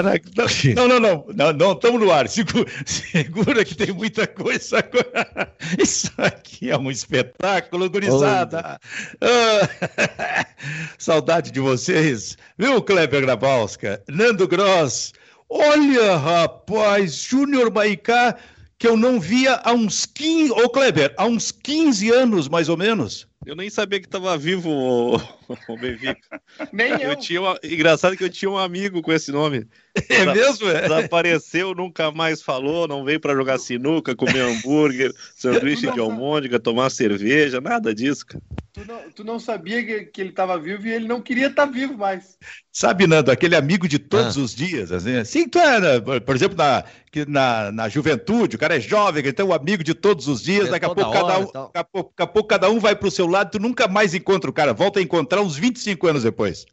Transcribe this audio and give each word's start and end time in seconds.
Caraca, 0.00 0.30
não, 0.74 0.88
não, 0.88 1.00
não, 1.00 1.26
não, 1.34 1.52
não, 1.52 1.72
estamos 1.72 2.00
no 2.00 2.10
ar. 2.10 2.26
Segura, 2.26 2.70
segura, 2.86 3.64
que 3.64 3.74
tem 3.74 3.92
muita 3.92 4.26
coisa 4.26 4.78
agora. 4.78 5.54
Isso 5.78 6.10
aqui 6.16 6.70
é 6.70 6.78
um 6.78 6.90
espetáculo, 6.90 7.90
gurizada. 7.90 8.80
Ah, 9.20 10.46
saudade 10.96 11.50
de 11.50 11.60
vocês, 11.60 12.38
viu, 12.58 12.80
Kleber 12.82 13.20
Grabowska? 13.20 14.02
Nando 14.08 14.48
Gross. 14.48 15.12
Olha, 15.50 16.16
rapaz, 16.16 17.14
Júnior 17.16 17.70
Maicá, 17.70 18.38
que 18.78 18.88
eu 18.88 18.96
não 18.96 19.20
via 19.20 19.60
há 19.62 19.72
uns 19.74 20.06
15, 20.06 20.52
ô 20.52 20.70
Kleber, 20.70 21.12
há 21.18 21.26
uns 21.26 21.52
15 21.52 22.10
anos 22.10 22.48
mais 22.48 22.70
ou 22.70 22.76
menos. 22.76 23.28
Eu 23.46 23.56
nem 23.56 23.70
sabia 23.70 23.98
que 23.98 24.06
estava 24.06 24.36
vivo 24.36 24.70
o, 24.70 25.16
o 25.68 25.76
Benfica. 25.78 26.40
nem 26.72 26.92
eu. 26.92 27.10
eu 27.10 27.16
tinha 27.16 27.40
uma... 27.40 27.58
Engraçado 27.64 28.16
que 28.16 28.24
eu 28.24 28.30
tinha 28.30 28.50
um 28.50 28.58
amigo 28.58 29.00
com 29.00 29.12
esse 29.12 29.32
nome. 29.32 29.66
É 30.08 30.24
mesmo? 30.24 30.68
É? 30.68 30.82
Desapareceu, 30.82 31.74
nunca 31.74 32.10
mais 32.12 32.42
falou, 32.42 32.86
não 32.86 33.04
veio 33.04 33.18
para 33.18 33.34
jogar 33.34 33.58
sinuca, 33.58 34.14
comer 34.14 34.40
hambúrguer, 34.40 35.12
sanduíche 35.34 35.90
de 35.90 36.00
almôndega, 36.00 36.60
tomar 36.60 36.90
cerveja, 36.90 37.60
nada 37.60 37.94
disso, 37.94 38.26
cara. 38.26 38.42
Tu 38.72 38.84
não, 38.86 39.10
tu 39.10 39.24
não 39.24 39.38
sabia 39.40 39.84
que, 39.84 40.04
que 40.04 40.20
ele 40.20 40.30
estava 40.30 40.56
vivo 40.56 40.86
e 40.86 40.92
ele 40.92 41.08
não 41.08 41.20
queria 41.20 41.48
estar 41.48 41.66
tá 41.66 41.72
vivo 41.72 41.98
mais. 41.98 42.38
Sabe, 42.72 43.06
Nando, 43.06 43.32
aquele 43.32 43.56
amigo 43.56 43.88
de 43.88 43.98
todos 43.98 44.38
ah. 44.38 44.40
os 44.40 44.54
dias, 44.54 44.92
assim, 44.92 45.16
assim 45.16 45.48
tu 45.48 45.58
é, 45.58 46.20
por 46.20 46.36
exemplo, 46.36 46.56
na, 46.56 46.84
na, 47.26 47.72
na 47.72 47.88
juventude, 47.88 48.54
o 48.54 48.58
cara 48.58 48.76
é 48.76 48.80
jovem, 48.80 49.26
então 49.26 49.48
o 49.48 49.52
amigo 49.52 49.82
de 49.82 49.92
todos 49.92 50.28
os 50.28 50.40
dias, 50.40 50.68
é 50.68 50.70
daqui, 50.70 50.84
a 50.84 50.94
pouco, 50.94 51.12
cada 51.12 51.38
um, 51.40 51.46
daqui, 51.46 51.78
a 51.78 51.84
pouco, 51.84 52.10
daqui 52.10 52.22
a 52.22 52.26
pouco 52.26 52.48
cada 52.48 52.70
um 52.70 52.78
vai 52.78 52.94
para 52.94 53.08
o 53.08 53.10
seu 53.10 53.26
lado, 53.26 53.50
tu 53.50 53.58
nunca 53.58 53.88
mais 53.88 54.14
encontra 54.14 54.48
o 54.48 54.52
cara, 54.52 54.72
volta 54.72 55.00
a 55.00 55.02
encontrar 55.02 55.42
uns 55.42 55.56
25 55.56 56.06
anos 56.06 56.22
depois. 56.22 56.64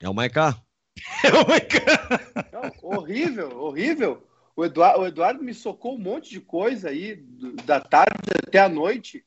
É 0.00 0.08
o 0.08 0.14
Maiká. 0.14 0.56
O 1.44 1.48
Maiká. 1.48 2.72
horrível, 2.82 3.58
horrível. 3.60 4.28
O 4.56 4.64
Eduardo, 4.64 5.00
o 5.00 5.06
Eduardo 5.06 5.42
me 5.42 5.54
socou 5.54 5.94
um 5.94 5.98
monte 5.98 6.30
de 6.30 6.40
coisa 6.40 6.90
aí, 6.90 7.16
da 7.64 7.80
tarde 7.80 8.18
até 8.46 8.58
a 8.58 8.68
noite, 8.68 9.24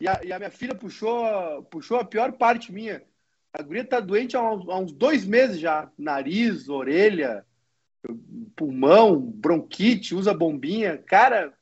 e 0.00 0.08
a, 0.08 0.20
e 0.24 0.32
a 0.32 0.38
minha 0.38 0.50
filha 0.50 0.74
puxou, 0.74 1.62
puxou 1.64 1.98
a 1.98 2.04
pior 2.04 2.32
parte 2.32 2.72
minha. 2.72 3.02
A 3.52 3.62
guria 3.62 3.84
tá 3.84 4.00
doente 4.00 4.36
há 4.36 4.42
uns, 4.42 4.68
há 4.68 4.78
uns 4.78 4.92
dois 4.92 5.24
meses 5.24 5.60
já. 5.60 5.90
Nariz, 5.96 6.68
orelha, 6.68 7.44
pulmão, 8.56 9.20
bronquite, 9.20 10.14
usa 10.14 10.34
bombinha. 10.34 10.98
Cara, 10.98 11.52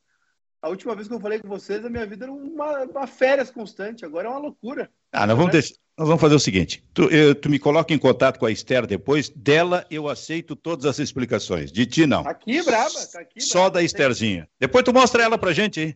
a 0.61 0.69
última 0.69 0.95
vez 0.95 1.07
que 1.07 1.13
eu 1.13 1.19
falei 1.19 1.39
com 1.39 1.47
vocês, 1.47 1.85
a 1.85 1.89
minha 1.89 2.05
vida 2.05 2.25
era 2.25 2.31
uma, 2.31 2.83
uma 2.83 3.05
férias 3.05 3.51
constante. 3.51 4.05
Agora 4.05 4.27
é 4.27 4.31
uma 4.31 4.39
loucura. 4.39 4.89
Ah, 5.13 5.27
nós 5.27 5.37
vamos, 5.37 5.51
deixar, 5.51 5.75
nós 5.95 6.07
vamos 6.07 6.19
fazer 6.19 6.33
o 6.33 6.39
seguinte: 6.39 6.83
tu, 6.91 7.03
eu, 7.03 7.35
tu, 7.35 7.49
me 7.49 7.59
coloca 7.59 7.93
em 7.93 7.99
contato 7.99 8.39
com 8.39 8.47
a 8.47 8.51
Esther 8.51 8.87
depois. 8.87 9.29
Dela 9.29 9.85
eu 9.91 10.09
aceito 10.09 10.55
todas 10.55 10.85
as 10.85 10.97
explicações. 10.97 11.71
De 11.71 11.85
ti, 11.85 12.07
não. 12.07 12.23
Tá 12.23 12.31
aqui, 12.31 12.63
brava. 12.63 13.07
Tá 13.11 13.19
aqui, 13.19 13.39
Só 13.39 13.69
da 13.69 13.83
Estherzinha. 13.83 14.49
Depois 14.59 14.83
tu 14.83 14.91
mostra 14.91 15.23
ela 15.23 15.37
pra 15.37 15.53
gente 15.53 15.79
aí. 15.79 15.95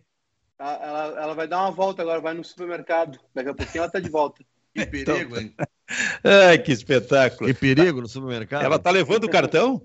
Ela, 0.59 1.21
ela 1.21 1.33
vai 1.33 1.47
dar 1.47 1.61
uma 1.61 1.71
volta 1.71 2.03
agora, 2.03 2.21
vai 2.21 2.33
no 2.35 2.43
supermercado. 2.43 3.19
Daqui 3.33 3.49
a 3.49 3.53
pouquinho 3.53 3.83
ela 3.83 3.91
tá 3.91 3.99
de 3.99 4.09
volta. 4.09 4.43
Que 4.73 4.85
perigo, 4.85 5.39
hein? 5.39 5.53
Ai, 6.23 6.59
que 6.59 6.71
espetáculo. 6.71 7.47
Que 7.47 7.59
perigo 7.59 8.01
no 8.01 8.07
supermercado. 8.07 8.63
Ela 8.63 8.77
tá 8.77 8.91
levando 8.91 9.23
o 9.23 9.29
cartão? 9.29 9.81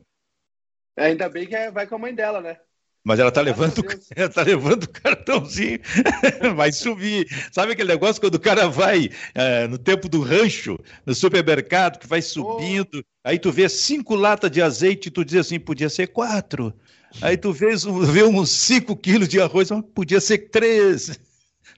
Ainda 0.97 1.29
bem 1.29 1.47
que 1.47 1.57
é, 1.57 1.71
vai 1.71 1.87
com 1.87 1.95
a 1.95 1.99
mãe 1.99 2.15
dela, 2.15 2.41
né? 2.41 2.59
Mas 3.05 3.19
ela 3.19 3.33
tá 3.33 3.41
levando, 3.41 3.85
ela 4.15 4.29
tá 4.29 4.43
levando 4.43 4.85
o 4.85 4.89
cartãozinho, 4.89 5.81
vai 6.55 6.71
subir. 6.71 7.27
Sabe 7.51 7.73
aquele 7.73 7.89
negócio 7.89 8.21
quando 8.21 8.37
o 8.37 8.41
cara 8.41 8.69
vai 8.69 9.11
é, 9.35 9.67
no 9.67 9.77
tempo 9.77 10.09
do 10.09 10.21
rancho, 10.21 10.79
no 11.05 11.15
supermercado, 11.15 11.99
que 11.99 12.07
vai 12.07 12.23
subindo, 12.23 12.99
oh. 12.99 13.05
aí 13.25 13.39
tu 13.39 13.51
vê 13.51 13.69
cinco 13.69 14.15
latas 14.15 14.51
de 14.51 14.63
azeite 14.63 15.09
e 15.09 15.11
tu 15.11 15.25
diz 15.25 15.37
assim, 15.37 15.59
podia 15.59 15.89
ser 15.89 16.09
quatro. 16.09 16.73
Aí 17.21 17.37
tu 17.37 17.53
vê, 17.53 17.75
vê 18.11 18.23
uns 18.23 18.51
cinco 18.51 18.97
quilos 18.97 19.29
de 19.29 19.41
arroz, 19.41 19.69
podia 19.95 20.21
ser 20.21 20.51
três. 20.51 21.19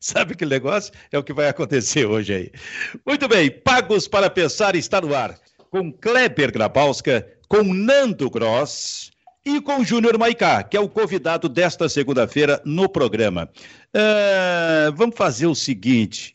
Sabe 0.01 0.35
aquele 0.35 0.51
negócio? 0.51 0.93
É 1.11 1.19
o 1.19 1.25
que 1.25 1.33
vai 1.33 1.49
acontecer 1.49 2.05
hoje 2.05 2.35
aí. 2.35 2.53
Muito 3.07 3.27
bem, 3.27 3.51
Pagos 3.51 4.07
para 4.07 4.29
Pensar 4.29 4.77
está 4.77 5.01
no 5.01 5.15
ar. 5.15 5.39
Com 5.71 5.91
Kleber 5.91 6.53
Grabowska, 6.53 7.27
com 7.49 7.65
Nando 7.65 8.29
Gross 8.29 9.14
e 9.45 9.61
com 9.61 9.85
Júnior 9.85 10.17
Maicá, 10.19 10.63
que 10.63 10.77
é 10.77 10.81
o 10.81 10.89
convidado 10.89 11.49
desta 11.49 11.89
segunda-feira 11.89 12.63
no 12.65 12.89
programa. 12.89 13.51
Uh, 13.95 14.93
vamos 14.95 15.17
fazer 15.17 15.47
o 15.47 15.55
seguinte: 15.55 16.35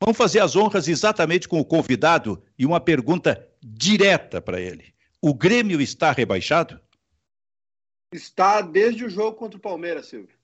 vamos 0.00 0.16
fazer 0.16 0.40
as 0.40 0.56
honras 0.56 0.88
exatamente 0.88 1.48
com 1.48 1.60
o 1.60 1.64
convidado 1.64 2.42
e 2.58 2.66
uma 2.66 2.80
pergunta 2.80 3.46
direta 3.62 4.40
para 4.40 4.60
ele. 4.60 4.92
O 5.22 5.32
Grêmio 5.32 5.80
está 5.80 6.10
rebaixado? 6.10 6.80
Está 8.12 8.60
desde 8.60 9.04
o 9.04 9.10
jogo 9.10 9.36
contra 9.36 9.56
o 9.56 9.60
Palmeiras, 9.60 10.06
Silvio. 10.06 10.34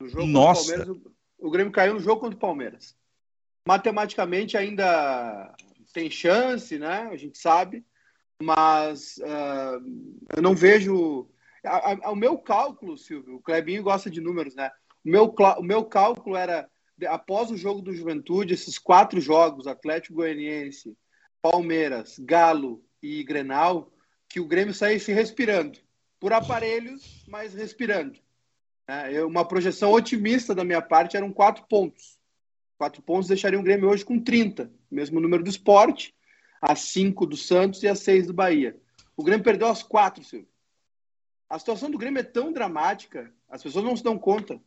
No 0.00 0.08
jogo 0.08 0.26
Nossa. 0.26 0.68
Palmeiras, 0.68 0.88
o, 0.88 1.12
o 1.38 1.50
Grêmio 1.50 1.72
caiu 1.72 1.94
no 1.94 2.00
jogo 2.00 2.20
contra 2.20 2.36
o 2.36 2.40
Palmeiras. 2.40 2.96
Matematicamente 3.66 4.56
ainda 4.56 5.54
tem 5.92 6.10
chance, 6.10 6.78
né? 6.78 7.08
A 7.12 7.16
gente 7.16 7.36
sabe, 7.36 7.84
mas 8.42 9.18
uh, 9.18 9.84
eu 10.34 10.42
não 10.42 10.54
vejo 10.54 11.28
a, 11.64 11.92
a, 11.92 12.10
o 12.10 12.16
meu 12.16 12.38
cálculo, 12.38 12.96
Silvio, 12.96 13.36
o 13.36 13.40
Clebinho 13.40 13.82
gosta 13.82 14.10
de 14.10 14.20
números, 14.20 14.54
né? 14.54 14.70
O 15.04 15.10
meu, 15.10 15.34
o 15.58 15.62
meu 15.62 15.84
cálculo 15.84 16.36
era, 16.36 16.68
após 17.08 17.50
o 17.50 17.56
jogo 17.56 17.80
do 17.80 17.94
Juventude, 17.94 18.54
esses 18.54 18.78
quatro 18.78 19.20
jogos, 19.20 19.66
Atlético 19.66 20.16
Goianiense, 20.16 20.96
Palmeiras, 21.40 22.18
Galo 22.18 22.84
e 23.02 23.22
Grenal, 23.24 23.92
que 24.28 24.40
o 24.40 24.46
Grêmio 24.46 24.72
saísse 24.72 25.12
respirando. 25.12 25.78
Por 26.20 26.32
aparelhos, 26.32 27.24
mas 27.26 27.52
respirando. 27.52 28.18
É, 28.86 29.24
uma 29.24 29.44
projeção 29.44 29.90
otimista 29.90 30.54
da 30.54 30.64
minha 30.64 30.80
parte 30.80 31.16
eram 31.16 31.32
quatro 31.32 31.64
pontos. 31.68 32.18
Quatro 32.78 33.02
pontos 33.02 33.28
deixariam 33.28 33.60
o 33.60 33.64
Grêmio 33.64 33.88
hoje 33.88 34.04
com 34.04 34.20
30, 34.20 34.70
mesmo 34.90 35.20
número 35.20 35.42
do 35.42 35.50
esporte, 35.50 36.14
a 36.60 36.76
cinco 36.76 37.26
do 37.26 37.36
Santos 37.36 37.82
e 37.82 37.88
a 37.88 37.94
seis 37.94 38.26
do 38.26 38.32
Bahia. 38.32 38.76
O 39.16 39.24
Grêmio 39.24 39.44
perdeu 39.44 39.68
as 39.68 39.82
quatro, 39.82 40.22
Silvio. 40.22 40.48
A 41.52 41.58
situação 41.58 41.90
do 41.90 41.98
Grêmio 41.98 42.18
é 42.18 42.22
tão 42.22 42.50
dramática, 42.50 43.30
as 43.46 43.62
pessoas 43.62 43.84
não 43.84 43.94
se 43.94 44.02
dão 44.02 44.18
conta. 44.18 44.58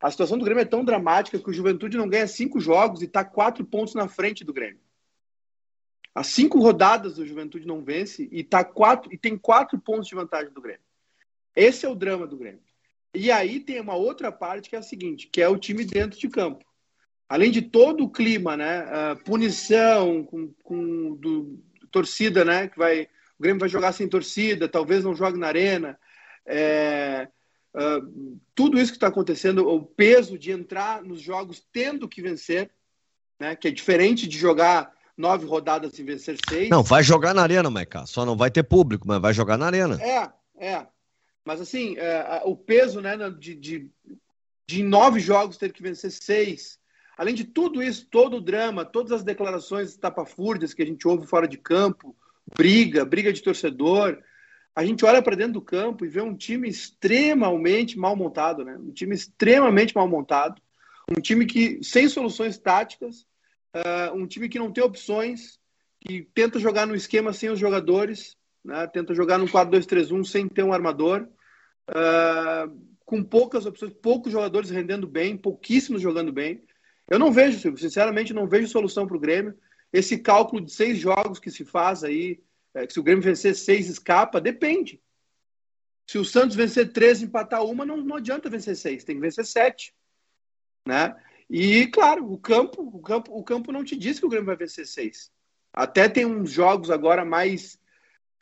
A 0.00 0.10
situação 0.10 0.38
do 0.38 0.44
Grêmio 0.46 0.62
é 0.62 0.64
tão 0.64 0.82
dramática 0.82 1.38
que 1.38 1.50
o 1.50 1.52
Juventude 1.52 1.98
não 1.98 2.08
ganha 2.08 2.26
cinco 2.26 2.58
jogos 2.58 3.02
e 3.02 3.04
está 3.04 3.22
quatro 3.22 3.62
pontos 3.62 3.94
na 3.94 4.08
frente 4.08 4.42
do 4.42 4.54
Grêmio. 4.54 4.80
As 6.14 6.28
cinco 6.28 6.58
rodadas 6.58 7.16
do 7.16 7.26
Juventude 7.26 7.66
não 7.66 7.84
vence 7.84 8.26
e, 8.32 8.42
tá 8.42 8.64
quatro, 8.64 9.12
e 9.12 9.18
tem 9.18 9.36
quatro 9.36 9.78
pontos 9.78 10.08
de 10.08 10.14
vantagem 10.14 10.50
do 10.50 10.62
Grêmio. 10.62 10.80
Esse 11.54 11.84
é 11.84 11.90
o 11.90 11.94
drama 11.94 12.26
do 12.26 12.38
Grêmio. 12.38 12.62
E 13.12 13.30
aí 13.30 13.60
tem 13.60 13.78
uma 13.78 13.94
outra 13.94 14.32
parte 14.32 14.70
que 14.70 14.76
é 14.76 14.78
a 14.78 14.82
seguinte, 14.82 15.26
que 15.26 15.42
é 15.42 15.48
o 15.48 15.58
time 15.58 15.84
dentro 15.84 16.18
de 16.18 16.28
campo. 16.30 16.64
Além 17.28 17.50
de 17.50 17.60
todo 17.60 18.04
o 18.04 18.10
clima, 18.10 18.56
né, 18.56 19.14
punição 19.26 20.24
com, 20.24 20.54
com 20.62 21.16
do, 21.16 21.62
torcida, 21.90 22.46
né, 22.46 22.66
que 22.66 22.78
vai, 22.78 23.02
o 23.02 23.42
Grêmio 23.42 23.60
vai 23.60 23.68
jogar 23.68 23.92
sem 23.92 24.08
torcida, 24.08 24.70
talvez 24.70 25.04
não 25.04 25.14
jogue 25.14 25.38
na 25.38 25.48
arena, 25.48 25.98
é, 26.46 27.28
uh, 27.74 28.40
tudo 28.54 28.78
isso 28.78 28.92
que 28.92 28.96
está 28.96 29.08
acontecendo, 29.08 29.68
o 29.68 29.84
peso 29.84 30.38
de 30.38 30.50
entrar 30.50 31.02
nos 31.02 31.20
jogos 31.20 31.64
tendo 31.72 32.08
que 32.08 32.22
vencer, 32.22 32.70
né, 33.38 33.56
que 33.56 33.68
é 33.68 33.70
diferente 33.70 34.26
de 34.26 34.38
jogar 34.38 34.92
nove 35.16 35.46
rodadas 35.46 35.98
e 35.98 36.02
vencer 36.02 36.38
seis. 36.48 36.70
Não, 36.70 36.82
vai 36.82 37.02
jogar 37.02 37.34
na 37.34 37.42
arena, 37.42 37.70
Maica. 37.70 38.06
Só 38.06 38.24
não 38.24 38.36
vai 38.36 38.50
ter 38.50 38.62
público, 38.62 39.06
mas 39.06 39.20
vai 39.20 39.34
jogar 39.34 39.56
na 39.56 39.66
arena. 39.66 39.98
É, 40.02 40.30
é. 40.56 40.86
Mas 41.44 41.60
assim, 41.60 41.96
é, 41.98 42.42
o 42.44 42.56
peso 42.56 43.00
né, 43.00 43.16
de, 43.38 43.54
de, 43.54 43.90
de 44.66 44.82
nove 44.82 45.20
jogos 45.20 45.56
ter 45.56 45.72
que 45.72 45.82
vencer 45.82 46.10
seis. 46.10 46.78
Além 47.16 47.34
de 47.34 47.44
tudo 47.44 47.82
isso, 47.82 48.06
todo 48.10 48.38
o 48.38 48.40
drama, 48.40 48.84
todas 48.84 49.12
as 49.12 49.22
declarações 49.22 49.94
tapafúrdias 49.96 50.72
que 50.72 50.82
a 50.82 50.86
gente 50.86 51.06
ouve 51.06 51.26
fora 51.26 51.46
de 51.46 51.58
campo, 51.58 52.16
briga, 52.56 53.04
briga 53.04 53.30
de 53.30 53.42
torcedor, 53.42 54.18
a 54.80 54.84
gente 54.84 55.04
olha 55.04 55.20
para 55.20 55.36
dentro 55.36 55.52
do 55.52 55.60
campo 55.60 56.06
e 56.06 56.08
vê 56.08 56.22
um 56.22 56.34
time 56.34 56.66
extremamente 56.66 57.98
mal 57.98 58.16
montado, 58.16 58.64
né? 58.64 58.78
Um 58.78 58.90
time 58.90 59.14
extremamente 59.14 59.94
mal 59.94 60.08
montado, 60.08 60.58
um 61.06 61.20
time 61.20 61.44
que 61.44 61.84
sem 61.84 62.08
soluções 62.08 62.56
táticas, 62.56 63.26
uh, 63.76 64.14
um 64.14 64.26
time 64.26 64.48
que 64.48 64.58
não 64.58 64.72
tem 64.72 64.82
opções, 64.82 65.58
que 66.00 66.22
tenta 66.32 66.58
jogar 66.58 66.86
no 66.86 66.94
esquema 66.94 67.30
sem 67.34 67.50
os 67.50 67.58
jogadores, 67.58 68.38
né? 68.64 68.86
Tenta 68.86 69.14
jogar 69.14 69.36
no 69.36 69.46
4-2-3-1 69.46 70.24
sem 70.24 70.48
ter 70.48 70.62
um 70.62 70.72
armador, 70.72 71.28
uh, 71.90 72.80
com 73.04 73.22
poucas 73.22 73.66
opções, 73.66 73.92
poucos 73.92 74.32
jogadores 74.32 74.70
rendendo 74.70 75.06
bem, 75.06 75.36
pouquíssimos 75.36 76.00
jogando 76.00 76.32
bem. 76.32 76.64
Eu 77.06 77.18
não 77.18 77.30
vejo, 77.30 77.76
sinceramente, 77.76 78.32
não 78.32 78.48
vejo 78.48 78.66
solução 78.66 79.06
para 79.06 79.16
o 79.18 79.20
Grêmio. 79.20 79.54
Esse 79.92 80.16
cálculo 80.16 80.64
de 80.64 80.72
seis 80.72 80.96
jogos 80.96 81.38
que 81.38 81.50
se 81.50 81.66
faz 81.66 82.02
aí 82.02 82.40
é, 82.74 82.88
se 82.88 83.00
o 83.00 83.02
Grêmio 83.02 83.22
vencer 83.22 83.54
seis, 83.54 83.88
escapa, 83.88 84.40
depende. 84.40 85.00
Se 86.06 86.18
o 86.18 86.24
Santos 86.24 86.56
vencer 86.56 86.92
três, 86.92 87.22
empatar 87.22 87.64
uma, 87.64 87.84
não, 87.84 87.96
não 87.98 88.16
adianta 88.16 88.50
vencer 88.50 88.76
seis, 88.76 89.04
tem 89.04 89.16
que 89.16 89.20
vencer 89.20 89.44
sete. 89.44 89.94
Né? 90.86 91.14
E, 91.48 91.86
claro, 91.88 92.30
o 92.32 92.38
campo, 92.38 92.82
o 92.82 93.00
campo, 93.00 93.32
o 93.36 93.42
campo 93.42 93.72
não 93.72 93.84
te 93.84 93.96
diz 93.96 94.18
que 94.18 94.26
o 94.26 94.28
Grêmio 94.28 94.46
vai 94.46 94.56
vencer 94.56 94.86
seis. 94.86 95.30
Até 95.72 96.08
tem 96.08 96.24
uns 96.24 96.50
jogos 96.50 96.90
agora 96.90 97.24
mais 97.24 97.78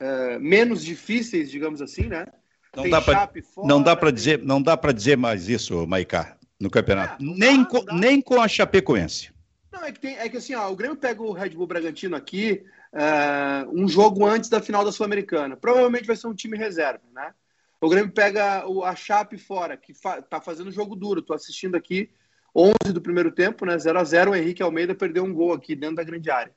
uh, 0.00 0.40
menos 0.40 0.82
difíceis, 0.82 1.50
digamos 1.50 1.82
assim, 1.82 2.04
né? 2.04 2.26
Não 2.74 2.82
Tem 2.82 2.92
dá 2.92 3.00
para 3.00 3.30
não 3.64 3.82
dá 3.82 3.96
para 3.96 4.10
dizer, 4.10 4.42
não 4.42 4.62
dá 4.62 4.76
para 4.76 4.92
dizer 4.92 5.16
mais 5.16 5.48
isso, 5.48 5.86
Maicá, 5.86 6.38
no 6.60 6.70
campeonato. 6.70 7.14
Ah, 7.14 7.16
nem, 7.20 7.62
dá, 7.62 7.68
com, 7.68 7.84
nem 7.94 8.20
com 8.20 8.40
a 8.40 8.46
Chapecoense. 8.46 9.32
Não, 9.78 9.84
é 9.84 9.92
que, 9.92 10.00
tem, 10.00 10.18
é 10.18 10.28
que 10.28 10.36
assim, 10.36 10.56
ó, 10.56 10.68
o 10.68 10.74
Grêmio 10.74 10.96
pega 10.96 11.22
o 11.22 11.30
Red 11.30 11.50
Bull 11.50 11.68
Bragantino 11.68 12.16
aqui 12.16 12.64
uh, 12.92 13.70
um 13.72 13.86
jogo 13.86 14.26
antes 14.26 14.50
da 14.50 14.60
final 14.60 14.84
da 14.84 14.90
Sul-Americana. 14.90 15.56
Provavelmente 15.56 16.06
vai 16.06 16.16
ser 16.16 16.26
um 16.26 16.34
time 16.34 16.58
reserva, 16.58 17.04
né? 17.12 17.32
O 17.80 17.88
Grêmio 17.88 18.10
pega 18.10 18.68
o, 18.68 18.82
a 18.82 18.96
Chape 18.96 19.38
fora, 19.38 19.76
que 19.76 19.94
fa, 19.94 20.20
tá 20.20 20.40
fazendo 20.40 20.72
jogo 20.72 20.96
duro. 20.96 21.22
Tô 21.22 21.32
assistindo 21.32 21.76
aqui 21.76 22.10
11 22.52 22.92
do 22.92 23.00
primeiro 23.00 23.30
tempo, 23.30 23.64
né? 23.64 23.78
0 23.78 24.00
a 24.00 24.02
0 24.02 24.32
O 24.32 24.34
Henrique 24.34 24.64
Almeida 24.64 24.96
perdeu 24.96 25.22
um 25.22 25.32
gol 25.32 25.52
aqui 25.52 25.76
dentro 25.76 25.94
da 25.94 26.02
grande 26.02 26.28
área. 26.28 26.52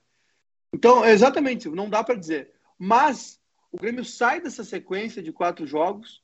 Então, 0.73 1.05
exatamente, 1.05 1.69
não 1.69 1.91
dá 1.91 2.03
para 2.03 2.15
dizer. 2.15 2.51
Mas 2.75 3.39
o 3.71 3.77
Grêmio 3.77 4.03
sai 4.03 4.41
dessa 4.41 4.63
sequência 4.63 5.21
de 5.21 5.31
quatro 5.31 5.67
jogos, 5.67 6.23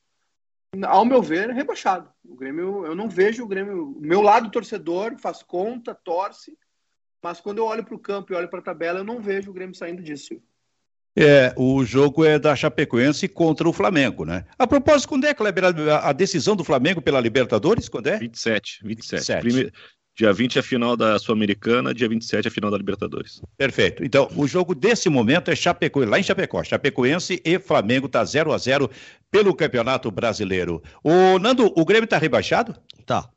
ao 0.84 1.06
meu 1.06 1.22
ver, 1.22 1.52
rebaixado. 1.52 2.12
O 2.26 2.36
Grêmio, 2.36 2.88
eu 2.88 2.96
não 2.96 3.08
vejo 3.08 3.44
o 3.44 3.48
Grêmio. 3.48 3.92
O 3.92 4.02
meu 4.02 4.22
lado 4.22 4.50
torcedor 4.50 5.16
faz 5.20 5.44
conta, 5.44 5.94
torce, 5.94 6.58
mas 7.24 7.40
quando 7.40 7.60
eu 7.60 7.66
olho 7.66 7.84
para 7.84 7.96
o 7.96 8.00
campo 8.00 8.32
e 8.32 8.36
olho 8.36 8.48
para 8.48 8.60
a 8.60 8.64
tabela, 8.64 9.00
eu 9.00 9.04
não 9.04 9.22
vejo 9.22 9.52
o 9.52 9.54
Grêmio 9.54 9.76
saindo 9.76 10.02
disso. 10.02 10.40
É, 11.20 11.52
o 11.58 11.84
jogo 11.84 12.24
é 12.24 12.38
da 12.38 12.56
Chapecoense 12.56 13.28
contra 13.28 13.68
o 13.68 13.74
Flamengo, 13.74 14.24
né? 14.24 14.46
A 14.58 14.68
propósito, 14.68 15.10
quando 15.10 15.26
é, 15.26 15.34
Kleber, 15.34 15.66
a 16.04 16.14
decisão 16.14 16.56
do 16.56 16.64
Flamengo 16.64 17.02
pela 17.02 17.20
Libertadores? 17.20 17.90
Quando 17.90 18.06
é? 18.06 18.20
27, 18.20 18.82
27. 18.84 19.20
27. 19.20 19.42
Primeiro, 19.42 19.72
dia 20.16 20.32
20 20.32 20.58
é 20.58 20.60
a 20.60 20.64
final 20.64 20.96
da 20.96 21.18
Sul-Americana, 21.18 21.92
dia 21.92 22.08
27 22.08 22.46
é 22.46 22.50
a 22.50 22.52
final 22.52 22.70
da 22.70 22.78
Libertadores. 22.78 23.42
Perfeito. 23.58 24.06
Então, 24.06 24.30
o 24.36 24.46
jogo 24.46 24.76
desse 24.76 25.10
momento 25.10 25.50
é 25.50 25.56
Chapecoense, 25.56 26.10
lá 26.12 26.20
em 26.20 26.24
Chapecó, 26.24 26.64
Chapecoense 26.64 27.42
e 27.44 27.58
Flamengo 27.58 28.08
tá 28.08 28.24
0 28.24 28.54
a 28.54 28.58
0 28.60 28.88
pelo 29.32 29.56
Campeonato 29.56 30.12
Brasileiro. 30.12 30.84
O 31.04 31.40
Nando, 31.40 31.74
o 31.76 31.84
Grêmio 31.84 32.08
tá 32.08 32.20
rebaixado? 32.20 32.76
Tá. 33.08 33.28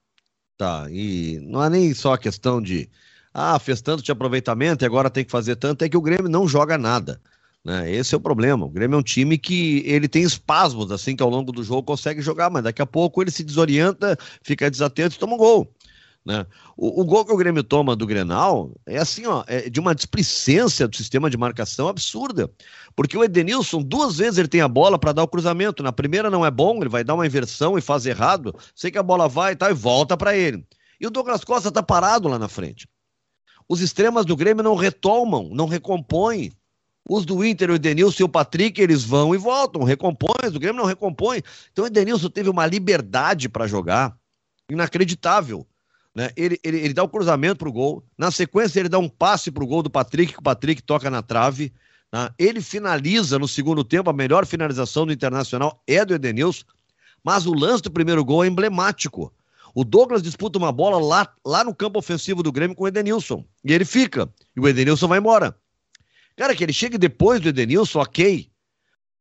Tá. 0.59 0.87
E 0.91 1.39
não 1.43 1.65
é 1.65 1.71
nem 1.71 1.95
só 1.95 2.13
a 2.13 2.19
questão 2.19 2.61
de 2.61 2.91
ah, 3.33 3.59
fez 3.59 3.81
tanto 3.81 4.03
de 4.03 4.13
aproveitamento 4.13 4.85
e 4.85 4.87
agora 4.87 5.11
tem 5.11 5.25
que 5.25 5.31
fazer 5.31 5.57
tanto, 5.57 5.85
é 5.85 5.89
que 5.89 5.97
o 5.97 6.03
Grêmio 6.03 6.29
não 6.29 6.49
joga 6.49 6.77
nada. 6.77 7.21
Né? 7.65 7.93
Esse 7.93 8.15
é 8.15 8.19
o 8.19 8.21
problema. 8.21 8.65
O 8.65 8.71
Grêmio 8.71 8.97
é 8.97 8.99
um 8.99 9.03
time 9.03 9.37
que 9.39 9.83
ele 9.87 10.09
tem 10.09 10.23
espasmos, 10.23 10.91
assim, 10.91 11.15
que 11.15 11.23
ao 11.23 11.31
longo 11.31 11.53
do 11.53 11.63
jogo 11.63 11.83
consegue 11.83 12.23
jogar, 12.23 12.51
mas 12.51 12.65
daqui 12.65 12.83
a 12.83 12.87
pouco 12.87 13.23
ele 13.23 13.31
se 13.31 13.45
desorienta, 13.45 14.17
fica 14.43 14.71
desatento 14.71 15.17
e 15.17 15.19
toma 15.19 15.35
um 15.35 15.39
gol. 15.39 15.73
Né? 16.25 16.47
O, 16.77 17.01
o, 17.01 17.05
gol 17.05 17.25
que 17.25 17.33
o 17.33 17.37
Grêmio 17.37 17.65
toma 17.65 17.97
do 17.97 18.07
Grenal 18.07 18.71
é 18.87 18.99
assim, 18.99 19.27
ó, 19.27 19.43
é 19.47 19.71
de 19.71 19.81
uma 19.81 19.95
displicência 19.95 20.87
do 20.87 20.95
sistema 20.95 21.31
de 21.31 21.37
marcação 21.37 21.89
absurda. 21.89 22.51
Porque 22.95 23.17
o 23.17 23.25
Edenilson, 23.25 23.83
duas 23.83 24.19
vezes 24.19 24.39
ele 24.39 24.49
tem 24.49 24.61
a 24.61 24.69
bola 24.69 24.99
para 24.99 25.13
dar 25.13 25.23
o 25.23 25.29
cruzamento. 25.29 25.83
Na 25.83 25.93
primeira 25.93 26.31
não 26.31 26.45
é 26.45 26.51
bom, 26.51 26.77
ele 26.79 26.91
vai 26.91 27.03
dar 27.03 27.15
uma 27.15 27.27
inversão 27.27 27.79
e 27.79 27.81
faz 27.81 28.05
errado. 28.05 28.55
Sei 28.75 28.91
que 28.91 28.99
a 28.99 29.03
bola 29.03 29.29
vai 29.29 29.53
e 29.53 29.57
tal, 29.57 29.71
e 29.71 29.75
volta 29.75 30.17
para 30.17 30.37
ele. 30.37 30.65
E 31.01 31.07
o 31.07 31.11
Douglas 31.11 31.43
Costa 31.43 31.73
tá 31.73 31.83
parado 31.83 32.29
lá 32.29 32.39
na 32.39 32.49
frente. 32.49 32.87
Os 33.71 33.81
extremas 33.81 34.27
do 34.27 34.35
Grêmio 34.35 34.65
não 34.65 34.75
retomam, 34.75 35.49
não 35.53 35.67
recompõem. 35.67 36.51
Os 37.09 37.25
do 37.25 37.45
Inter, 37.45 37.71
o 37.71 37.77
Edenilson 37.77 38.25
e 38.25 38.25
o 38.25 38.29
Patrick, 38.29 38.81
eles 38.81 39.05
vão 39.05 39.33
e 39.33 39.39
voltam, 39.39 39.85
recompõem, 39.85 40.49
o 40.49 40.59
Grêmio 40.59 40.83
não 40.83 40.89
recompõe. 40.89 41.41
Então 41.71 41.85
o 41.85 41.87
Edenilson 41.87 42.29
teve 42.31 42.51
uma 42.51 42.67
liberdade 42.67 43.49
para 43.49 43.69
jogar 43.69 44.19
inacreditável. 44.69 45.65
Né? 46.13 46.31
Ele, 46.37 46.59
ele, 46.65 46.79
ele 46.79 46.93
dá 46.93 47.05
o 47.05 47.09
cruzamento 47.09 47.59
pro 47.59 47.71
gol, 47.71 48.03
na 48.19 48.33
sequência 48.33 48.81
ele 48.81 48.89
dá 48.89 48.99
um 48.99 49.09
passe 49.09 49.53
pro 49.53 49.65
gol 49.69 49.85
do 49.85 49.91
Patrick, 49.91 50.33
que 50.33 50.41
o 50.41 50.43
Patrick 50.43 50.83
toca 50.83 51.09
na 51.09 51.23
trave. 51.23 51.73
Né? 52.13 52.29
Ele 52.37 52.61
finaliza 52.61 53.39
no 53.39 53.47
segundo 53.47 53.85
tempo, 53.85 54.11
a 54.11 54.13
melhor 54.13 54.45
finalização 54.47 55.07
do 55.07 55.13
Internacional 55.13 55.81
é 55.87 56.05
do 56.05 56.13
Edenilson, 56.13 56.65
mas 57.23 57.47
o 57.47 57.55
lance 57.55 57.85
do 57.85 57.91
primeiro 57.93 58.25
gol 58.25 58.43
é 58.43 58.49
emblemático. 58.49 59.33
O 59.75 59.85
Douglas 59.85 60.23
disputa 60.23 60.59
uma 60.59 60.73
bola 60.73 60.99
lá, 60.99 61.33
lá 61.45 61.65
no 61.65 61.75
campo 61.75 61.99
ofensivo 61.99 62.43
do 62.43 62.53
Grêmio 62.53 62.77
com 62.77 62.85
o 62.85 62.89
Edenilson. 62.89 63.45
E 63.65 63.73
ele 63.73 63.85
fica. 63.85 64.29
E 64.57 64.61
o 64.61 64.69
Edenilson 64.69 65.09
vai 65.09 65.19
embora. 65.19 65.57
Cara, 66.37 66.55
que 66.55 66.65
ele 66.65 66.73
chegue 66.73 66.99
depois 66.99 67.41
do 67.41 67.49
Edenilson, 67.49 68.01
ok. 68.01 68.51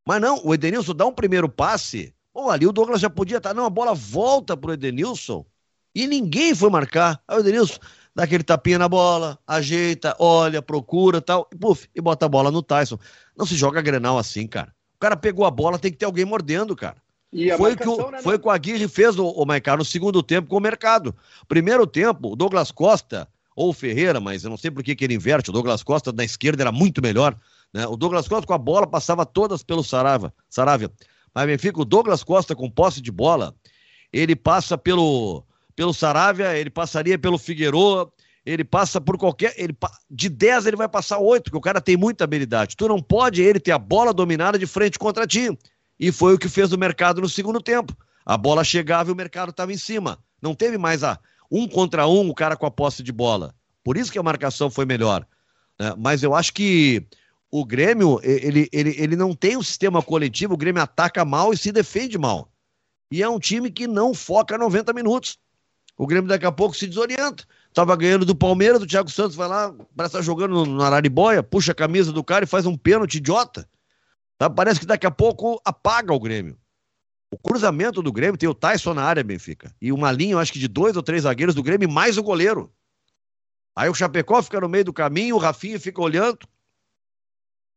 Mas 0.05 0.21
não, 0.21 0.41
o 0.43 0.53
Edenilson 0.53 0.95
dá 0.95 1.05
um 1.05 1.13
primeiro 1.13 1.49
passe. 1.49 2.13
Pô, 2.33 2.49
ali 2.49 2.65
o 2.65 2.71
Douglas 2.71 3.01
já 3.01 3.09
podia 3.09 3.37
estar. 3.37 3.49
Tá, 3.49 3.55
não, 3.55 3.65
a 3.65 3.69
bola 3.69 3.93
volta 3.93 4.55
pro 4.55 4.73
Edenilson 4.73 5.45
e 5.93 6.07
ninguém 6.07 6.55
foi 6.55 6.69
marcar. 6.69 7.21
Aí 7.27 7.37
o 7.37 7.39
Edenilson 7.41 7.79
dá 8.15 8.23
aquele 8.23 8.43
tapinha 8.43 8.77
na 8.77 8.87
bola, 8.87 9.37
ajeita, 9.45 10.15
olha, 10.19 10.61
procura 10.61 11.21
tal, 11.21 11.47
e 11.53 11.57
puf, 11.57 11.87
e 11.93 12.01
bota 12.01 12.25
a 12.25 12.29
bola 12.29 12.51
no 12.51 12.61
Tyson. 12.61 12.97
Não 13.37 13.45
se 13.45 13.55
joga 13.55 13.81
grenal 13.81 14.17
assim, 14.17 14.47
cara. 14.47 14.73
O 14.95 14.99
cara 14.99 15.15
pegou 15.15 15.45
a 15.45 15.51
bola, 15.51 15.79
tem 15.79 15.91
que 15.91 15.97
ter 15.97 16.05
alguém 16.05 16.25
mordendo, 16.25 16.75
cara. 16.75 16.97
Foi 17.57 17.75
que 17.75 17.87
o, 17.87 18.11
né, 18.11 18.21
foi 18.21 18.39
que 18.39 18.47
o 18.47 18.51
Aguirre 18.51 18.87
fez 18.87 19.17
o, 19.19 19.27
o 19.27 19.45
Maicá 19.45 19.77
no 19.77 19.85
segundo 19.85 20.23
tempo 20.23 20.47
com 20.47 20.57
o 20.57 20.61
mercado. 20.61 21.15
Primeiro 21.47 21.85
tempo, 21.85 22.31
o 22.31 22.35
Douglas 22.35 22.71
Costa 22.71 23.27
ou 23.55 23.69
o 23.69 23.73
Ferreira, 23.73 24.19
mas 24.19 24.43
eu 24.43 24.49
não 24.49 24.57
sei 24.57 24.71
por 24.71 24.81
que, 24.81 24.95
que 24.95 25.03
ele 25.03 25.13
inverte. 25.13 25.49
O 25.49 25.53
Douglas 25.53 25.83
Costa 25.83 26.11
na 26.11 26.23
esquerda 26.23 26.63
era 26.63 26.71
muito 26.71 27.01
melhor. 27.01 27.37
Né? 27.73 27.85
O 27.85 27.95
Douglas 27.95 28.27
Costa 28.27 28.47
com 28.47 28.53
a 28.53 28.57
bola 28.57 28.87
passava 28.87 29.25
todas 29.25 29.61
pelo 29.61 29.83
Sarava, 29.83 30.33
Saravia. 30.49 30.91
Mas 31.33 31.45
Benfica, 31.45 31.81
o 31.81 31.85
Douglas 31.85 32.23
Costa 32.23 32.55
com 32.55 32.69
posse 32.69 33.01
de 33.01 33.11
bola, 33.11 33.53
ele 34.11 34.35
passa 34.35 34.77
pelo, 34.77 35.43
pelo 35.75 35.93
Saravia, 35.93 36.57
ele 36.57 36.69
passaria 36.69 37.19
pelo 37.19 37.37
Figueroa, 37.37 38.11
ele 38.45 38.63
passa 38.63 38.99
por 38.99 39.17
qualquer. 39.17 39.53
Ele, 39.57 39.75
de 40.09 40.29
10 40.29 40.65
ele 40.65 40.77
vai 40.77 40.89
passar 40.89 41.19
8, 41.19 41.43
porque 41.43 41.57
o 41.57 41.61
cara 41.61 41.79
tem 41.79 41.95
muita 41.95 42.23
habilidade. 42.23 42.75
Tu 42.75 42.87
não 42.87 43.01
pode 43.01 43.41
ele 43.41 43.59
ter 43.59 43.71
a 43.71 43.77
bola 43.77 44.13
dominada 44.13 44.57
de 44.57 44.65
frente 44.65 44.97
contra 44.97 45.27
ti. 45.27 45.55
E 45.99 46.11
foi 46.11 46.33
o 46.33 46.37
que 46.37 46.47
fez 46.47 46.71
o 46.71 46.77
mercado 46.77 47.21
no 47.21 47.27
segundo 47.27 47.61
tempo. 47.61 47.95
A 48.25 48.37
bola 48.37 48.63
chegava 48.63 49.09
e 49.09 49.13
o 49.13 49.15
mercado 49.15 49.49
estava 49.49 49.73
em 49.73 49.77
cima. 49.77 50.19
Não 50.41 50.55
teve 50.55 50.77
mais 50.77 51.03
a, 51.03 51.19
um 51.51 51.67
contra 51.67 52.07
um, 52.07 52.29
o 52.29 52.33
cara 52.33 52.55
com 52.55 52.65
a 52.65 52.71
posse 52.71 53.03
de 53.03 53.11
bola. 53.11 53.53
Por 53.83 53.97
isso 53.97 54.11
que 54.11 54.19
a 54.19 54.23
marcação 54.23 54.69
foi 54.69 54.85
melhor. 54.85 55.25
Né? 55.79 55.93
Mas 55.97 56.23
eu 56.23 56.33
acho 56.35 56.53
que 56.53 57.05
o 57.51 57.65
Grêmio, 57.65 58.19
ele, 58.23 58.69
ele, 58.71 58.95
ele 58.97 59.15
não 59.15 59.33
tem 59.33 59.57
um 59.57 59.63
sistema 59.63 60.01
coletivo, 60.01 60.53
o 60.53 60.57
Grêmio 60.57 60.81
ataca 60.81 61.25
mal 61.25 61.51
e 61.51 61.57
se 61.57 61.71
defende 61.71 62.17
mal. 62.17 62.51
E 63.11 63.23
é 63.23 63.27
um 63.27 63.39
time 63.39 63.71
que 63.71 63.87
não 63.87 64.13
foca 64.13 64.57
90 64.57 64.93
minutos. 64.93 65.37
O 65.97 66.05
Grêmio 66.05 66.29
daqui 66.29 66.45
a 66.45 66.51
pouco 66.51 66.75
se 66.75 66.87
desorienta. 66.87 67.43
Tava 67.73 67.95
ganhando 67.95 68.25
do 68.25 68.35
Palmeiras, 68.35 68.81
o 68.81 68.87
Thiago 68.87 69.09
Santos 69.09 69.35
vai 69.35 69.47
lá, 69.47 69.73
parece 69.95 70.15
estar 70.15 70.21
jogando 70.21 70.65
no 70.65 70.81
Araribóia, 70.81 71.43
puxa 71.43 71.71
a 71.71 71.75
camisa 71.75 72.11
do 72.11 72.23
cara 72.23 72.45
e 72.45 72.47
faz 72.47 72.65
um 72.65 72.77
pênalti 72.77 73.15
idiota. 73.15 73.67
Tá? 74.39 74.49
Parece 74.49 74.79
que 74.79 74.85
daqui 74.85 75.05
a 75.05 75.11
pouco 75.11 75.61
apaga 75.65 76.13
o 76.13 76.19
Grêmio. 76.19 76.57
O 77.29 77.37
cruzamento 77.37 78.01
do 78.01 78.11
Grêmio 78.11 78.37
tem 78.37 78.47
o 78.47 78.55
Tyson 78.55 78.93
na 78.93 79.03
área, 79.03 79.23
Benfica. 79.23 79.75
E 79.81 79.91
uma 79.91 80.11
linha, 80.11 80.31
eu 80.31 80.39
acho 80.39 80.53
que 80.53 80.57
de 80.57 80.67
dois 80.67 80.95
ou 80.95 81.03
três 81.03 81.23
zagueiros 81.23 81.53
do 81.53 81.61
Grêmio, 81.61 81.89
mais 81.89 82.17
o 82.17 82.23
goleiro. 82.23 82.73
Aí 83.75 83.89
o 83.89 83.93
Chapecó 83.93 84.41
fica 84.41 84.59
no 84.61 84.69
meio 84.69 84.85
do 84.85 84.93
caminho, 84.93 85.35
o 85.35 85.39
Rafinha 85.39 85.77
fica 85.77 86.01
olhando. 86.01 86.39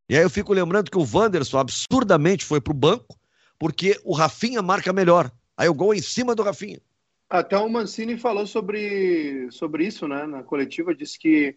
E 0.08 0.16
aí 0.16 0.22
eu 0.22 0.30
fico 0.30 0.54
lembrando 0.54 0.90
que 0.90 0.96
o 0.96 1.06
Wanderson 1.12 1.58
absurdamente 1.58 2.44
foi 2.44 2.60
pro 2.60 2.72
banco, 2.72 3.18
porque 3.58 4.00
o 4.04 4.14
Rafinha 4.14 4.62
marca 4.62 4.92
melhor. 4.92 5.32
Aí 5.56 5.68
o 5.68 5.74
gol 5.74 5.92
é 5.92 5.96
em 5.96 6.02
cima 6.02 6.34
do 6.34 6.44
Rafinha. 6.44 6.80
Até 7.28 7.58
o 7.58 7.68
Mancini 7.68 8.16
falou 8.16 8.46
sobre, 8.46 9.50
sobre 9.50 9.84
isso, 9.84 10.06
né? 10.06 10.26
Na 10.26 10.44
coletiva, 10.44 10.94
disse 10.94 11.18
que 11.18 11.56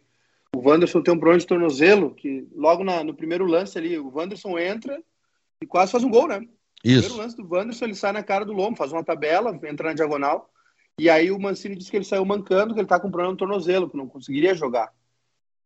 o 0.56 0.70
Wanderson 0.70 1.02
tem 1.02 1.14
um 1.14 1.20
problema 1.20 1.40
de 1.40 1.48
tornozelo, 1.48 2.14
que 2.14 2.48
logo 2.56 2.84
na, 2.84 3.04
no 3.04 3.14
primeiro 3.14 3.46
lance 3.46 3.78
ali, 3.78 3.98
o 3.98 4.10
Wanderson 4.10 4.58
entra 4.58 5.02
e 5.62 5.66
quase 5.66 5.92
faz 5.92 6.04
um 6.04 6.10
gol, 6.10 6.28
né? 6.28 6.48
Isso. 6.84 7.02
primeiro 7.02 7.24
lance 7.24 7.36
do 7.36 7.48
Wanderson, 7.48 7.86
ele 7.86 7.96
sai 7.96 8.12
na 8.12 8.24
cara 8.24 8.46
do 8.46 8.54
lombo, 8.54 8.78
faz 8.78 8.92
uma 8.92 9.04
tabela, 9.04 9.58
entra 9.64 9.90
na 9.90 9.94
diagonal. 9.94 10.50
E 11.00 11.10
aí 11.10 11.30
o 11.30 11.40
Mancini 11.40 11.76
disse 11.76 11.92
que 11.92 11.98
ele 11.98 12.06
saiu 12.06 12.24
mancando, 12.24 12.74
que 12.74 12.80
ele 12.80 12.88
tá 12.88 13.00
com 13.00 13.10
problema 13.10 13.32
no 13.32 13.38
tornozelo, 13.38 13.90
que 13.90 13.98
não 13.98 14.08
conseguiria 14.08 14.56
jogar. 14.56 14.94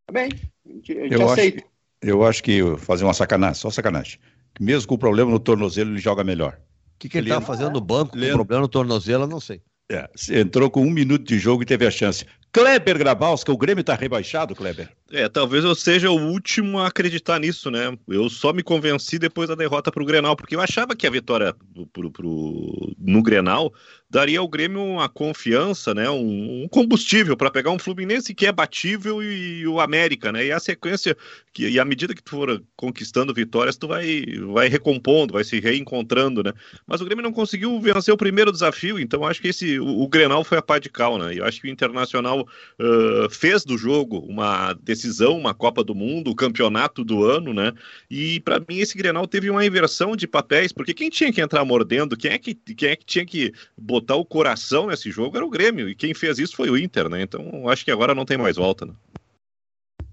Tá 0.07 0.13
bem, 0.13 0.29
a 0.65 0.69
gente, 0.69 0.97
a 0.97 1.03
gente 1.03 1.13
eu 1.13 1.29
aceita. 1.29 1.59
Acho, 1.59 1.67
eu 2.01 2.23
acho 2.25 2.43
que 2.43 2.77
fazer 2.77 3.03
uma 3.03 3.13
sacanagem, 3.13 3.55
só 3.55 3.69
sacanagem. 3.69 4.19
Mesmo 4.59 4.87
com 4.87 4.95
o 4.95 4.99
problema 4.99 5.29
no 5.29 5.39
tornozelo, 5.39 5.91
ele 5.91 5.99
joga 5.99 6.23
melhor. 6.23 6.59
O 6.95 6.99
que, 6.99 7.07
que 7.07 7.17
ele, 7.17 7.29
tá 7.29 7.39
fazendo 7.39 7.73
no 7.73 7.81
banco 7.81 8.17
com 8.17 8.33
problema 8.33 8.61
no 8.61 8.67
tornozelo, 8.67 9.23
eu 9.23 9.27
não 9.27 9.39
sei. 9.39 9.61
É, 9.91 10.07
entrou 10.29 10.69
com 10.69 10.81
um 10.81 10.91
minuto 10.91 11.25
de 11.25 11.39
jogo 11.39 11.63
e 11.63 11.65
teve 11.65 11.85
a 11.85 11.91
chance. 11.91 12.25
Kleber 12.51 12.97
Grabowska, 12.97 13.51
o 13.51 13.57
Grêmio 13.57 13.81
está 13.81 13.95
rebaixado, 13.95 14.55
Kleber? 14.55 14.89
É, 15.11 15.27
talvez 15.27 15.63
eu 15.63 15.73
seja 15.73 16.11
o 16.11 16.31
último 16.31 16.77
a 16.77 16.87
acreditar 16.87 17.39
nisso, 17.39 17.71
né? 17.71 17.97
Eu 18.07 18.29
só 18.29 18.53
me 18.53 18.61
convenci 18.61 19.17
depois 19.17 19.49
da 19.49 19.55
derrota 19.55 19.91
para 19.91 20.03
o 20.03 20.05
Grenal, 20.05 20.35
porque 20.35 20.55
eu 20.55 20.61
achava 20.61 20.95
que 20.95 21.07
a 21.07 21.09
vitória 21.09 21.55
pro, 21.91 22.11
pro, 22.11 22.95
no 22.99 23.23
Grenal 23.23 23.73
daria 24.07 24.39
ao 24.39 24.47
Grêmio 24.47 24.81
uma 24.83 25.09
confiança, 25.09 25.95
né? 25.95 26.09
Um, 26.09 26.63
um 26.63 26.67
combustível 26.67 27.35
para 27.35 27.49
pegar 27.49 27.71
um 27.71 27.79
Fluminense 27.79 28.35
que 28.35 28.45
é 28.45 28.51
batível 28.51 29.21
e, 29.21 29.61
e, 29.61 29.67
o 29.67 29.79
América, 29.79 30.31
né? 30.31 30.45
E 30.45 30.51
a 30.51 30.59
sequência, 30.59 31.17
que, 31.53 31.67
e 31.67 31.79
à 31.79 31.85
medida 31.85 32.13
que 32.13 32.21
tu 32.21 32.31
for 32.31 32.63
conquistando 32.75 33.33
vitórias, 33.33 33.77
tu 33.77 33.87
vai, 33.87 34.25
vai 34.53 34.67
recompondo, 34.67 35.33
vai 35.33 35.43
se 35.43 35.59
reencontrando, 35.59 36.43
né? 36.43 36.53
Mas 36.85 37.01
o 37.01 37.05
Grêmio 37.05 37.23
não 37.23 37.33
conseguiu 37.33 37.79
vencer 37.81 38.13
o 38.13 38.17
primeiro 38.17 38.51
desafio, 38.51 38.99
então 38.99 39.25
acho 39.25 39.41
que 39.41 39.47
esse, 39.47 39.79
o, 39.79 40.01
o 40.01 40.07
Grenal 40.07 40.43
foi 40.43 40.59
a 40.59 40.61
pá 40.61 40.77
de 40.77 40.89
cal, 40.89 41.17
né? 41.17 41.33
Eu 41.35 41.45
acho 41.45 41.59
que 41.59 41.67
o 41.67 41.71
Internacional 41.71 42.41
uh, 42.41 43.29
fez 43.31 43.63
do 43.65 43.75
jogo 43.75 44.19
uma 44.19 44.73
decisão 44.73 44.98
decisão, 44.99 45.37
uma 45.37 45.53
Copa 45.53 45.83
do 45.83 45.95
Mundo, 45.95 46.29
o 46.29 46.35
campeonato 46.35 47.03
do 47.03 47.23
ano, 47.23 47.53
né? 47.53 47.71
E 48.09 48.39
para 48.41 48.59
mim 48.59 48.79
esse 48.79 48.97
Grenal 48.97 49.27
teve 49.27 49.49
uma 49.49 49.65
inversão 49.65 50.15
de 50.15 50.27
papéis, 50.27 50.71
porque 50.71 50.93
quem 50.93 51.09
tinha 51.09 51.31
que 51.31 51.41
entrar 51.41 51.63
mordendo, 51.63 52.17
quem 52.17 52.31
é 52.31 52.37
que, 52.37 52.53
quem 52.53 52.89
é 52.89 52.95
que 52.95 53.05
tinha 53.05 53.25
que 53.25 53.53
botar 53.77 54.15
o 54.15 54.25
coração 54.25 54.87
nesse 54.87 55.09
jogo 55.09 55.37
era 55.37 55.45
o 55.45 55.49
Grêmio, 55.49 55.89
e 55.89 55.95
quem 55.95 56.13
fez 56.13 56.37
isso 56.37 56.55
foi 56.55 56.69
o 56.69 56.77
Inter, 56.77 57.09
né? 57.09 57.21
Então 57.21 57.69
acho 57.69 57.85
que 57.85 57.91
agora 57.91 58.13
não 58.13 58.25
tem 58.25 58.37
mais 58.37 58.57
volta, 58.57 58.85
né? 58.85 58.93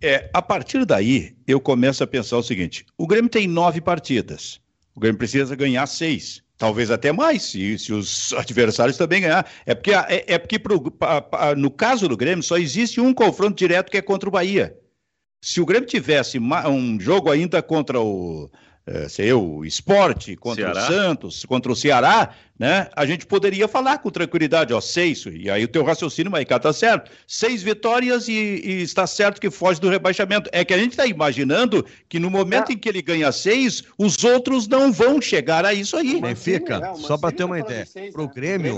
É, 0.00 0.30
a 0.32 0.42
partir 0.42 0.84
daí, 0.84 1.34
eu 1.46 1.60
começo 1.60 2.04
a 2.04 2.06
pensar 2.06 2.36
o 2.36 2.42
seguinte: 2.42 2.84
o 2.98 3.06
Grêmio 3.06 3.30
tem 3.30 3.48
nove 3.48 3.80
partidas. 3.80 4.60
O 4.94 5.00
Grêmio 5.00 5.18
precisa 5.18 5.56
ganhar 5.56 5.86
seis. 5.86 6.42
Talvez 6.58 6.90
até 6.90 7.12
mais, 7.12 7.42
se, 7.42 7.78
se 7.78 7.92
os 7.92 8.32
adversários 8.32 8.96
também 8.96 9.20
ganhar. 9.20 9.50
É 9.66 9.74
porque, 9.74 9.92
é, 9.92 10.24
é 10.26 10.38
porque 10.38 10.58
pro, 10.58 10.82
no 11.56 11.70
caso 11.70 12.08
do 12.08 12.16
Grêmio, 12.16 12.42
só 12.42 12.56
existe 12.56 13.00
um 13.00 13.12
confronto 13.12 13.56
direto 13.56 13.90
que 13.90 13.98
é 13.98 14.02
contra 14.02 14.28
o 14.28 14.32
Bahia. 14.32 14.76
Se 15.42 15.60
o 15.60 15.66
Grêmio 15.66 15.86
tivesse 15.86 16.38
um 16.38 16.98
jogo 16.98 17.30
ainda 17.30 17.62
contra 17.62 18.00
o, 18.00 18.50
sei 19.08 19.32
eu, 19.32 19.42
o 19.44 19.64
esporte 19.64 20.36
contra 20.36 20.72
Ceará. 20.72 20.84
o 20.84 20.86
Santos, 20.86 21.44
contra 21.44 21.72
o 21.72 21.76
Ceará, 21.76 22.30
né? 22.56 22.88
A 22.94 23.04
gente 23.04 23.26
poderia 23.26 23.66
falar 23.66 23.98
com 23.98 24.10
tranquilidade, 24.10 24.72
ó, 24.72 24.80
seis, 24.80 25.24
e 25.26 25.50
aí 25.50 25.64
o 25.64 25.68
teu 25.68 25.82
raciocínio, 25.82 26.30
Maicá, 26.30 26.58
tá 26.58 26.72
certo. 26.72 27.10
Seis 27.26 27.62
vitórias 27.62 28.28
e, 28.28 28.32
e, 28.32 28.82
está 28.82 29.06
certo 29.06 29.40
que 29.40 29.50
foge 29.50 29.80
do 29.80 29.88
rebaixamento. 29.88 30.48
É 30.52 30.64
que 30.64 30.72
a 30.72 30.78
gente 30.78 30.92
está 30.92 31.04
imaginando 31.04 31.84
que 32.08 32.20
no 32.20 32.30
momento 32.30 32.70
é. 32.70 32.74
em 32.74 32.78
que 32.78 32.88
ele 32.88 33.02
ganha 33.02 33.32
seis, 33.32 33.82
os 33.98 34.22
outros 34.22 34.68
não 34.68 34.92
vão 34.92 35.20
chegar 35.20 35.64
a 35.64 35.74
isso 35.74 35.96
aí. 35.96 36.20
Benfica, 36.20 36.76
é, 36.76 36.94
só 36.94 37.18
para 37.18 37.34
ter 37.34 37.44
uma 37.44 37.58
ideia, 37.58 37.84
seis, 37.84 38.12
pro 38.12 38.26
né? 38.26 38.32
Grêmio, 38.34 38.76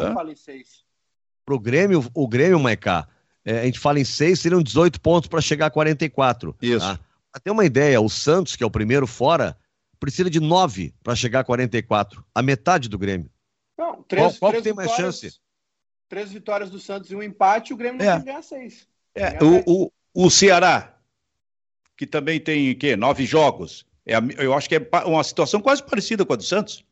pro 1.44 1.58
Grêmio, 1.58 2.04
o 2.14 2.26
Grêmio, 2.26 2.58
Maicá, 2.58 3.06
é, 3.44 3.60
a 3.60 3.64
gente 3.64 3.78
fala 3.78 4.00
em 4.00 4.04
seis, 4.04 4.40
seriam 4.40 4.62
18 4.62 5.00
pontos 5.00 5.28
para 5.28 5.40
chegar 5.40 5.66
a 5.66 5.70
44. 5.70 6.56
Isso. 6.60 6.80
Tá? 6.80 6.98
Para 7.30 7.40
ter 7.40 7.50
uma 7.50 7.64
ideia, 7.64 8.00
o 8.00 8.08
Santos, 8.08 8.56
que 8.56 8.64
é 8.64 8.66
o 8.66 8.70
primeiro 8.70 9.06
fora, 9.06 9.56
precisa 9.98 10.30
de 10.30 10.40
nove 10.40 10.94
para 11.02 11.14
chegar 11.14 11.40
a 11.40 11.44
44, 11.44 12.24
a 12.34 12.42
metade 12.42 12.88
do 12.88 12.98
Grêmio. 12.98 13.30
Não, 13.76 14.02
três, 14.02 14.24
qual, 14.24 14.38
qual 14.38 14.52
três 14.52 14.64
tem 14.64 14.72
mais 14.72 14.90
chance? 14.92 15.40
Três 16.08 16.30
vitórias 16.30 16.70
do 16.70 16.80
Santos 16.80 17.10
e 17.10 17.16
um 17.16 17.22
empate, 17.22 17.72
o 17.72 17.76
Grêmio 17.76 18.04
não 18.04 18.12
é. 18.12 18.20
ganhar 18.20 18.42
seis. 18.42 18.88
É, 19.14 19.38
o, 19.42 19.62
o, 19.66 19.92
o 20.14 20.30
Ceará, 20.30 20.96
que 21.96 22.06
também 22.06 22.40
tem 22.40 22.74
que 22.74 22.96
nove 22.96 23.26
jogos, 23.26 23.86
é, 24.06 24.14
eu 24.38 24.54
acho 24.54 24.68
que 24.68 24.76
é 24.76 24.88
uma 25.04 25.22
situação 25.22 25.60
quase 25.60 25.82
parecida 25.82 26.24
com 26.24 26.32
a 26.32 26.36
do 26.36 26.42
Santos. 26.42 26.84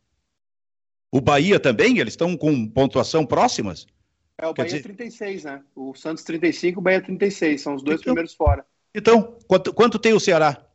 O 1.11 1.21
Bahia 1.21 1.59
também, 1.59 1.99
eles 1.99 2.13
estão 2.13 2.37
com 2.37 2.69
pontuação 2.69 3.25
próximas. 3.25 3.87
É, 4.37 4.47
o 4.47 4.53
Bahia 4.53 4.71
dizer... 4.71 4.83
36, 4.83 5.45
né? 5.45 5.63
O 5.75 5.95
Santos 5.95 6.23
35, 6.25 6.79
o 6.79 6.83
Bahia 6.83 7.01
36, 7.01 7.61
são 7.61 7.75
os 7.75 7.83
dois 7.83 8.01
então, 8.01 8.13
primeiros 8.13 8.35
fora. 8.35 8.67
Então, 8.95 9.39
quanto, 9.47 9.73
quanto 9.73 9.99
tem 9.99 10.13
o 10.13 10.21
Ceará? 10.21 10.66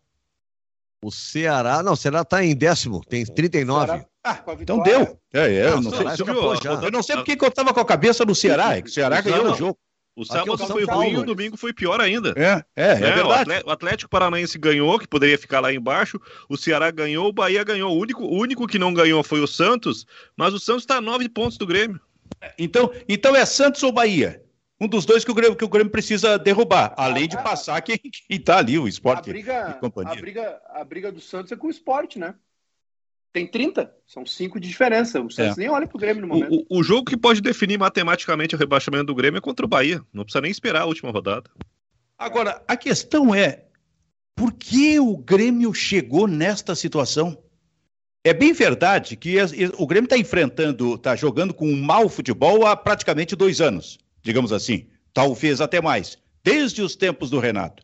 O 1.03 1.11
Ceará, 1.11 1.81
não, 1.81 1.93
o 1.93 1.97
Ceará 1.97 2.21
está 2.21 2.43
em 2.43 2.55
décimo, 2.55 3.01
tem 3.03 3.25
39. 3.25 3.87
Ceará, 3.87 4.05
ah, 4.23 4.43
então 4.59 4.83
deu. 4.83 5.17
É, 5.33 5.51
é, 5.51 5.65
eu, 5.65 5.81
não, 5.81 5.89
não 5.89 5.91
sei, 5.91 6.25
eu 6.83 6.91
não 6.91 7.03
sei 7.03 7.15
porque 7.15 7.35
que 7.35 7.43
eu 7.43 7.49
estava 7.49 7.73
com 7.73 7.79
a 7.79 7.85
cabeça 7.85 8.23
no 8.23 8.35
Ceará, 8.35 8.77
é 8.77 8.81
que 8.83 8.89
o 8.89 8.93
Ceará 8.93 9.19
ganhou 9.19 9.51
o 9.51 9.55
jogo. 9.55 9.79
O 10.15 10.25
sábado 10.25 10.57
foi 10.67 10.85
Paulo. 10.85 11.03
ruim 11.03 11.13
e 11.13 11.17
o 11.17 11.23
domingo 11.23 11.57
foi 11.57 11.73
pior 11.73 11.99
ainda. 12.01 12.33
É, 12.35 12.63
é, 12.75 12.91
é, 12.91 12.91
é 12.91 13.11
verdade. 13.13 13.49
O 13.65 13.71
Atlético 13.71 14.09
Paranaense 14.09 14.57
ganhou, 14.59 14.99
que 14.99 15.07
poderia 15.07 15.37
ficar 15.37 15.61
lá 15.61 15.73
embaixo. 15.73 16.19
O 16.49 16.57
Ceará 16.57 16.91
ganhou, 16.91 17.29
o 17.29 17.33
Bahia 17.33 17.63
ganhou. 17.63 17.95
O 17.95 17.99
único, 17.99 18.23
o 18.23 18.37
único 18.37 18.67
que 18.67 18.77
não 18.77 18.93
ganhou 18.93 19.23
foi 19.23 19.39
o 19.39 19.47
Santos, 19.47 20.05
mas 20.35 20.53
o 20.53 20.59
Santos 20.59 20.83
está 20.83 20.97
a 20.97 21.01
nove 21.01 21.29
pontos 21.29 21.57
do 21.57 21.65
Grêmio. 21.65 21.99
Então, 22.59 22.91
então 23.07 23.35
é 23.35 23.45
Santos 23.45 23.81
ou 23.83 23.91
Bahia? 23.91 24.43
Um 24.81 24.87
dos 24.87 25.05
dois 25.05 25.23
que 25.23 25.29
o 25.29 25.35
Grêmio, 25.35 25.55
que 25.55 25.63
o 25.63 25.69
Grêmio 25.69 25.91
precisa 25.91 26.39
derrubar, 26.39 26.91
além 26.97 27.27
de 27.27 27.37
passar 27.37 27.79
quem 27.81 27.99
está 28.27 28.57
ali, 28.57 28.79
o 28.79 28.87
esporte. 28.87 29.29
A 29.29 29.33
briga, 29.33 29.79
a, 29.79 30.15
briga, 30.15 30.61
a 30.69 30.83
briga 30.83 31.11
do 31.11 31.21
Santos 31.21 31.51
é 31.51 31.55
com 31.55 31.67
o 31.67 31.69
esporte, 31.69 32.17
né? 32.17 32.33
Tem 33.31 33.45
30, 33.45 33.93
são 34.07 34.25
5 34.25 34.59
de 34.59 34.67
diferença. 34.67 35.21
O 35.21 35.29
Santos 35.29 35.55
é. 35.55 35.61
nem 35.61 35.69
olha 35.69 35.85
para 35.85 35.95
o 35.95 35.99
Grêmio 35.99 36.23
no 36.23 36.27
momento. 36.29 36.65
O, 36.67 36.79
o, 36.79 36.83
jogo 36.83 37.05
que 37.05 37.15
pode 37.15 37.41
definir 37.41 37.77
matematicamente 37.77 38.55
o 38.55 38.57
rebaixamento 38.57 39.05
do 39.05 39.15
Grêmio 39.15 39.37
é 39.37 39.41
contra 39.41 39.63
o 39.63 39.69
Bahia. 39.69 40.01
Não 40.11 40.23
precisa 40.23 40.41
nem 40.41 40.49
esperar 40.49 40.81
a 40.81 40.85
última 40.85 41.11
rodada. 41.11 41.47
Agora, 42.17 42.61
a 42.67 42.75
questão 42.75 43.35
é: 43.35 43.65
por 44.35 44.51
que 44.51 44.99
o 44.99 45.15
Grêmio 45.15 45.71
chegou 45.75 46.27
nesta 46.27 46.73
situação? 46.73 47.37
É 48.23 48.33
bem 48.33 48.51
verdade 48.51 49.15
que 49.15 49.37
o 49.77 49.85
Grêmio 49.85 50.07
está 50.07 50.17
enfrentando, 50.17 50.95
está 50.95 51.15
jogando 51.15 51.53
com 51.53 51.67
um 51.67 51.81
mau 51.81 52.09
futebol 52.09 52.65
há 52.65 52.75
praticamente 52.75 53.35
dois 53.35 53.61
anos 53.61 53.99
digamos 54.21 54.51
assim, 54.51 54.87
talvez 55.13 55.61
até 55.61 55.81
mais, 55.81 56.17
desde 56.43 56.81
os 56.81 56.95
tempos 56.95 57.29
do 57.29 57.39
Renato. 57.39 57.83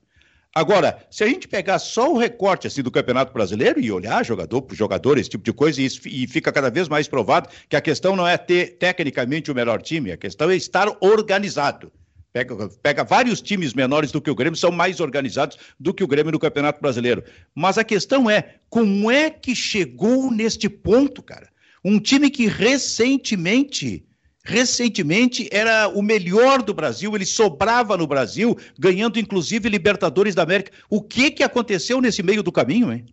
Agora, 0.57 1.05
se 1.11 1.23
a 1.23 1.27
gente 1.27 1.47
pegar 1.47 1.77
só 1.77 2.11
o 2.11 2.17
recorte 2.17 2.65
assim 2.65 2.81
do 2.81 2.89
Campeonato 2.89 3.31
Brasileiro 3.31 3.79
e 3.79 3.91
olhar 3.91 4.25
jogador 4.25 4.63
por 4.63 4.75
jogador, 4.75 5.19
esse 5.19 5.29
tipo 5.29 5.43
de 5.43 5.53
coisa, 5.53 5.79
e, 5.79 5.87
e 6.05 6.25
fica 6.25 6.51
cada 6.51 6.71
vez 6.71 6.89
mais 6.89 7.07
provado 7.07 7.47
que 7.69 7.75
a 7.75 7.81
questão 7.81 8.15
não 8.15 8.27
é 8.27 8.37
ter 8.37 8.77
tecnicamente 8.79 9.51
o 9.51 9.55
melhor 9.55 9.81
time, 9.83 10.11
a 10.11 10.17
questão 10.17 10.49
é 10.49 10.55
estar 10.55 10.87
organizado. 10.99 11.91
Pega, 12.33 12.69
pega, 12.81 13.03
vários 13.03 13.39
times 13.39 13.75
menores 13.75 14.11
do 14.11 14.19
que 14.19 14.31
o 14.31 14.35
Grêmio, 14.35 14.57
são 14.57 14.71
mais 14.71 14.99
organizados 14.99 15.59
do 15.79 15.93
que 15.93 16.03
o 16.03 16.07
Grêmio 16.07 16.31
no 16.31 16.39
Campeonato 16.39 16.81
Brasileiro. 16.81 17.23
Mas 17.53 17.77
a 17.77 17.83
questão 17.83 18.27
é, 18.27 18.55
como 18.67 19.11
é 19.11 19.29
que 19.29 19.55
chegou 19.55 20.31
neste 20.31 20.67
ponto, 20.67 21.21
cara? 21.21 21.49
Um 21.85 21.99
time 21.99 22.31
que 22.31 22.47
recentemente 22.47 24.06
recentemente 24.47 25.49
era 25.51 25.89
o 25.89 26.01
melhor 26.01 26.63
do 26.63 26.73
Brasil, 26.73 27.13
ele 27.13 27.25
sobrava 27.25 27.97
no 27.97 28.07
Brasil, 28.07 28.57
ganhando 28.79 29.19
inclusive 29.19 29.67
Libertadores 29.67 30.33
da 30.33 30.43
América. 30.43 30.71
O 30.89 31.01
que 31.01 31.29
que 31.29 31.43
aconteceu 31.43 31.99
nesse 31.99 32.23
meio 32.23 32.41
do 32.41 32.51
caminho, 32.51 32.91
hein? 32.91 33.05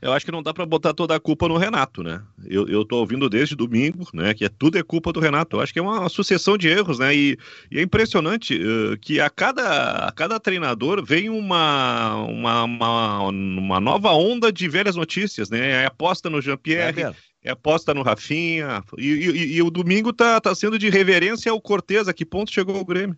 Eu 0.00 0.12
acho 0.12 0.24
que 0.24 0.30
não 0.30 0.42
dá 0.42 0.54
para 0.54 0.64
botar 0.64 0.92
toda 0.94 1.16
a 1.16 1.20
culpa 1.20 1.48
no 1.48 1.56
Renato, 1.56 2.02
né? 2.02 2.22
Eu, 2.44 2.68
eu 2.68 2.84
tô 2.84 2.98
ouvindo 2.98 3.28
desde 3.28 3.56
domingo, 3.56 4.06
né? 4.12 4.34
Que 4.34 4.44
é, 4.44 4.48
tudo 4.48 4.78
é 4.78 4.82
culpa 4.82 5.12
do 5.12 5.18
Renato. 5.18 5.56
Eu 5.56 5.60
acho 5.60 5.72
que 5.72 5.78
é 5.78 5.82
uma 5.82 6.08
sucessão 6.08 6.56
de 6.56 6.68
erros, 6.68 6.98
né? 6.98 7.14
E, 7.14 7.36
e 7.70 7.78
é 7.78 7.82
impressionante 7.82 8.54
uh, 8.54 8.96
que 8.98 9.20
a 9.20 9.28
cada, 9.28 10.06
a 10.06 10.12
cada 10.12 10.38
treinador 10.38 11.04
vem 11.04 11.28
uma, 11.28 12.16
uma, 12.24 12.64
uma, 12.64 13.22
uma, 13.28 13.80
nova 13.80 14.12
onda 14.12 14.52
de 14.52 14.68
velhas 14.68 14.94
notícias, 14.94 15.50
né? 15.50 15.82
É 15.82 15.86
aposta 15.86 16.30
no 16.30 16.40
Jean-Pierre, 16.40 17.02
é, 17.02 17.14
é 17.42 17.50
aposta 17.50 17.92
no 17.92 18.02
Rafinha. 18.02 18.82
E, 18.96 19.06
e, 19.06 19.56
e, 19.56 19.62
o 19.62 19.70
domingo 19.70 20.12
tá, 20.12 20.40
tá 20.40 20.54
sendo 20.54 20.78
de 20.78 20.88
reverência 20.88 21.50
ao 21.50 21.60
Cortez. 21.60 22.08
A 22.08 22.12
que 22.12 22.24
ponto 22.24 22.52
chegou 22.52 22.78
o 22.78 22.84
Grêmio? 22.84 23.16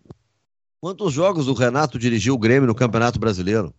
Quantos 0.81 1.13
jogos 1.13 1.47
o 1.47 1.53
Renato 1.53 1.99
dirigiu 1.99 2.33
o 2.33 2.39
Grêmio 2.39 2.67
no 2.67 2.75
Campeonato 2.75 3.19
Brasileiro? 3.19 3.73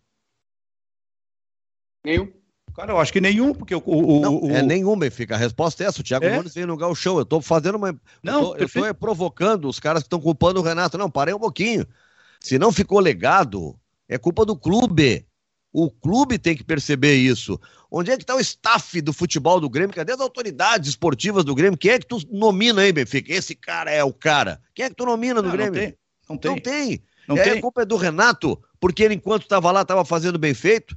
Nenhum. 2.04 2.32
Cara, 2.74 2.92
eu 2.92 2.98
acho 2.98 3.12
que 3.12 3.20
nenhum, 3.20 3.54
porque 3.54 3.74
o. 3.74 3.82
o, 3.84 4.20
não, 4.20 4.36
o... 4.38 4.50
É 4.50 4.62
nenhum, 4.62 4.98
Benfica. 4.98 5.34
A 5.34 5.38
resposta 5.38 5.82
é 5.82 5.86
essa. 5.86 6.00
O 6.00 6.04
Thiago 6.04 6.26
é? 6.26 6.36
Nunes 6.36 6.54
veio 6.54 6.66
no 6.66 6.76
galchão. 6.76 7.18
Eu 7.18 7.24
tô 7.24 7.40
fazendo 7.40 7.76
uma. 7.76 7.98
Não, 8.22 8.54
eu 8.56 8.68
tô, 8.68 8.84
eu 8.84 8.92
tô 8.92 8.94
provocando 8.94 9.66
os 9.66 9.80
caras 9.80 10.02
que 10.02 10.06
estão 10.06 10.20
culpando 10.20 10.60
o 10.60 10.62
Renato. 10.62 10.98
Não, 10.98 11.10
parei 11.10 11.32
um 11.32 11.38
pouquinho. 11.38 11.86
Se 12.38 12.58
não 12.58 12.70
ficou 12.70 13.00
legado, 13.00 13.74
é 14.08 14.18
culpa 14.18 14.44
do 14.44 14.54
clube. 14.54 15.26
O 15.72 15.90
clube 15.90 16.38
tem 16.38 16.56
que 16.56 16.64
perceber 16.64 17.16
isso. 17.16 17.60
Onde 17.90 18.10
é 18.10 18.16
que 18.16 18.22
está 18.22 18.34
o 18.34 18.40
staff 18.40 19.00
do 19.00 19.12
futebol 19.12 19.60
do 19.60 19.68
Grêmio? 19.68 19.94
Cadê 19.94 20.12
as 20.12 20.20
autoridades 20.20 20.88
esportivas 20.88 21.44
do 21.44 21.54
Grêmio? 21.54 21.78
Quem 21.78 21.92
é 21.92 21.98
que 21.98 22.06
tu 22.06 22.18
nomina 22.30 22.82
aí, 22.82 22.92
Benfica? 22.92 23.32
Esse 23.32 23.54
cara 23.54 23.90
é 23.90 24.02
o 24.02 24.12
cara. 24.12 24.60
Quem 24.74 24.86
é 24.86 24.88
que 24.88 24.96
tu 24.96 25.04
nomina 25.04 25.42
no 25.42 25.50
Grêmio? 25.50 25.72
Não 25.74 25.80
tem. 25.80 25.98
Não 26.28 26.36
tem. 26.36 26.50
Não 26.50 26.60
tem. 26.60 27.02
Não 27.28 27.36
é, 27.36 27.42
tem. 27.42 27.58
A 27.58 27.60
culpa 27.60 27.82
é 27.82 27.84
do 27.84 27.96
Renato, 27.96 28.60
porque 28.80 29.02
ele, 29.02 29.14
enquanto 29.14 29.42
estava 29.42 29.70
lá, 29.70 29.82
estava 29.82 30.04
fazendo 30.04 30.38
bem 30.38 30.54
feito. 30.54 30.96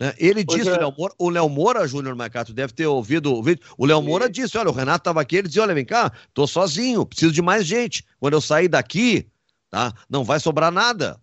Né? 0.00 0.14
Ele 0.16 0.44
pois 0.44 0.58
disse, 0.58 0.70
é. 0.70 0.80
o 1.18 1.30
Léo 1.30 1.48
Moura, 1.48 1.86
Júnior 1.86 2.14
Marcato, 2.14 2.52
deve 2.52 2.72
ter 2.72 2.86
ouvido 2.86 3.34
o 3.34 3.42
vídeo. 3.42 3.64
O 3.76 3.84
Léo 3.84 4.00
Moura 4.00 4.30
disse: 4.30 4.56
olha, 4.56 4.70
o 4.70 4.72
Renato 4.72 5.00
estava 5.00 5.20
aqui, 5.20 5.36
ele 5.36 5.48
dizia: 5.48 5.62
olha, 5.62 5.74
vem 5.74 5.84
cá, 5.84 6.12
tô 6.32 6.46
sozinho, 6.46 7.04
preciso 7.04 7.32
de 7.32 7.42
mais 7.42 7.66
gente. 7.66 8.04
Quando 8.20 8.34
eu 8.34 8.40
sair 8.40 8.68
daqui, 8.68 9.28
tá? 9.70 9.92
Não 10.08 10.24
vai 10.24 10.38
sobrar 10.38 10.70
nada. 10.70 11.20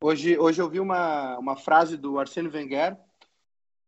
Hoje, 0.00 0.38
hoje 0.38 0.62
eu 0.62 0.70
vi 0.70 0.78
uma, 0.78 1.36
uma 1.38 1.56
frase 1.56 1.96
do 1.96 2.20
Arsênio 2.20 2.52
Wenger, 2.52 2.96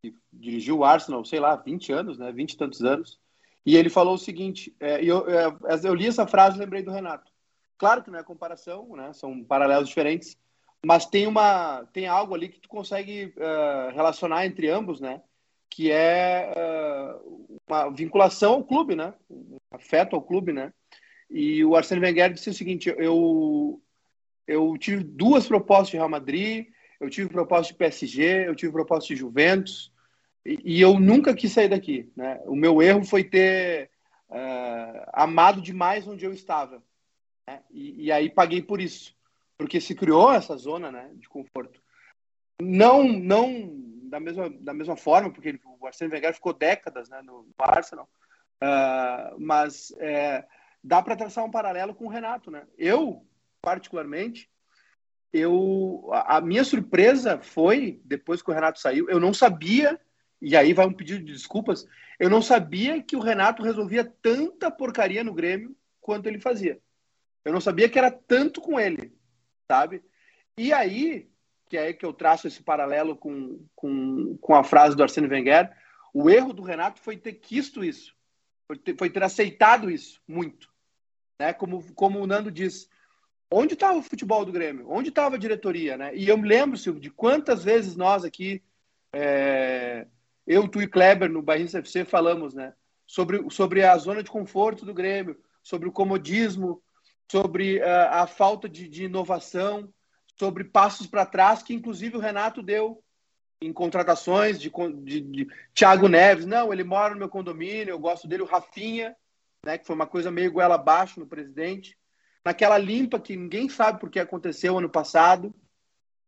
que 0.02 0.12
dirigiu 0.32 0.78
o 0.78 0.84
Arsenal, 0.84 1.24
sei 1.24 1.38
lá, 1.38 1.54
20 1.54 1.92
anos, 1.92 2.18
né? 2.18 2.32
20 2.32 2.52
e 2.52 2.56
tantos 2.56 2.82
anos. 2.82 3.20
E 3.64 3.76
ele 3.76 3.88
falou 3.88 4.14
o 4.14 4.18
seguinte: 4.18 4.74
é, 4.80 5.04
eu, 5.04 5.24
é, 5.30 5.46
eu 5.84 5.94
li 5.94 6.08
essa 6.08 6.26
frase 6.26 6.56
e 6.56 6.60
lembrei 6.60 6.82
do 6.82 6.90
Renato. 6.90 7.30
Claro 7.78 8.02
que 8.02 8.10
não 8.10 8.18
é 8.18 8.24
comparação, 8.24 8.96
né? 8.96 9.12
São 9.12 9.44
paralelos 9.44 9.88
diferentes, 9.88 10.36
mas 10.84 11.06
tem 11.06 11.28
uma 11.28 11.84
tem 11.92 12.08
algo 12.08 12.34
ali 12.34 12.48
que 12.48 12.58
tu 12.58 12.68
consegue 12.68 13.32
uh, 13.36 13.94
relacionar 13.94 14.44
entre 14.44 14.68
ambos, 14.68 15.00
né? 15.00 15.22
Que 15.70 15.92
é 15.92 16.52
uh, 16.56 17.58
uma 17.68 17.88
vinculação 17.90 18.54
ao 18.54 18.64
clube, 18.64 18.96
né? 18.96 19.14
Um 19.30 19.58
afeto 19.70 20.16
ao 20.16 20.22
clube, 20.22 20.52
né? 20.52 20.72
E 21.30 21.64
o 21.64 21.76
Arsênio 21.76 22.02
Wenger 22.02 22.32
disse 22.32 22.50
o 22.50 22.54
seguinte: 22.54 22.92
eu 22.98 23.80
eu 24.50 24.76
tive 24.76 25.04
duas 25.04 25.46
propostas 25.46 25.90
de 25.90 25.96
Real 25.96 26.08
Madrid, 26.08 26.66
eu 26.98 27.08
tive 27.08 27.28
proposta 27.28 27.72
de 27.72 27.78
PSG, 27.78 28.48
eu 28.48 28.56
tive 28.56 28.72
proposta 28.72 29.06
de 29.06 29.16
Juventus, 29.16 29.92
e, 30.44 30.58
e 30.64 30.80
eu 30.80 30.98
nunca 30.98 31.32
quis 31.34 31.52
sair 31.52 31.68
daqui. 31.68 32.10
Né? 32.16 32.40
O 32.46 32.56
meu 32.56 32.82
erro 32.82 33.04
foi 33.04 33.22
ter 33.22 33.90
uh, 34.28 35.06
amado 35.12 35.62
demais 35.62 36.08
onde 36.08 36.24
eu 36.24 36.32
estava. 36.32 36.82
Né? 37.46 37.60
E, 37.70 38.06
e, 38.06 38.12
aí 38.12 38.28
paguei 38.28 38.60
por 38.60 38.80
isso. 38.80 39.14
porque 39.56 39.80
se 39.80 39.94
criou 39.94 40.32
essa 40.32 40.56
zona 40.56 40.90
né, 40.90 41.10
de 41.14 41.28
conforto. 41.28 41.80
Não, 42.60 43.04
não 43.04 43.70
da 44.10 44.18
mesma, 44.18 44.50
da 44.50 44.74
mesma 44.74 44.96
forma, 44.96 45.30
porque 45.30 45.60
o 45.64 45.86
Arsene 45.86 46.12
Wenger 46.12 46.34
ficou 46.34 46.52
décadas 46.52 47.08
né, 47.08 47.22
no, 47.22 47.46
Arsenal, 47.56 48.08
uh, 48.60 49.38
mas 49.38 49.92
é, 49.98 50.44
dá 50.82 51.00
para 51.00 51.14
traçar 51.14 51.44
um 51.44 51.50
paralelo 51.50 51.94
com 51.94 52.06
o 52.06 52.10
Renato. 52.10 52.50
Né? 52.50 52.66
Eu, 52.76 53.24
particularmente, 53.62 54.50
eu 55.32 56.08
a, 56.12 56.40
minha 56.40 56.64
surpresa 56.64 57.38
foi, 57.38 58.00
depois 58.04 58.42
que 58.42 58.50
o 58.50 58.54
Renato 58.54 58.80
saiu, 58.80 59.08
eu 59.08 59.20
não 59.20 59.32
sabia 59.32 60.00
e 60.40 60.56
aí 60.56 60.72
vai 60.72 60.86
um 60.86 60.92
pedido 60.92 61.24
de 61.24 61.32
desculpas. 61.32 61.86
Eu 62.18 62.30
não 62.30 62.40
sabia 62.40 63.02
que 63.02 63.14
o 63.14 63.20
Renato 63.20 63.62
resolvia 63.62 64.04
tanta 64.22 64.70
porcaria 64.70 65.22
no 65.22 65.34
Grêmio 65.34 65.76
quanto 66.00 66.26
ele 66.26 66.40
fazia. 66.40 66.80
Eu 67.44 67.52
não 67.52 67.60
sabia 67.60 67.88
que 67.88 67.98
era 67.98 68.10
tanto 68.10 68.60
com 68.60 68.78
ele, 68.80 69.12
sabe? 69.70 70.02
E 70.56 70.72
aí, 70.72 71.30
que 71.68 71.76
é 71.76 71.82
aí 71.82 71.94
que 71.94 72.04
eu 72.04 72.12
traço 72.12 72.46
esse 72.46 72.62
paralelo 72.62 73.16
com, 73.16 73.64
com, 73.74 74.36
com 74.38 74.54
a 74.54 74.64
frase 74.64 74.96
do 74.96 75.02
Arsene 75.02 75.28
Wenger, 75.28 75.70
o 76.12 76.28
erro 76.28 76.52
do 76.52 76.62
Renato 76.62 77.00
foi 77.00 77.16
ter 77.16 77.34
quisto 77.34 77.84
isso, 77.84 78.14
foi 78.66 78.76
ter, 78.76 78.96
foi 78.96 79.10
ter 79.10 79.22
aceitado 79.22 79.90
isso 79.90 80.20
muito. 80.26 80.68
Né? 81.38 81.52
Como, 81.52 81.82
como 81.94 82.18
o 82.18 82.26
Nando 82.26 82.50
diz, 82.50 82.88
onde 83.50 83.74
estava 83.74 83.98
o 83.98 84.02
futebol 84.02 84.44
do 84.44 84.52
Grêmio? 84.52 84.90
Onde 84.90 85.08
estava 85.08 85.36
a 85.36 85.38
diretoria? 85.38 85.96
Né? 85.96 86.14
E 86.14 86.28
eu 86.28 86.36
me 86.36 86.48
lembro, 86.48 86.78
Silvio, 86.78 87.00
de 87.00 87.10
quantas 87.10 87.64
vezes 87.64 87.96
nós 87.96 88.24
aqui 88.24 88.62
é, 89.12 90.06
eu, 90.46 90.66
tu 90.68 90.80
e 90.80 90.86
Kleber 90.86 91.30
no 91.30 91.42
Bahia 91.42 91.64
FC 91.64 92.04
falamos, 92.04 92.54
né? 92.54 92.72
Sobre, 93.06 93.48
sobre 93.50 93.84
a 93.84 93.96
zona 93.96 94.22
de 94.22 94.30
conforto 94.30 94.84
do 94.84 94.94
Grêmio, 94.94 95.38
sobre 95.62 95.88
o 95.88 95.92
comodismo, 95.92 96.82
sobre 97.30 97.78
uh, 97.78 98.08
a 98.10 98.26
falta 98.26 98.68
de, 98.68 98.88
de, 98.88 99.04
inovação, 99.04 99.92
sobre 100.36 100.64
passos 100.64 101.06
para 101.06 101.26
trás, 101.26 101.62
que 101.62 101.74
inclusive 101.74 102.16
o 102.16 102.20
Renato 102.20 102.62
deu 102.62 103.02
em 103.60 103.72
contratações 103.72 104.60
de, 104.60 104.72
de, 105.02 105.20
de, 105.20 105.48
Thiago 105.74 106.08
Neves. 106.08 106.46
Não, 106.46 106.72
ele 106.72 106.82
mora 106.82 107.14
no 107.14 107.20
meu 107.20 107.28
condomínio, 107.28 107.90
eu 107.90 107.98
gosto 107.98 108.26
dele, 108.26 108.42
o 108.42 108.46
Rafinha, 108.46 109.14
né, 109.64 109.76
que 109.76 109.86
foi 109.86 109.94
uma 109.94 110.06
coisa 110.06 110.30
meio 110.30 110.52
goela 110.52 110.76
abaixo 110.76 111.20
no 111.20 111.26
presidente. 111.26 111.96
Naquela 112.44 112.78
limpa 112.78 113.20
que 113.20 113.36
ninguém 113.36 113.68
sabe 113.68 114.00
por 114.00 114.10
que 114.10 114.18
aconteceu 114.18 114.78
ano 114.78 114.88
passado, 114.88 115.54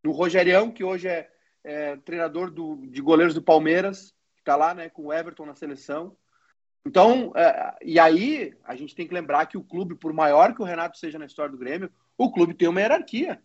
no 0.04 0.12
Rogerião, 0.12 0.70
que 0.70 0.84
hoje 0.84 1.08
é 1.08 1.32
é, 1.64 1.96
treinador 1.96 2.50
do, 2.50 2.76
de 2.86 3.00
goleiros 3.00 3.34
do 3.34 3.42
Palmeiras, 3.42 4.14
que 4.34 4.40
está 4.40 4.56
lá 4.56 4.74
né, 4.74 4.88
com 4.88 5.06
o 5.06 5.12
Everton 5.12 5.46
na 5.46 5.54
seleção. 5.54 6.16
Então, 6.84 7.32
é, 7.36 7.76
e 7.82 7.98
aí 7.98 8.54
a 8.64 8.74
gente 8.74 8.94
tem 8.94 9.06
que 9.06 9.14
lembrar 9.14 9.46
que 9.46 9.56
o 9.56 9.62
clube, 9.62 9.94
por 9.94 10.12
maior 10.12 10.54
que 10.54 10.62
o 10.62 10.64
Renato 10.64 10.98
seja 10.98 11.18
na 11.18 11.26
história 11.26 11.52
do 11.52 11.58
Grêmio, 11.58 11.90
o 12.18 12.30
clube 12.30 12.54
tem 12.54 12.68
uma 12.68 12.80
hierarquia. 12.80 13.40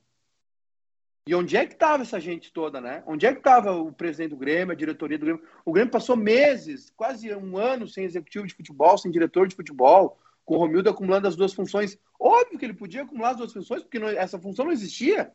E 1.28 1.36
onde 1.36 1.58
é 1.58 1.66
que 1.66 1.74
estava 1.74 2.04
essa 2.04 2.20
gente 2.22 2.54
toda, 2.54 2.80
né? 2.80 3.04
Onde 3.06 3.26
é 3.26 3.34
que 3.34 3.40
estava 3.40 3.74
o 3.74 3.92
presidente 3.92 4.30
do 4.30 4.38
Grêmio, 4.38 4.72
a 4.72 4.78
diretoria 4.78 5.18
do 5.18 5.26
Grêmio? 5.26 5.44
O 5.66 5.74
Grêmio 5.74 5.92
passou 5.92 6.16
meses, 6.16 6.90
quase 6.96 7.34
um 7.36 7.58
ano 7.58 7.86
sem 7.86 8.06
executivo 8.06 8.48
de 8.48 8.54
futebol, 8.54 8.98
sem 8.98 9.12
diretor 9.12 9.46
de 9.46 9.56
futebol, 9.56 10.18
com 10.48 10.56
o 10.56 10.60
Romildo 10.60 10.90
acumulando 10.90 11.28
as 11.28 11.36
duas 11.36 11.54
funções. 11.54 12.00
Óbvio 12.18 12.58
que 12.58 12.64
ele 12.64 12.74
podia 12.74 13.04
acumular 13.04 13.32
as 13.32 13.38
duas 13.38 13.52
funções, 13.52 13.84
porque 13.84 14.00
não, 14.00 14.08
essa 14.08 14.40
função 14.40 14.64
não 14.64 14.72
existia. 14.72 15.30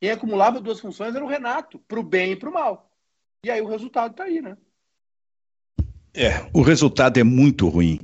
Quem 0.00 0.12
acumulava 0.12 0.60
duas 0.60 0.78
funções 0.78 1.12
era 1.12 1.24
o 1.24 1.28
Renato, 1.28 1.80
para 1.88 1.98
o 1.98 2.04
bem 2.04 2.32
e 2.32 2.36
para 2.36 2.48
o 2.48 2.52
mal. 2.52 2.88
E 3.44 3.50
aí 3.50 3.60
o 3.60 3.66
resultado 3.66 4.12
está 4.12 4.24
aí, 4.24 4.40
né? 4.40 4.56
É, 6.14 6.48
o 6.54 6.62
resultado 6.62 7.18
é 7.18 7.24
muito 7.24 7.68
ruim. 7.68 7.98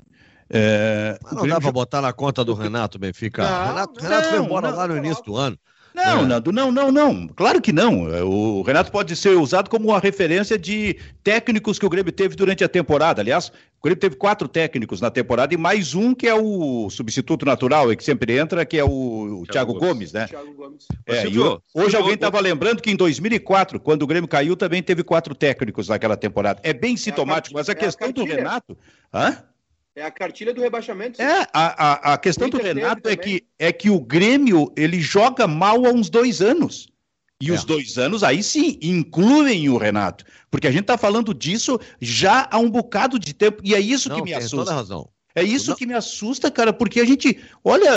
É, 0.50 1.20
não 1.30 1.46
dá 1.46 1.60
para 1.60 1.70
botar 1.70 2.00
na 2.00 2.12
conta 2.12 2.44
do 2.44 2.52
Renato, 2.52 2.98
Benfica. 2.98 3.48
Não, 3.48 3.66
Renato, 3.68 4.00
Renato 4.00 4.22
não, 4.22 4.30
foi 4.30 4.44
embora 4.44 4.70
não, 4.70 4.76
lá 4.76 4.88
no 4.88 4.96
início 4.96 5.22
do 5.22 5.36
ano. 5.36 5.56
Não, 5.98 6.22
é. 6.22 6.26
Nando, 6.26 6.52
não, 6.52 6.70
não, 6.70 6.92
não. 6.92 7.28
Claro 7.28 7.60
que 7.60 7.72
não. 7.72 8.04
O 8.24 8.62
Renato 8.62 8.90
pode 8.92 9.16
ser 9.16 9.36
usado 9.36 9.68
como 9.68 9.88
uma 9.88 9.98
referência 9.98 10.56
de 10.56 10.96
técnicos 11.24 11.78
que 11.78 11.84
o 11.84 11.88
Grêmio 11.88 12.12
teve 12.12 12.36
durante 12.36 12.62
a 12.62 12.68
temporada. 12.68 13.20
Aliás, 13.20 13.48
o 13.48 13.82
Grêmio 13.82 14.00
teve 14.00 14.14
quatro 14.14 14.46
técnicos 14.46 15.00
na 15.00 15.10
temporada 15.10 15.52
e 15.52 15.56
mais 15.56 15.94
um 15.94 16.14
que 16.14 16.28
é 16.28 16.34
o 16.34 16.88
substituto 16.88 17.44
natural 17.44 17.92
e 17.92 17.96
que 17.96 18.04
sempre 18.04 18.38
entra, 18.38 18.64
que 18.64 18.78
é 18.78 18.84
o, 18.84 19.42
o 19.42 19.46
Thiago, 19.46 19.74
Gomes. 19.74 19.88
Gomes, 19.88 20.12
né? 20.12 20.26
Thiago 20.28 20.52
Gomes. 20.54 20.86
É, 21.06 21.24
hoje, 21.74 21.96
alguém 21.96 22.14
estava 22.14 22.38
lembrando 22.40 22.80
que 22.80 22.90
em 22.90 22.96
2004, 22.96 23.80
quando 23.80 24.02
o 24.02 24.06
Grêmio 24.06 24.28
caiu, 24.28 24.56
também 24.56 24.82
teve 24.82 25.02
quatro 25.02 25.34
técnicos 25.34 25.88
naquela 25.88 26.16
temporada. 26.16 26.60
É 26.62 26.72
bem 26.72 26.96
sintomático, 26.96 27.54
mas 27.54 27.68
a 27.68 27.74
questão 27.74 28.08
a 28.08 28.12
do 28.12 28.24
Renato. 28.24 28.76
Hã? 29.12 29.36
É 29.98 30.02
a 30.04 30.12
cartilha 30.12 30.54
do 30.54 30.60
rebaixamento. 30.60 31.20
É, 31.20 31.44
a, 31.52 32.12
a, 32.12 32.14
a 32.14 32.18
questão 32.18 32.48
do 32.48 32.56
Renato 32.56 33.08
é 33.08 33.16
que, 33.16 33.44
é 33.58 33.72
que 33.72 33.90
o 33.90 33.98
Grêmio 33.98 34.72
ele 34.76 35.00
joga 35.00 35.48
mal 35.48 35.84
há 35.84 35.90
uns 35.90 36.08
dois 36.08 36.40
anos. 36.40 36.86
E 37.42 37.50
é. 37.50 37.52
os 37.52 37.64
dois 37.64 37.98
anos 37.98 38.22
aí 38.22 38.40
sim 38.40 38.78
incluem 38.80 39.68
o 39.68 39.76
Renato. 39.76 40.24
Porque 40.52 40.68
a 40.68 40.70
gente 40.70 40.82
está 40.82 40.96
falando 40.96 41.34
disso 41.34 41.80
já 42.00 42.48
há 42.48 42.58
um 42.58 42.70
bocado 42.70 43.18
de 43.18 43.34
tempo. 43.34 43.60
E 43.64 43.74
é 43.74 43.80
isso 43.80 44.08
Não, 44.08 44.18
que 44.18 44.22
me 44.22 44.34
assusta. 44.34 44.56
Toda 44.58 44.74
razão. 44.74 45.10
É 45.34 45.42
isso 45.42 45.70
Não. 45.70 45.76
que 45.76 45.84
me 45.84 45.94
assusta, 45.94 46.48
cara, 46.48 46.72
porque 46.72 47.00
a 47.00 47.04
gente, 47.04 47.40
olha, 47.64 47.96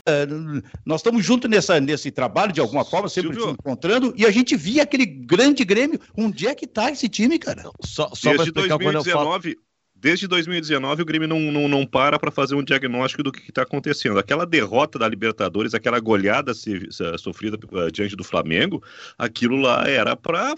nós 0.83 1.01
estamos 1.01 1.23
juntos 1.23 1.49
nessa, 1.49 1.79
nesse 1.79 2.09
trabalho 2.09 2.51
de 2.51 2.59
alguma 2.59 2.83
forma, 2.83 3.09
sempre 3.09 3.39
se 3.39 3.47
encontrando, 3.47 4.11
e 4.17 4.25
a 4.25 4.31
gente 4.31 4.55
via 4.55 4.81
aquele 4.83 5.05
grande 5.05 5.63
Grêmio. 5.63 5.99
Onde 6.17 6.47
é 6.47 6.55
que 6.55 6.65
está 6.65 6.89
esse 6.89 7.07
time, 7.07 7.37
cara? 7.37 7.69
Só, 7.83 8.09
só 8.15 8.31
Desde 8.31 8.51
2019, 8.51 9.55
desde 10.01 10.27
2019 10.27 11.03
o 11.03 11.05
Grêmio 11.05 11.27
não, 11.27 11.39
não, 11.39 11.67
não 11.67 11.85
para 11.85 12.17
para 12.17 12.31
fazer 12.31 12.55
um 12.55 12.63
diagnóstico 12.63 13.21
do 13.21 13.31
que 13.31 13.49
está 13.49 13.61
acontecendo. 13.61 14.17
Aquela 14.17 14.45
derrota 14.45 14.97
da 14.97 15.07
Libertadores, 15.07 15.75
aquela 15.75 15.99
goleada 15.99 16.53
se, 16.53 16.91
se, 16.91 17.17
sofrida 17.19 17.57
uh, 17.71 17.91
diante 17.91 18.15
do 18.15 18.23
Flamengo, 18.23 18.83
aquilo 19.17 19.57
lá 19.57 19.87
era 19.87 20.15
para 20.15 20.55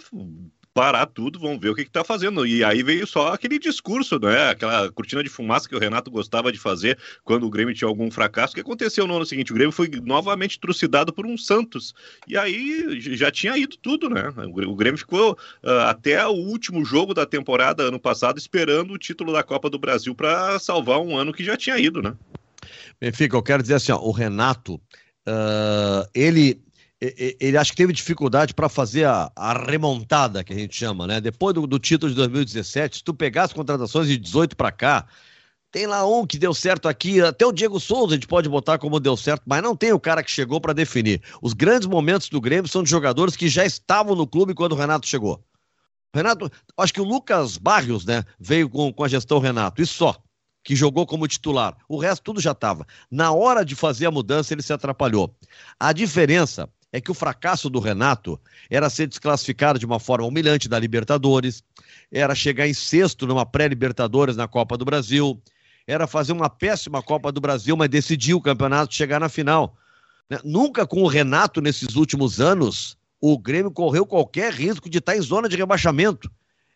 parar 0.74 1.06
tudo, 1.06 1.40
vamos 1.40 1.60
ver 1.60 1.70
o 1.70 1.76
que 1.76 1.82
está 1.82 2.04
fazendo. 2.04 2.46
E 2.48 2.64
aí 2.64 2.82
veio 2.82 3.06
só 3.06 3.34
aquele 3.34 3.60
discurso, 3.60 4.20
né? 4.20 4.50
Aquela 4.50 4.92
cortina 4.92 5.24
de 5.24 5.30
fumaça 5.30 5.70
que 5.70 5.76
o 5.76 5.80
Renato 5.80 6.10
gostava 6.10 6.52
de 6.52 6.58
fazer 6.58 6.98
quando 7.24 7.46
o 7.46 7.50
Grêmio 7.50 7.76
tinha 7.76 7.88
algum 7.88 8.10
fracasso. 8.10 8.54
O 8.54 8.56
que 8.56 8.62
aconteceu 8.62 9.06
no 9.06 9.16
ano 9.16 9.26
seguinte? 9.26 9.52
O 9.52 9.56
Grêmio 9.56 9.72
foi 9.72 9.90
novamente 10.04 10.60
trucidado 10.60 11.14
por 11.14 11.26
um 11.26 11.38
Santos. 11.38 11.94
E 12.28 12.36
aí 12.36 13.00
já 13.00 13.30
tinha 13.30 13.58
ido 13.58 13.78
tudo, 13.78 14.10
né? 14.10 14.34
O 14.68 14.76
Grêmio 14.76 14.98
ficou 14.98 15.34
uh, 15.34 15.70
até 15.88 16.26
o 16.26 16.32
último 16.32 16.84
jogo 16.84 17.14
da 17.14 17.26
temporada, 17.26 17.84
ano 17.84 18.00
passado, 18.00 18.40
esperando 18.40 18.94
o 18.94 18.98
título 18.98 19.32
da 19.32 19.44
Copa 19.44 19.70
do 19.70 19.78
Brasil 19.78 20.16
para 20.16 20.58
salvar 20.58 21.00
um 21.00 21.16
ano 21.16 21.34
que 21.34 21.44
já 21.44 21.56
tinha 21.56 21.78
ido, 21.78 22.02
né? 22.02 22.16
Benfica, 23.00 23.36
eu 23.36 23.44
quero 23.44 23.62
dizer 23.62 23.76
assim, 23.76 23.92
ó, 23.92 24.00
o 24.00 24.12
Renato, 24.12 24.76
uh, 24.76 26.08
ele 26.16 26.62
ele 27.40 27.58
acho 27.58 27.72
que 27.72 27.78
teve 27.78 27.92
dificuldade 27.92 28.54
para 28.54 28.70
fazer 28.70 29.06
a, 29.06 29.30
a, 29.36 29.54
remontada, 29.54 30.44
que 30.44 30.54
a 30.54 30.58
gente 30.58 30.76
chama, 30.76 31.06
né? 31.06 31.20
Depois 31.20 31.54
do, 31.54 31.68
do 31.68 31.78
título 31.78 32.10
de 32.10 32.16
2017, 32.16 32.98
se 32.98 33.04
tu 33.04 33.14
pegar 33.14 33.44
as 33.44 33.54
contratações 33.54 34.08
de 34.08 34.18
18 34.18 34.56
para 34.56 34.72
cá, 34.72 35.06
tem 35.70 35.86
lá 35.86 36.06
um 36.08 36.26
que 36.26 36.38
deu 36.38 36.54
certo 36.54 36.88
aqui, 36.88 37.20
até 37.20 37.46
o 37.46 37.52
Diego 37.52 37.80
Souza 37.80 38.14
a 38.14 38.16
gente 38.16 38.28
pode 38.28 38.48
botar 38.48 38.78
como 38.78 39.00
deu 39.00 39.18
certo, 39.18 39.44
mas 39.46 39.62
não 39.62 39.76
tem 39.76 39.92
o 39.92 40.00
cara 40.00 40.24
que 40.24 40.32
chegou 40.32 40.62
para 40.62 40.72
definir. 40.72 41.22
Os 41.42 41.54
grandes 41.54 41.88
momentos 41.88 42.30
do 42.30 42.40
Grêmio 42.40 42.70
são 42.70 42.84
de 42.84 42.90
jogadores 42.90 43.36
que 43.36 43.50
já 43.50 43.66
estavam 43.66 44.16
no 44.16 44.28
clube 44.28 44.54
quando 44.54 44.74
o 44.74 44.78
Renato 44.78 45.08
chegou. 45.08 45.44
Renato, 46.16 46.50
acho 46.78 46.94
que 46.94 47.02
o 47.02 47.04
Lucas 47.04 47.58
Barrios, 47.58 48.06
né, 48.06 48.24
veio 48.40 48.70
com, 48.70 48.94
com 48.94 49.04
a 49.04 49.08
gestão 49.08 49.40
Renato, 49.40 49.82
isso 49.82 49.96
só, 49.96 50.16
que 50.64 50.76
jogou 50.76 51.06
como 51.06 51.28
titular. 51.28 51.76
O 51.90 51.98
resto 51.98 52.24
tudo 52.24 52.40
já 52.40 52.52
estava. 52.52 52.86
Na 53.10 53.32
hora 53.32 53.66
de 53.66 53.76
fazer 53.76 54.06
a 54.06 54.12
mudança, 54.12 54.54
ele 54.54 54.62
se 54.62 54.72
atrapalhou. 54.72 55.36
A 55.80 55.92
diferença 55.92 56.70
é 56.94 57.02
que 57.02 57.10
o 57.10 57.16
fracasso 57.16 57.72
do 57.72 57.80
Renato 57.80 58.40
era 58.70 58.88
ser 58.88 59.08
desclassificado 59.08 59.80
de 59.80 59.86
uma 59.86 60.00
forma 60.00 60.28
humilhante 60.28 60.70
da 60.70 60.78
Libertadores, 60.78 61.64
era 62.12 62.36
chegar 62.36 62.68
em 62.68 62.74
sexto 62.74 63.26
numa 63.26 63.48
pré-Libertadores 63.48 64.38
na 64.38 64.48
Copa 64.48 64.78
do 64.78 64.86
Brasil, 64.86 65.42
era 65.88 66.06
fazer 66.06 66.32
uma 66.34 66.52
péssima 66.52 67.02
Copa 67.02 67.32
do 67.32 67.42
Brasil, 67.42 67.76
mas 67.76 67.90
decidir 67.90 68.36
o 68.36 68.42
campeonato 68.42 68.94
chegar 68.94 69.20
na 69.20 69.28
final. 69.28 69.76
Né? 70.30 70.40
Nunca 70.44 70.86
com 70.86 71.02
o 71.02 71.08
Renato 71.08 71.60
nesses 71.60 71.96
últimos 71.96 72.40
anos 72.40 72.96
o 73.20 73.40
Grêmio 73.40 73.72
correu 73.72 74.06
qualquer 74.06 74.54
risco 74.54 74.90
de 74.90 75.00
estar 75.00 75.18
em 75.18 75.22
zona 75.22 75.50
de 75.50 75.56
rebaixamento. 75.56 76.30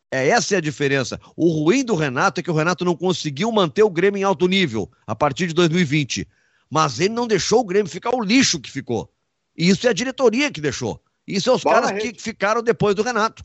É, 0.10 0.30
essa 0.30 0.56
é 0.56 0.58
a 0.58 0.62
diferença. 0.62 1.20
O 1.36 1.50
ruim 1.52 1.84
do 1.84 1.94
Renato 1.94 2.40
é 2.40 2.44
que 2.44 2.50
o 2.50 2.56
Renato 2.56 2.84
não 2.84 2.96
conseguiu 2.96 3.52
manter 3.52 3.84
o 3.84 3.90
Grêmio 3.90 4.20
em 4.20 4.24
alto 4.24 4.48
nível 4.48 4.90
a 5.06 5.14
partir 5.14 5.48
de 5.48 5.54
2020. 5.54 6.28
Mas 6.70 7.00
ele 7.00 7.14
não 7.14 7.28
deixou 7.28 7.60
o 7.60 7.66
Grêmio 7.66 7.92
ficar 7.92 8.16
o 8.16 8.24
lixo 8.24 8.60
que 8.60 8.72
ficou. 8.72 9.12
E 9.58 9.70
isso 9.70 9.88
é 9.88 9.90
a 9.90 9.94
diretoria 9.94 10.52
que 10.52 10.62
deixou. 10.62 11.02
Isso 11.28 11.50
é 11.50 11.54
os 11.54 11.64
Bola 11.64 11.82
caras 11.82 12.02
que 12.02 12.22
ficaram 12.22 12.62
depois 12.62 12.96
do 12.96 13.02
Renato. 13.02 13.44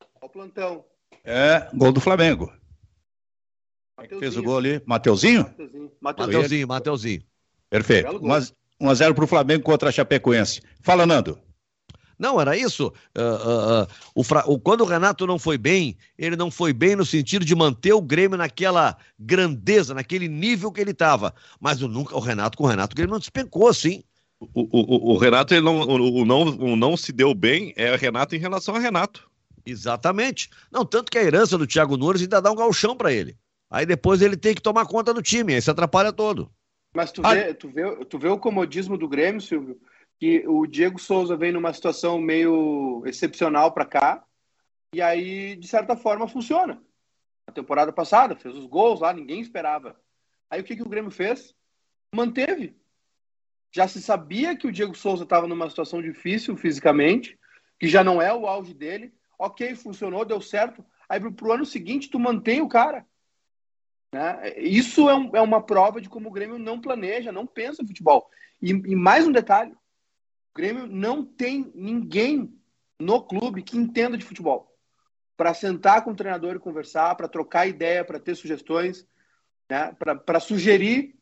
Olha 0.00 0.26
o 0.26 0.28
plantão. 0.28 0.84
É, 1.24 1.68
gol 1.74 1.92
do 1.92 2.00
Flamengo. 2.00 2.52
Quem 4.08 4.18
fez 4.18 4.36
o 4.36 4.42
gol 4.42 4.58
ali? 4.58 4.82
Mateuzinho? 4.84 5.46
Mateuzinho, 6.00 6.68
Mateuzinho. 6.68 7.22
Perfeito. 7.70 8.20
1 8.80 8.90
a 8.90 8.94
0 8.94 9.14
para 9.14 9.24
o 9.24 9.28
Flamengo 9.28 9.62
contra 9.62 9.88
a 9.88 9.92
Chapecoense. 9.92 10.60
Fala, 10.82 11.06
Nando. 11.06 11.38
Não, 12.18 12.40
era 12.40 12.56
isso. 12.56 12.92
Uh, 13.16 13.20
uh, 13.20 13.82
uh, 13.82 13.88
o, 14.14 14.52
o, 14.52 14.60
quando 14.60 14.82
o 14.82 14.86
Renato 14.86 15.26
não 15.26 15.38
foi 15.38 15.58
bem, 15.58 15.96
ele 16.16 16.36
não 16.36 16.50
foi 16.50 16.72
bem 16.72 16.94
no 16.94 17.04
sentido 17.04 17.44
de 17.44 17.54
manter 17.54 17.92
o 17.92 18.02
Grêmio 18.02 18.38
naquela 18.38 18.96
grandeza, 19.18 19.94
naquele 19.94 20.28
nível 20.28 20.70
que 20.70 20.80
ele 20.80 20.92
estava. 20.92 21.34
Mas 21.60 21.82
o, 21.82 21.88
nunca, 21.88 22.14
o 22.16 22.20
Renato, 22.20 22.56
com 22.56 22.64
o 22.64 22.68
Renato, 22.68 22.94
o 22.94 22.96
Grêmio 22.96 23.12
não 23.12 23.18
despencou 23.18 23.68
assim. 23.68 24.04
O, 24.52 24.62
o, 24.62 25.12
o, 25.12 25.16
Renato, 25.16 25.54
ele 25.54 25.64
não, 25.64 25.80
o, 25.80 26.24
não, 26.24 26.42
o 26.42 26.76
não 26.76 26.96
se 26.96 27.12
deu 27.12 27.34
bem 27.34 27.72
é 27.76 27.92
o 27.92 27.96
Renato 27.96 28.34
em 28.34 28.38
relação 28.38 28.74
a 28.74 28.78
Renato. 28.78 29.30
Exatamente. 29.64 30.50
Não, 30.70 30.84
tanto 30.84 31.10
que 31.10 31.18
a 31.18 31.22
herança 31.22 31.56
do 31.56 31.66
Thiago 31.66 31.96
Nunes 31.96 32.22
ainda 32.22 32.42
dá 32.42 32.52
um 32.52 32.56
galchão 32.56 32.96
para 32.96 33.12
ele. 33.12 33.36
Aí 33.70 33.86
depois 33.86 34.20
ele 34.20 34.36
tem 34.36 34.54
que 34.54 34.62
tomar 34.62 34.86
conta 34.86 35.12
do 35.14 35.22
time, 35.22 35.54
aí 35.54 35.62
se 35.62 35.70
atrapalha 35.70 36.12
todo. 36.12 36.50
Mas 36.94 37.10
tu 37.10 37.22
vê, 37.22 37.48
ah. 37.48 37.54
tu, 37.54 37.68
vê, 37.68 38.04
tu 38.04 38.18
vê 38.18 38.28
o 38.28 38.38
comodismo 38.38 38.96
do 38.96 39.08
Grêmio, 39.08 39.40
Silvio, 39.40 39.80
que 40.18 40.44
o 40.46 40.66
Diego 40.66 41.00
Souza 41.00 41.36
vem 41.36 41.50
numa 41.50 41.72
situação 41.72 42.20
meio 42.20 43.02
excepcional 43.04 43.72
para 43.72 43.84
cá, 43.84 44.24
e 44.94 45.02
aí, 45.02 45.56
de 45.56 45.66
certa 45.66 45.96
forma, 45.96 46.28
funciona. 46.28 46.80
Na 47.46 47.52
temporada 47.52 47.92
passada, 47.92 48.36
fez 48.36 48.54
os 48.54 48.66
gols 48.66 49.00
lá, 49.00 49.12
ninguém 49.12 49.40
esperava. 49.40 49.96
Aí 50.48 50.60
o 50.60 50.64
que, 50.64 50.76
que 50.76 50.82
o 50.82 50.88
Grêmio 50.88 51.10
fez? 51.10 51.52
Manteve. 52.14 52.76
Já 53.74 53.88
se 53.88 54.00
sabia 54.00 54.56
que 54.56 54.68
o 54.68 54.72
Diego 54.72 54.94
Souza 54.94 55.24
estava 55.24 55.48
numa 55.48 55.68
situação 55.68 56.00
difícil 56.00 56.56
fisicamente, 56.56 57.36
que 57.76 57.88
já 57.88 58.04
não 58.04 58.22
é 58.22 58.32
o 58.32 58.46
auge 58.46 58.72
dele. 58.72 59.12
Ok, 59.36 59.74
funcionou, 59.74 60.24
deu 60.24 60.40
certo. 60.40 60.84
Aí 61.08 61.18
pro, 61.18 61.48
o 61.48 61.52
ano 61.52 61.66
seguinte 61.66 62.08
tu 62.08 62.20
mantém 62.20 62.62
o 62.62 62.68
cara. 62.68 63.04
Né? 64.12 64.54
Isso 64.58 65.10
é, 65.10 65.14
um, 65.16 65.36
é, 65.36 65.40
uma 65.40 65.60
prova 65.60 66.00
de 66.00 66.08
como 66.08 66.28
o 66.28 66.32
Grêmio 66.32 66.56
não 66.56 66.80
planeja, 66.80 67.32
não 67.32 67.48
pensa 67.48 67.84
futebol. 67.84 68.30
E, 68.62 68.70
e 68.70 68.94
mais 68.94 69.26
um 69.26 69.32
detalhe: 69.32 69.72
o 69.72 70.54
Grêmio 70.54 70.86
não 70.86 71.24
tem 71.24 71.72
ninguém 71.74 72.56
no 73.00 73.20
clube 73.24 73.64
que 73.64 73.76
entenda 73.76 74.16
de 74.16 74.24
futebol 74.24 74.72
para 75.36 75.52
sentar 75.52 76.04
com 76.04 76.12
o 76.12 76.16
treinador 76.16 76.54
e 76.54 76.60
conversar, 76.60 77.16
para 77.16 77.26
trocar 77.26 77.66
ideia, 77.66 78.04
para 78.04 78.20
ter 78.20 78.36
sugestões, 78.36 79.04
né? 79.68 79.92
para 80.24 80.38
sugerir 80.38 81.18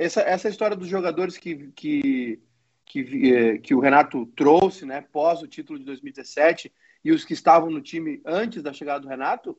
essa, 0.00 0.22
essa 0.22 0.48
história 0.48 0.74
dos 0.74 0.88
jogadores 0.88 1.36
que, 1.36 1.70
que, 1.72 2.40
que, 2.86 3.34
eh, 3.34 3.58
que 3.58 3.74
o 3.74 3.80
Renato 3.80 4.24
trouxe 4.34 4.86
né? 4.86 5.02
pós 5.12 5.42
o 5.42 5.46
título 5.46 5.78
de 5.78 5.84
2017 5.84 6.72
e 7.04 7.12
os 7.12 7.22
que 7.22 7.34
estavam 7.34 7.70
no 7.70 7.82
time 7.82 8.22
antes 8.24 8.62
da 8.62 8.72
chegada 8.72 9.00
do 9.00 9.08
Renato, 9.08 9.58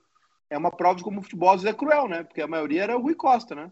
é 0.50 0.58
uma 0.58 0.72
prova 0.72 0.96
de 0.96 1.04
como 1.04 1.20
o 1.20 1.24
futebol 1.24 1.56
é 1.64 1.74
cruel, 1.74 2.08
né? 2.08 2.24
Porque 2.24 2.42
a 2.42 2.48
maioria 2.48 2.84
era 2.84 2.98
o 2.98 3.02
Rui 3.02 3.14
Costa, 3.14 3.54
né? 3.54 3.72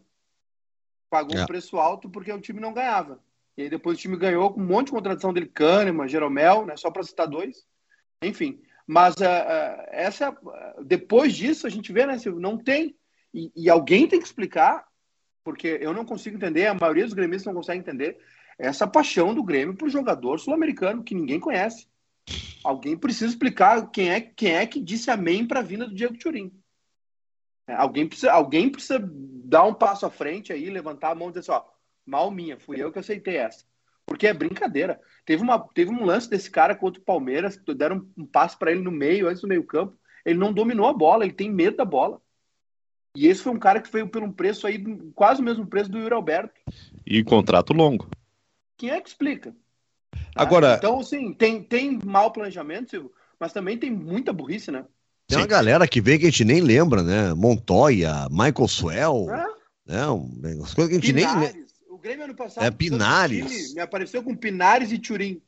Pagou 1.09 1.37
é. 1.37 1.43
um 1.43 1.45
preço 1.47 1.77
alto 1.77 2.07
porque 2.07 2.31
o 2.31 2.39
time 2.39 2.59
não 2.59 2.73
ganhava. 2.73 3.19
E 3.57 3.63
aí 3.63 3.69
depois 3.69 3.97
o 3.97 4.01
time 4.01 4.15
ganhou 4.15 4.53
com 4.53 4.61
um 4.61 4.65
monte 4.65 4.87
de 4.87 4.93
contradição 4.93 5.33
dele, 5.33 5.47
Kahneman, 5.47 6.07
Jeromel, 6.07 6.67
né? 6.67 6.77
Só 6.77 6.91
para 6.91 7.03
citar 7.03 7.27
dois. 7.27 7.65
Enfim. 8.21 8.61
Mas 8.85 9.15
uh, 9.15 9.23
uh, 9.23 9.85
essa, 9.89 10.29
uh, 10.29 10.83
depois 10.83 11.33
disso 11.33 11.67
a 11.67 11.69
gente 11.69 11.91
vê, 11.91 12.05
né? 12.05 12.15
Não 12.37 12.57
tem. 12.57 12.95
E, 13.33 13.51
e, 13.55 13.69
alguém 13.69 14.07
tem 14.07 14.19
que 14.19 14.25
explicar, 14.25 14.87
porque 15.43 15.79
eu 15.81 15.93
não 15.93 16.05
consigo 16.05 16.35
entender, 16.35 16.67
a 16.67 16.73
maioria 16.73 17.05
dos 17.05 17.13
gremistas 17.13 17.45
não 17.45 17.59
consegue 17.59 17.79
entender, 17.79 18.19
essa 18.57 18.85
paixão 18.85 19.33
do 19.33 19.43
Grêmio 19.43 19.75
por 19.75 19.89
jogador 19.89 20.39
sul-americano 20.39 21.03
que 21.03 21.15
ninguém 21.15 21.39
conhece. 21.39 21.87
Alguém 22.63 22.97
precisa 22.97 23.31
explicar 23.31 23.89
quem 23.89 24.11
é, 24.11 24.19
quem 24.19 24.55
é 24.55 24.65
que 24.65 24.81
disse 24.81 25.09
amém 25.09 25.47
para 25.47 25.61
a 25.61 25.63
vinda 25.63 25.87
do 25.87 25.95
Diego 25.95 26.17
Turim. 26.17 26.51
É, 27.65 27.73
alguém 27.73 28.07
precisa, 28.07 28.31
alguém 28.31 28.69
precisa 28.69 28.99
dar 29.45 29.63
um 29.63 29.73
passo 29.73 30.05
à 30.05 30.09
frente 30.09 30.51
aí, 30.51 30.69
levantar 30.69 31.11
a 31.11 31.15
mão 31.15 31.29
e 31.29 31.31
dizer 31.31 31.51
assim, 31.51 31.51
ó, 31.51 31.63
mal 32.05 32.29
minha, 32.29 32.59
fui 32.59 32.81
eu 32.81 32.91
que 32.91 32.99
aceitei 32.99 33.37
essa. 33.37 33.63
Porque 34.05 34.27
é 34.27 34.33
brincadeira. 34.33 34.99
Teve, 35.23 35.43
uma, 35.43 35.59
teve 35.59 35.91
um 35.91 36.03
lance 36.03 36.29
desse 36.29 36.49
cara 36.49 36.75
contra 36.75 36.99
o 36.99 37.05
Palmeiras, 37.05 37.57
deram 37.77 38.07
um 38.17 38.25
passo 38.25 38.57
para 38.57 38.71
ele 38.71 38.81
no 38.81 38.91
meio, 38.91 39.27
antes 39.27 39.41
do 39.41 39.47
meio 39.47 39.63
campo, 39.63 39.95
ele 40.25 40.37
não 40.37 40.51
dominou 40.51 40.87
a 40.87 40.93
bola, 40.93 41.23
ele 41.23 41.33
tem 41.33 41.49
medo 41.49 41.77
da 41.77 41.85
bola. 41.85 42.19
E 43.19 43.27
esse 43.27 43.43
foi 43.43 43.51
um 43.51 43.59
cara 43.59 43.81
que 43.81 43.91
veio 43.91 44.07
por 44.07 44.23
um 44.23 44.31
preço 44.31 44.65
aí, 44.65 44.81
quase 45.13 45.41
o 45.41 45.43
mesmo 45.43 45.67
preço 45.67 45.91
do 45.91 45.97
Yuri 45.97 46.13
Alberto. 46.13 46.53
E 47.05 47.21
contrato 47.21 47.73
longo. 47.73 48.07
Quem 48.77 48.91
é 48.91 49.01
que 49.01 49.09
explica? 49.09 49.53
Agora. 50.33 50.75
Ah, 50.75 50.77
então, 50.77 51.01
assim, 51.01 51.33
tem, 51.33 51.61
tem 51.61 51.99
mau 52.05 52.31
planejamento, 52.31 52.91
Silvio, 52.91 53.11
mas 53.37 53.51
também 53.51 53.77
tem 53.77 53.91
muita 53.91 54.31
burrice, 54.31 54.71
né? 54.71 54.85
Tem 55.27 55.37
uma 55.37 55.45
galera 55.47 55.85
que 55.85 55.99
vem 55.99 56.17
que 56.17 56.27
a 56.27 56.29
gente 56.29 56.45
nem 56.45 56.61
lembra, 56.61 57.03
né? 57.03 57.33
Montoya, 57.33 58.25
Michael 58.31 58.67
Swell, 58.69 59.27
é? 59.29 59.45
né? 59.85 60.61
As 60.63 60.73
coisas 60.73 60.87
que 60.87 60.95
a 60.95 61.01
gente 61.01 61.13
Pinares. 61.13 61.53
nem 61.53 61.65
O 61.89 61.97
Grêmio 61.97 62.23
ano 62.23 62.35
passado 62.35 62.63
é, 62.63 62.71
Pinares. 62.71 63.51
Time, 63.51 63.73
me 63.73 63.81
apareceu 63.81 64.23
com 64.23 64.33
Pinares 64.33 64.93
e 64.93 64.97
Turim. 64.97 65.41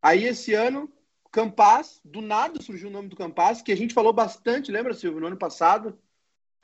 Aí 0.00 0.24
esse 0.24 0.54
ano, 0.54 0.90
Campas, 1.30 2.00
do 2.02 2.22
nada 2.22 2.62
surgiu 2.62 2.88
o 2.88 2.92
nome 2.92 3.10
do 3.10 3.16
Campas, 3.16 3.60
que 3.60 3.70
a 3.70 3.76
gente 3.76 3.92
falou 3.92 4.14
bastante, 4.14 4.72
lembra, 4.72 4.94
Silvio, 4.94 5.20
no 5.20 5.26
ano 5.26 5.36
passado, 5.36 5.98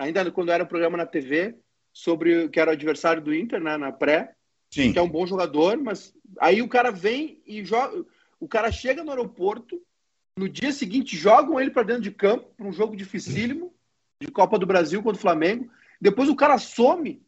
ainda 0.00 0.30
quando 0.30 0.50
era 0.50 0.64
o 0.64 0.66
programa 0.66 0.96
na 0.96 1.06
TV, 1.06 1.54
sobre 1.92 2.48
que 2.48 2.58
era 2.58 2.70
o 2.70 2.74
adversário 2.74 3.22
do 3.22 3.34
Inter, 3.34 3.60
né, 3.60 3.76
na 3.76 3.92
pré, 3.92 4.32
Sim. 4.70 4.92
que 4.92 4.98
é 4.98 5.02
um 5.02 5.08
bom 5.08 5.26
jogador, 5.26 5.76
mas 5.76 6.14
aí 6.40 6.62
o 6.62 6.68
cara 6.68 6.90
vem 6.90 7.42
e 7.46 7.64
joga, 7.64 8.04
o 8.38 8.48
cara 8.48 8.72
chega 8.72 9.04
no 9.04 9.10
aeroporto, 9.10 9.80
no 10.36 10.48
dia 10.48 10.72
seguinte, 10.72 11.16
jogam 11.16 11.60
ele 11.60 11.70
para 11.70 11.82
dentro 11.82 12.02
de 12.02 12.10
campo, 12.10 12.50
para 12.56 12.66
um 12.66 12.72
jogo 12.72 12.96
dificílimo, 12.96 13.74
de 14.20 14.28
Copa 14.28 14.58
do 14.58 14.66
Brasil 14.66 15.02
contra 15.02 15.18
o 15.18 15.20
Flamengo. 15.20 15.68
Depois 16.00 16.28
o 16.28 16.36
cara 16.36 16.56
some, 16.56 17.20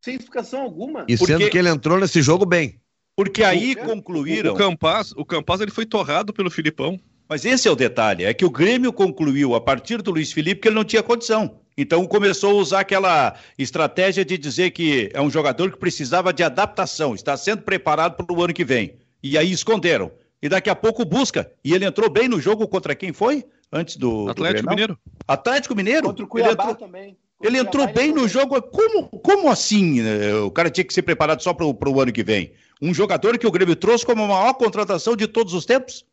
sem 0.00 0.14
explicação 0.14 0.62
alguma. 0.62 1.04
E 1.08 1.16
porque... 1.16 1.32
sendo 1.32 1.50
que 1.50 1.58
ele 1.58 1.68
entrou 1.68 1.98
nesse 1.98 2.22
jogo 2.22 2.46
bem. 2.46 2.80
Porque 3.16 3.42
aí 3.42 3.74
concluíram. 3.74 4.52
O, 4.52 4.54
o 4.54 4.58
Campas, 4.58 5.12
o 5.12 5.24
Campas 5.24 5.60
ele 5.60 5.70
foi 5.70 5.84
torrado 5.84 6.32
pelo 6.32 6.50
Filipão. 6.50 7.00
Mas 7.28 7.44
esse 7.44 7.66
é 7.66 7.70
o 7.70 7.76
detalhe, 7.76 8.24
é 8.24 8.34
que 8.34 8.44
o 8.44 8.50
Grêmio 8.50 8.92
concluiu 8.92 9.54
a 9.54 9.60
partir 9.60 10.02
do 10.02 10.10
Luiz 10.10 10.32
Felipe 10.32 10.60
que 10.60 10.68
ele 10.68 10.74
não 10.74 10.84
tinha 10.84 11.02
condição. 11.02 11.59
Então 11.76 12.06
começou 12.06 12.50
a 12.50 12.60
usar 12.62 12.80
aquela 12.80 13.34
estratégia 13.58 14.24
de 14.24 14.36
dizer 14.36 14.70
que 14.70 15.10
é 15.12 15.20
um 15.20 15.30
jogador 15.30 15.70
que 15.70 15.78
precisava 15.78 16.32
de 16.32 16.42
adaptação, 16.42 17.14
está 17.14 17.36
sendo 17.36 17.62
preparado 17.62 18.16
para 18.16 18.34
o 18.34 18.42
ano 18.42 18.52
que 18.52 18.64
vem. 18.64 18.96
E 19.22 19.36
aí 19.38 19.50
esconderam 19.50 20.10
e 20.42 20.48
daqui 20.48 20.70
a 20.70 20.74
pouco 20.74 21.04
busca. 21.04 21.50
E 21.64 21.74
ele 21.74 21.84
entrou 21.84 22.08
bem 22.10 22.28
no 22.28 22.40
jogo 22.40 22.66
contra 22.66 22.94
quem 22.94 23.12
foi? 23.12 23.44
Antes 23.72 23.96
do. 23.96 24.28
Atlético 24.28 24.62
do 24.62 24.70
Mineiro. 24.70 24.98
Atlético 25.28 25.74
Mineiro? 25.76 26.06
Contra 26.06 26.24
o 26.24 26.28
Cuiabá 26.28 26.50
ele 26.50 26.60
entrou, 26.62 26.74
também. 26.74 27.16
Ele 27.42 27.58
entrou 27.58 27.92
bem 27.92 28.12
no 28.12 28.26
jogo. 28.26 28.60
Como, 28.62 29.08
como 29.08 29.50
assim? 29.50 30.02
Né? 30.02 30.34
O 30.34 30.50
cara 30.50 30.70
tinha 30.70 30.84
que 30.84 30.94
ser 30.94 31.02
preparado 31.02 31.42
só 31.42 31.54
para 31.54 31.66
o 31.66 32.00
ano 32.00 32.12
que 32.12 32.22
vem. 32.22 32.52
Um 32.82 32.94
jogador 32.94 33.38
que 33.38 33.46
o 33.46 33.50
Grêmio 33.50 33.76
trouxe 33.76 34.04
como 34.04 34.24
a 34.24 34.28
maior 34.28 34.54
contratação 34.54 35.14
de 35.14 35.26
todos 35.26 35.52
os 35.52 35.66
tempos? 35.66 36.04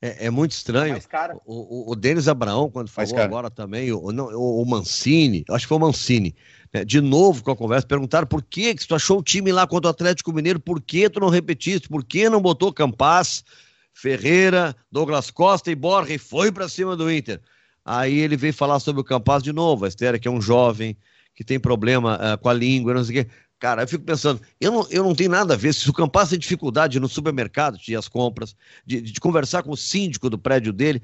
É, 0.00 0.26
é 0.26 0.30
muito 0.30 0.52
estranho. 0.52 0.96
O, 1.44 1.90
o, 1.90 1.92
o 1.92 1.96
Denis 1.96 2.28
Abraão, 2.28 2.70
quando 2.70 2.88
falou 2.88 3.18
agora 3.18 3.50
também, 3.50 3.92
o, 3.92 4.12
não, 4.12 4.26
o, 4.26 4.62
o 4.62 4.66
Mancini, 4.66 5.44
acho 5.50 5.64
que 5.64 5.68
foi 5.68 5.78
o 5.78 5.80
Mancini, 5.80 6.34
né, 6.72 6.84
de 6.84 7.00
novo 7.00 7.42
com 7.42 7.50
a 7.50 7.56
conversa, 7.56 7.86
perguntaram 7.86 8.26
por 8.26 8.42
que, 8.42 8.74
que 8.74 8.86
tu 8.86 8.94
achou 8.94 9.18
o 9.18 9.22
time 9.22 9.50
lá 9.50 9.66
contra 9.66 9.88
o 9.88 9.90
Atlético 9.90 10.32
Mineiro, 10.32 10.60
por 10.60 10.80
que 10.80 11.10
tu 11.10 11.18
não 11.18 11.28
repetiste, 11.28 11.88
por 11.88 12.04
que 12.04 12.28
não 12.28 12.40
botou 12.40 12.72
Campas, 12.72 13.44
Ferreira, 13.92 14.76
Douglas 14.90 15.30
Costa 15.30 15.70
e 15.70 15.74
Borja 15.74 16.14
e 16.14 16.18
foi 16.18 16.52
para 16.52 16.68
cima 16.68 16.94
do 16.94 17.10
Inter. 17.10 17.40
Aí 17.84 18.18
ele 18.18 18.36
veio 18.36 18.54
falar 18.54 18.78
sobre 18.78 19.00
o 19.00 19.04
Campas 19.04 19.42
de 19.42 19.52
novo, 19.52 19.84
a 19.84 19.88
Estera, 19.88 20.18
que 20.18 20.28
é 20.28 20.30
um 20.30 20.40
jovem, 20.40 20.96
que 21.34 21.42
tem 21.42 21.58
problema 21.58 22.16
uh, 22.16 22.38
com 22.38 22.48
a 22.48 22.52
língua, 22.52 22.94
não 22.94 23.02
sei 23.02 23.20
o 23.20 23.24
quê. 23.24 23.30
Cara, 23.58 23.82
eu 23.82 23.88
fico 23.88 24.04
pensando, 24.04 24.40
eu 24.60 24.70
não, 24.70 24.86
eu 24.88 25.02
não 25.02 25.14
tenho 25.14 25.30
nada 25.30 25.54
a 25.54 25.56
ver. 25.56 25.74
Se 25.74 25.90
o 25.90 25.92
Campas 25.92 26.30
tem 26.30 26.38
dificuldade 26.38 27.00
no 27.00 27.08
supermercado 27.08 27.76
de 27.76 27.92
ir 27.92 27.96
às 27.96 28.08
compras, 28.08 28.54
de, 28.86 29.00
de 29.00 29.20
conversar 29.20 29.64
com 29.64 29.72
o 29.72 29.76
síndico 29.76 30.30
do 30.30 30.38
prédio 30.38 30.72
dele, 30.72 31.02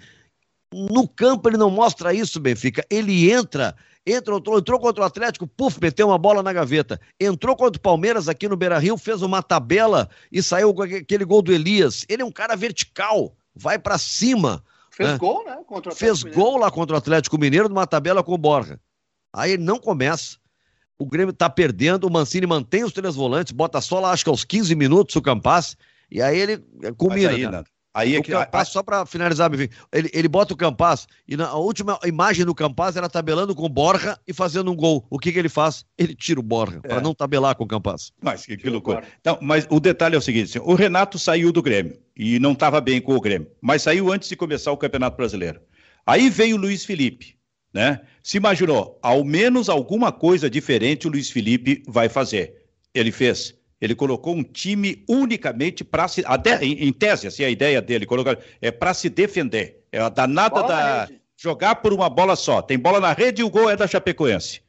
no 0.72 1.08
campo 1.08 1.48
ele 1.48 1.56
não 1.56 1.70
mostra 1.70 2.14
isso, 2.14 2.38
Benfica. 2.38 2.84
Ele 2.88 3.30
entra, 3.30 3.74
entra 4.06 4.36
entrou, 4.36 4.58
entrou 4.58 4.78
contra 4.78 5.02
o 5.02 5.06
Atlético, 5.06 5.48
puf, 5.48 5.80
meteu 5.80 6.08
uma 6.08 6.18
bola 6.18 6.42
na 6.44 6.52
gaveta. 6.52 7.00
Entrou 7.18 7.56
contra 7.56 7.78
o 7.78 7.82
Palmeiras 7.82 8.28
aqui 8.28 8.48
no 8.48 8.56
Beira 8.56 8.78
Rio, 8.78 8.96
fez 8.96 9.20
uma 9.20 9.42
tabela 9.42 10.08
e 10.30 10.40
saiu 10.40 10.72
com 10.72 10.82
aquele 10.82 11.24
gol 11.24 11.42
do 11.42 11.52
Elias. 11.52 12.04
Ele 12.08 12.22
é 12.22 12.24
um 12.24 12.32
cara 12.32 12.54
vertical, 12.54 13.34
vai 13.54 13.80
para 13.80 13.98
cima. 13.98 14.64
Fez 14.90 15.10
né? 15.10 15.18
gol, 15.18 15.44
né? 15.44 15.58
Contra 15.66 15.92
o 15.92 15.94
Fez 15.94 16.22
gol 16.22 16.56
lá 16.56 16.70
contra 16.70 16.94
o 16.94 16.98
Atlético 16.98 17.36
Mineiro 17.36 17.68
numa 17.68 17.86
tabela 17.86 18.22
com 18.22 18.32
o 18.32 18.38
Borja. 18.38 18.78
Aí 19.32 19.52
ele 19.52 19.64
não 19.64 19.80
começa 19.80 20.38
o 20.98 21.06
Grêmio 21.06 21.32
tá 21.32 21.50
perdendo, 21.50 22.06
o 22.06 22.12
Mancini 22.12 22.46
mantém 22.46 22.84
os 22.84 22.92
três 22.92 23.14
volantes, 23.14 23.52
bota 23.52 23.80
só 23.80 24.00
lá, 24.00 24.10
acho 24.10 24.24
que 24.24 24.30
aos 24.30 24.44
15 24.44 24.74
minutos 24.74 25.16
o 25.16 25.22
Campas, 25.22 25.76
e 26.10 26.22
aí 26.22 26.38
ele 26.38 26.64
é, 26.82 26.92
combina. 26.92 27.30
Aí, 27.30 28.12
aí 28.12 28.16
é 28.16 28.22
que, 28.22 28.32
o 28.32 28.38
Campas, 28.38 28.60
a... 28.60 28.64
só 28.64 28.82
para 28.82 29.04
finalizar, 29.04 29.50
ele, 29.92 30.10
ele 30.12 30.28
bota 30.28 30.54
o 30.54 30.56
Campas, 30.56 31.06
e 31.26 31.36
na 31.36 31.52
última 31.54 31.98
imagem 32.04 32.44
do 32.44 32.54
Campas 32.54 32.96
era 32.96 33.08
tabelando 33.08 33.54
com 33.54 33.64
o 33.64 33.68
Borja 33.68 34.18
e 34.26 34.32
fazendo 34.32 34.70
um 34.70 34.76
gol. 34.76 35.04
O 35.10 35.18
que, 35.18 35.32
que 35.32 35.38
ele 35.38 35.48
faz? 35.48 35.84
Ele 35.98 36.14
tira 36.14 36.38
o 36.38 36.42
Borja, 36.42 36.80
é. 36.84 36.88
para 36.88 37.00
não 37.00 37.14
tabelar 37.14 37.56
com 37.56 37.64
o 37.64 37.68
Campas. 37.68 38.12
Mas 38.22 38.46
que, 38.46 38.56
que 38.56 38.70
loucura. 38.70 39.02
Então, 39.20 39.38
mas 39.42 39.66
o 39.70 39.80
detalhe 39.80 40.14
é 40.14 40.18
o 40.18 40.22
seguinte: 40.22 40.58
assim, 40.58 40.66
o 40.66 40.74
Renato 40.74 41.18
saiu 41.18 41.50
do 41.50 41.62
Grêmio 41.62 41.98
e 42.16 42.38
não 42.38 42.52
estava 42.52 42.80
bem 42.80 43.00
com 43.00 43.16
o 43.16 43.20
Grêmio, 43.20 43.50
mas 43.60 43.82
saiu 43.82 44.12
antes 44.12 44.28
de 44.28 44.36
começar 44.36 44.70
o 44.70 44.76
Campeonato 44.76 45.16
Brasileiro. 45.16 45.60
Aí 46.06 46.28
veio 46.28 46.56
o 46.56 46.58
Luiz 46.58 46.84
Felipe 46.84 47.34
né? 47.74 48.00
Se 48.22 48.36
imaginou, 48.36 48.98
ao 49.02 49.24
menos 49.24 49.68
alguma 49.68 50.12
coisa 50.12 50.48
diferente 50.48 51.08
o 51.08 51.10
Luiz 51.10 51.28
Felipe 51.28 51.82
vai 51.88 52.08
fazer. 52.08 52.64
Ele 52.94 53.10
fez. 53.10 53.54
Ele 53.80 53.96
colocou 53.96 54.34
um 54.34 54.44
time 54.44 55.04
unicamente 55.08 55.82
para 55.82 56.06
se. 56.06 56.22
Até, 56.24 56.64
em, 56.64 56.84
em, 56.86 56.92
tese, 56.92 57.26
assim, 57.26 57.42
a 57.42 57.50
ideia 57.50 57.82
dele 57.82 58.06
colocar, 58.06 58.38
é 58.62 58.70
para 58.70 58.94
se 58.94 59.10
defender. 59.10 59.84
É 59.90 60.00
a 60.00 60.08
danada 60.08 60.62
bola 60.62 60.68
da. 60.68 61.08
Jogar 61.36 61.74
por 61.74 61.92
uma 61.92 62.08
bola 62.08 62.36
só. 62.36 62.62
Tem 62.62 62.78
bola 62.78 63.00
na 63.00 63.12
rede 63.12 63.42
e 63.42 63.44
o 63.44 63.50
gol 63.50 63.68
é 63.68 63.76
da 63.76 63.88
Chapecoense. 63.88 64.62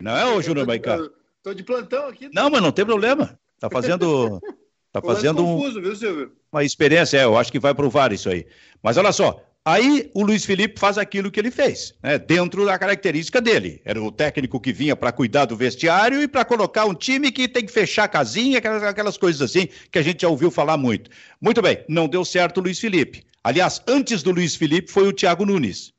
Não 0.00 0.16
é, 0.16 0.24
ô 0.24 0.40
Júnior 0.40 0.66
Maicá? 0.66 0.96
Tô 1.42 1.52
de 1.52 1.64
plantão 1.64 2.06
aqui. 2.06 2.30
Não, 2.32 2.48
mas 2.48 2.62
não 2.62 2.70
tem 2.70 2.86
problema. 2.86 3.38
Tá 3.58 3.68
fazendo. 3.68 4.40
Tá 4.90 5.02
fazendo 5.02 5.44
confuso, 5.44 5.78
um, 5.78 5.82
viu, 5.82 5.94
Silvio? 5.94 6.32
uma 6.50 6.64
experiência, 6.64 7.18
é, 7.18 7.24
eu 7.24 7.36
acho 7.36 7.52
que 7.52 7.58
vai 7.58 7.74
provar 7.74 8.10
isso 8.10 8.30
aí. 8.30 8.46
Mas 8.82 8.96
olha 8.96 9.12
só, 9.12 9.42
Aí 9.68 10.10
o 10.14 10.22
Luiz 10.22 10.46
Felipe 10.46 10.80
faz 10.80 10.96
aquilo 10.96 11.30
que 11.30 11.38
ele 11.38 11.50
fez, 11.50 11.92
né, 12.02 12.18
dentro 12.18 12.64
da 12.64 12.78
característica 12.78 13.38
dele. 13.38 13.82
Era 13.84 14.02
o 14.02 14.10
técnico 14.10 14.58
que 14.58 14.72
vinha 14.72 14.96
para 14.96 15.12
cuidar 15.12 15.44
do 15.44 15.54
vestiário 15.54 16.22
e 16.22 16.26
para 16.26 16.42
colocar 16.42 16.86
um 16.86 16.94
time 16.94 17.30
que 17.30 17.46
tem 17.46 17.66
que 17.66 17.70
fechar 17.70 18.04
a 18.04 18.08
casinha, 18.08 18.56
aquelas, 18.56 18.82
aquelas 18.82 19.18
coisas 19.18 19.42
assim 19.42 19.68
que 19.92 19.98
a 19.98 20.02
gente 20.02 20.22
já 20.22 20.28
ouviu 20.30 20.50
falar 20.50 20.78
muito. 20.78 21.10
Muito 21.38 21.60
bem, 21.60 21.84
não 21.86 22.08
deu 22.08 22.24
certo 22.24 22.56
o 22.56 22.60
Luiz 22.62 22.78
Felipe. 22.78 23.26
Aliás, 23.44 23.82
antes 23.86 24.22
do 24.22 24.30
Luiz 24.30 24.56
Felipe 24.56 24.90
foi 24.90 25.06
o 25.06 25.12
Thiago 25.12 25.44
Nunes, 25.44 25.92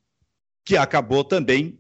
que 0.66 0.76
acabou 0.76 1.24
também 1.24 1.80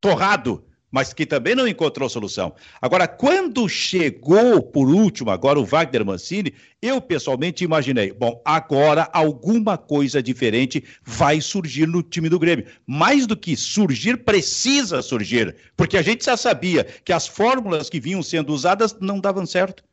torrado 0.00 0.64
mas 0.90 1.12
que 1.12 1.26
também 1.26 1.54
não 1.54 1.68
encontrou 1.68 2.08
solução. 2.08 2.54
Agora, 2.80 3.06
quando 3.06 3.68
chegou, 3.68 4.62
por 4.62 4.88
último, 4.88 5.30
agora 5.30 5.58
o 5.58 5.64
Wagner 5.64 6.04
Mancini, 6.04 6.54
eu 6.80 7.00
pessoalmente 7.00 7.64
imaginei, 7.64 8.12
bom, 8.12 8.40
agora 8.44 9.08
alguma 9.12 9.76
coisa 9.76 10.22
diferente 10.22 10.82
vai 11.04 11.40
surgir 11.40 11.86
no 11.86 12.02
time 12.02 12.28
do 12.28 12.38
Grêmio. 12.38 12.66
Mais 12.86 13.26
do 13.26 13.36
que 13.36 13.56
surgir, 13.56 14.18
precisa 14.18 15.02
surgir, 15.02 15.54
porque 15.76 15.96
a 15.96 16.02
gente 16.02 16.24
já 16.24 16.36
sabia 16.36 16.84
que 17.04 17.12
as 17.12 17.26
fórmulas 17.26 17.90
que 17.90 18.00
vinham 18.00 18.22
sendo 18.22 18.52
usadas 18.52 18.96
não 19.00 19.20
davam 19.20 19.44
certo. 19.44 19.84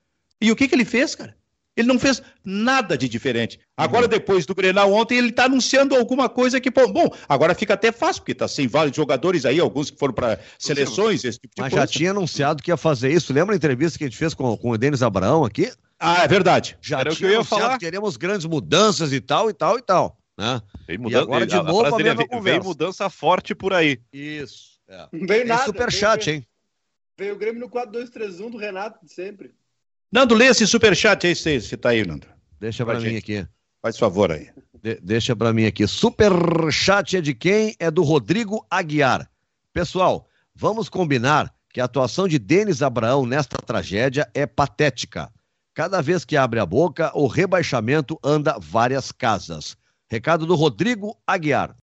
E 0.42 0.52
o 0.52 0.56
que, 0.56 0.68
que 0.68 0.76
ele 0.76 0.86
fez, 0.86 1.16
cara? 1.16 1.36
Ele 1.76 1.88
não 1.88 2.00
fez 2.00 2.22
nada 2.44 2.98
de 2.98 3.10
diferente. 3.10 3.60
Agora, 3.76 4.04
uhum. 4.04 4.10
depois 4.10 4.46
do 4.46 4.56
Grenal 4.56 4.94
ontem, 4.94 5.18
ele 5.18 5.30
está 5.30 5.46
anunciando 5.46 5.94
alguma 5.96 6.30
coisa 6.30 6.62
que, 6.62 6.70
bom, 6.70 7.10
agora 7.28 7.54
fica 7.54 7.74
até 7.74 7.92
fácil, 7.92 8.22
porque 8.22 8.32
está 8.32 8.48
sem 8.48 8.68
vários 8.68 8.96
jogadores 8.96 9.46
aí, 9.46 9.60
alguns 9.60 9.90
que 9.90 10.00
foram 10.00 10.14
para 10.14 10.40
seleções, 10.58 11.26
esse 11.26 11.38
tipo 11.40 11.54
de 11.56 11.62
Mas 11.62 11.74
coisa. 11.74 11.86
já 11.86 11.92
tinha 11.92 12.12
anunciado 12.12 12.64
que 12.64 12.72
ia 12.72 12.78
fazer 12.78 13.12
isso. 13.12 13.34
Lembra 13.34 13.54
a 13.56 13.58
entrevista 13.58 13.98
que 13.98 14.06
a 14.06 14.08
gente 14.08 14.18
fez 14.18 14.34
com, 14.34 14.56
com 14.56 14.70
o 14.70 14.78
Denis 14.78 15.04
Abraão 15.04 15.44
aqui? 15.44 15.72
Ah, 16.00 16.24
é 16.24 16.28
verdade. 16.28 16.78
Já 16.82 17.00
Era 17.00 17.10
tinha 17.12 17.28
o 17.28 17.32
que 17.32 17.36
eu 17.36 17.40
ia 17.40 17.44
falar. 17.44 17.78
queremos 17.78 18.16
grandes 18.16 18.46
mudanças 18.46 19.12
e 19.12 19.20
tal, 19.20 19.50
e 19.50 19.54
tal, 19.54 19.78
e 19.78 19.82
tal. 19.82 20.18
Né? 20.38 20.62
Vem 20.88 20.98
mudança, 20.98 21.20
e 21.20 21.24
agora, 21.24 21.48
de 21.48 21.56
novo, 21.56 21.86
a, 21.86 21.88
a 21.90 21.98
mesma 21.98 22.26
vem, 22.30 22.42
vem 22.42 22.60
mudança 22.60 23.10
forte 23.10 23.54
por 23.54 23.74
aí. 23.74 24.00
Isso. 24.14 24.80
É. 24.88 25.08
Não 25.12 25.26
veio 25.26 25.48
nada. 25.48 25.66
superchat, 25.66 26.30
hein? 26.30 26.48
Veio 27.18 27.36
o 27.36 27.38
Grêmio 27.38 27.62
no 27.62 27.70
4-2-3-1 27.70 28.52
do 28.52 28.58
Renato, 28.58 29.06
de 29.06 29.14
sempre. 29.14 29.54
Nando, 30.12 30.36
lê 30.36 30.46
esse 30.46 30.66
superchat 30.66 31.28
aí, 31.28 31.36
se, 31.36 31.60
se 31.62 31.78
tá 31.78 31.90
aí, 31.90 32.06
Nando. 32.06 32.28
Deixa 32.60 32.86
para 32.86 33.00
mim 33.00 33.18
aqui. 33.18 33.46
Faz 33.82 33.98
favor 33.98 34.32
aí. 34.32 34.50
De, 34.82 35.00
deixa 35.02 35.36
para 35.36 35.54
mim 35.54 35.66
aqui. 35.66 35.88
Superchat 35.88 37.18
é 37.18 37.22
de 37.22 37.34
quem? 37.34 37.76
É 37.80 37.92
do 37.92 38.04
Rodrigo 38.04 38.66
Aguiar. 38.70 39.30
Pessoal, 39.74 40.28
vamos 40.56 40.90
combinar 40.90 41.54
que 41.74 41.82
a 41.82 41.86
atuação 41.86 42.28
de 42.28 42.40
Denis 42.40 42.82
Abraão 42.82 43.26
nesta 43.26 43.58
tragédia 43.58 44.30
é 44.34 44.46
patética. 44.46 45.30
Cada 45.74 46.02
vez 46.02 46.24
que 46.24 46.38
abre 46.38 46.60
a 46.60 46.66
boca, 46.66 47.12
o 47.14 47.28
rebaixamento 47.28 48.18
anda 48.24 48.58
várias 48.58 49.12
casas. 49.12 49.76
Recado 50.10 50.46
do 50.46 50.56
Rodrigo 50.56 51.18
Aguiar. 51.28 51.76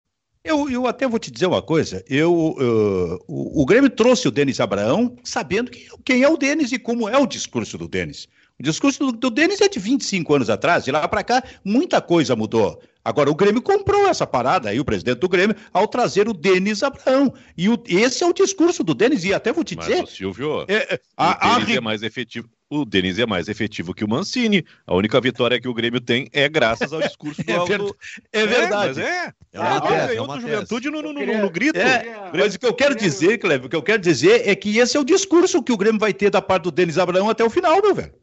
Eu, 0.44 0.68
eu 0.68 0.86
até 0.88 1.06
vou 1.06 1.20
te 1.20 1.30
dizer 1.30 1.46
uma 1.46 1.62
coisa. 1.62 2.04
Eu, 2.08 2.34
uh, 2.34 3.24
o, 3.28 3.62
o, 3.62 3.66
Grêmio 3.66 3.88
trouxe 3.88 4.26
o 4.26 4.30
Denis 4.30 4.58
Abraão 4.58 5.16
sabendo 5.22 5.70
quem, 5.70 5.86
quem 6.04 6.22
é 6.22 6.28
o 6.28 6.36
Denis 6.36 6.72
e 6.72 6.78
como 6.78 7.08
é 7.08 7.16
o 7.16 7.26
discurso 7.26 7.78
do 7.78 7.86
Denis. 7.86 8.28
O 8.58 8.62
discurso 8.62 9.06
do, 9.06 9.12
do 9.12 9.30
Denis 9.30 9.60
é 9.60 9.68
de 9.68 9.78
25 9.78 10.34
anos 10.34 10.50
atrás, 10.50 10.84
de 10.84 10.90
lá 10.90 11.06
para 11.08 11.24
cá, 11.24 11.42
muita 11.64 12.00
coisa 12.00 12.36
mudou. 12.36 12.80
Agora, 13.04 13.30
o 13.30 13.34
Grêmio 13.34 13.60
comprou 13.60 14.06
essa 14.06 14.26
parada 14.26 14.68
aí, 14.68 14.78
o 14.78 14.84
presidente 14.84 15.18
do 15.18 15.28
Grêmio, 15.28 15.56
ao 15.72 15.88
trazer 15.88 16.28
o 16.28 16.32
Denis 16.32 16.82
Abraão. 16.82 17.34
E 17.56 17.68
o, 17.68 17.82
esse 17.86 18.22
é 18.22 18.26
o 18.26 18.32
discurso 18.32 18.84
do 18.84 18.94
Denis, 18.94 19.24
e 19.24 19.34
até 19.34 19.52
vou 19.52 19.64
te 19.64 19.74
dizer. 19.74 20.02
Mas, 20.02 20.12
o 20.12 20.16
Silvio, 20.16 20.64
é, 20.68 20.94
é 20.94 21.00
a, 21.16 21.56
o 21.56 21.58
Denis 21.58 21.74
a... 21.74 21.78
é 21.78 21.80
mais 21.80 22.02
efetivo 22.02 22.48
o 22.74 22.86
Denis 22.86 23.18
é 23.18 23.26
mais 23.26 23.48
efetivo 23.48 23.92
que 23.92 24.02
o 24.02 24.08
Mancini. 24.08 24.64
A 24.86 24.94
única 24.94 25.20
vitória 25.20 25.60
que 25.60 25.68
o 25.68 25.74
Grêmio 25.74 26.00
tem 26.00 26.30
é 26.32 26.48
graças 26.48 26.90
ao 26.90 27.02
discurso 27.02 27.42
do 27.44 27.50
é 27.50 27.54
Aldo. 27.54 27.94
É 28.32 28.46
verdade. 28.46 29.02
É, 29.02 29.04
é. 29.04 29.32
É 29.52 29.60
uma 29.60 29.76
ah, 29.76 29.80
tese, 29.82 30.16
é 30.16 30.22
uma 30.22 30.40
juventude 30.40 30.90
no, 30.90 31.02
no, 31.02 31.12
no, 31.12 31.38
no, 31.42 31.50
grito. 31.50 31.78
É, 31.78 32.30
mas 32.32 32.54
o 32.54 32.58
que 32.58 32.64
eu 32.64 32.72
quero 32.72 32.94
dizer, 32.94 33.36
Cleber, 33.36 33.66
o 33.66 33.68
que 33.68 33.76
eu 33.76 33.82
quero 33.82 34.00
dizer 34.00 34.48
é 34.48 34.54
que 34.54 34.78
esse 34.78 34.96
é 34.96 35.00
o 35.00 35.04
discurso 35.04 35.62
que 35.62 35.72
o 35.72 35.76
Grêmio 35.76 36.00
vai 36.00 36.14
ter 36.14 36.30
da 36.30 36.40
parte 36.40 36.62
do 36.62 36.70
Denis 36.70 36.96
Abraão 36.96 37.28
até 37.28 37.44
o 37.44 37.50
final, 37.50 37.82
meu 37.82 37.94
velho. 37.94 38.14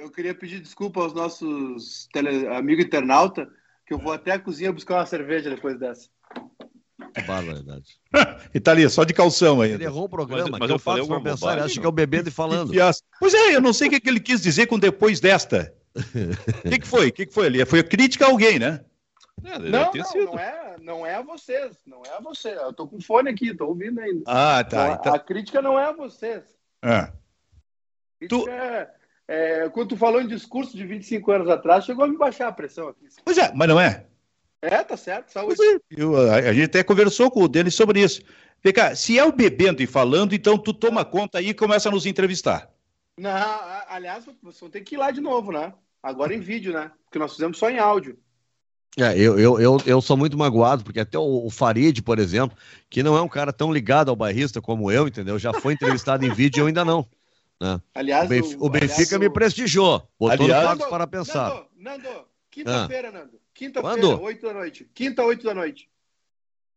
Eu, 0.00 0.10
queria 0.10 0.34
pedir 0.34 0.60
desculpa 0.60 1.02
aos 1.02 1.12
nossos 1.12 2.08
tele, 2.10 2.46
amigos 2.48 2.86
internauta, 2.86 3.46
que 3.86 3.92
eu 3.92 3.98
vou 3.98 4.12
até 4.14 4.32
a 4.32 4.38
cozinha 4.38 4.72
buscar 4.72 4.94
uma 4.94 5.04
cerveja 5.04 5.50
depois 5.50 5.78
dessa. 5.78 6.08
Barbaridade. 7.26 8.00
Itália, 8.54 8.88
só 8.88 9.04
de 9.04 9.12
calção 9.12 9.60
aí. 9.60 9.72
Ele 9.72 9.84
errou 9.84 10.04
o 10.04 10.08
programa, 10.08 10.48
mas, 10.52 10.60
mas 10.60 10.70
eu, 10.70 10.76
eu 10.76 10.78
faço 10.78 11.06
para 11.06 11.20
pensar, 11.20 11.58
acho 11.58 11.78
que 11.78 11.84
é 11.84 11.88
o 11.88 11.92
bebendo 11.92 12.30
e 12.30 12.32
falando. 12.32 12.72
Pois 13.18 13.34
é, 13.34 13.54
eu 13.54 13.60
não 13.60 13.74
sei 13.74 13.88
o 13.88 13.90
que, 13.90 14.08
ele 14.08 14.20
quis 14.20 14.40
dizer 14.40 14.66
com 14.66 14.78
depois 14.78 15.20
desta. 15.20 15.74
O 15.94 16.00
que, 16.70 16.78
que, 16.78 16.86
foi? 16.86 17.08
O 17.08 17.12
que, 17.12 17.26
que 17.26 17.34
foi 17.34 17.46
ali? 17.46 17.64
Foi 17.66 17.82
crítica 17.82 18.24
a 18.24 18.30
alguém, 18.30 18.58
né? 18.58 18.82
É, 19.44 19.58
não, 19.58 19.92
não, 19.92 20.24
não, 20.24 20.38
é, 20.38 20.76
não 20.80 21.06
é 21.06 21.14
a 21.16 21.22
vocês, 21.22 21.76
não 21.86 22.02
é 22.06 22.16
a 22.16 22.20
você. 22.20 22.54
Eu 22.54 22.72
tô 22.72 22.86
com 22.86 23.00
fone 23.00 23.30
aqui, 23.30 23.54
tô 23.54 23.66
ouvindo 23.66 24.00
ainda. 24.00 24.22
Ah, 24.26 24.64
tá. 24.64 24.86
Então, 24.86 24.94
então... 24.94 25.14
A 25.14 25.18
crítica 25.18 25.60
não 25.60 25.78
é 25.78 25.84
a 25.84 25.92
vocês. 25.92 26.44
Ah. 26.82 27.12
Tu... 28.28 28.48
É, 28.48 28.90
é, 29.32 29.68
quando 29.68 29.90
tu 29.90 29.96
falou 29.96 30.20
em 30.20 30.26
discurso 30.26 30.76
de 30.76 30.84
25 30.84 31.30
anos 31.30 31.48
atrás, 31.48 31.84
chegou 31.84 32.04
a 32.04 32.08
me 32.08 32.18
baixar 32.18 32.48
a 32.48 32.52
pressão 32.52 32.88
aqui. 32.88 33.06
Pois 33.24 33.38
é, 33.38 33.52
mas 33.54 33.68
não 33.68 33.80
é. 33.80 34.04
É, 34.60 34.82
tá 34.82 34.96
certo, 34.96 35.30
saúde. 35.30 35.56
Eu, 35.88 36.16
a, 36.16 36.34
a, 36.34 36.52
gente 36.52 36.64
até 36.64 36.82
conversou 36.82 37.30
com 37.30 37.44
o 37.44 37.48
Denis 37.48 37.76
sobre 37.76 38.02
isso. 38.02 38.22
Vem 38.60 38.72
cá, 38.72 38.92
se 38.96 39.16
é 39.16 39.24
o 39.24 39.30
bebendo 39.30 39.84
e 39.84 39.86
falando, 39.86 40.34
então 40.34 40.58
tu 40.58 40.74
toma 40.74 41.04
conta 41.04 41.38
aí 41.38 41.50
e 41.50 41.54
começa 41.54 41.88
a 41.88 41.92
nos 41.92 42.06
entrevistar. 42.06 42.68
Não, 43.16 43.30
aliás, 43.88 44.24
você 44.42 44.62
vai 44.62 44.70
ter 44.70 44.80
que 44.80 44.96
ir 44.96 44.98
lá 44.98 45.12
de 45.12 45.20
novo, 45.20 45.52
né? 45.52 45.72
Agora 46.02 46.34
em 46.34 46.40
vídeo, 46.40 46.72
né? 46.72 46.90
Porque 47.04 47.18
nós 47.20 47.30
fizemos 47.30 47.56
só 47.56 47.70
em 47.70 47.78
áudio. 47.78 48.18
É, 48.98 49.16
eu, 49.16 49.38
eu, 49.38 49.60
eu, 49.60 49.76
eu 49.86 50.00
sou 50.00 50.16
muito 50.16 50.36
magoado, 50.36 50.82
porque 50.82 50.98
até 50.98 51.16
o, 51.16 51.46
o 51.46 51.50
Farid, 51.50 52.02
por 52.02 52.18
exemplo, 52.18 52.58
que 52.88 53.00
não 53.00 53.16
é 53.16 53.22
um 53.22 53.28
cara 53.28 53.52
tão 53.52 53.72
ligado 53.72 54.08
ao 54.08 54.16
bairrista 54.16 54.60
como 54.60 54.90
eu, 54.90 55.06
entendeu? 55.06 55.38
Já 55.38 55.52
foi 55.52 55.74
entrevistado 55.74 56.26
em 56.26 56.34
vídeo 56.34 56.58
e 56.58 56.60
eu 56.62 56.66
ainda 56.66 56.84
não. 56.84 57.06
Né? 57.60 57.80
Aliás, 57.94 58.24
o, 58.24 58.28
Benf 58.28 58.56
o, 58.58 58.70
Benfica 58.70 59.16
aliás, 59.16 59.20
me 59.20 59.30
prestigiou, 59.30 60.08
botou 60.18 60.46
aliás, 60.46 60.78
no 60.78 60.88
para 60.88 61.06
pensar. 61.06 61.50
Nando, 61.76 62.02
Nando 62.02 62.26
quinta-feira, 62.50 63.08
ah. 63.08 63.12
Nando. 63.12 63.40
Quinta-feira, 63.52 64.16
8 64.16 64.46
da 64.46 64.54
noite. 64.54 64.90
Quinta, 64.94 65.22
8 65.22 65.44
da 65.44 65.54
noite. 65.54 65.90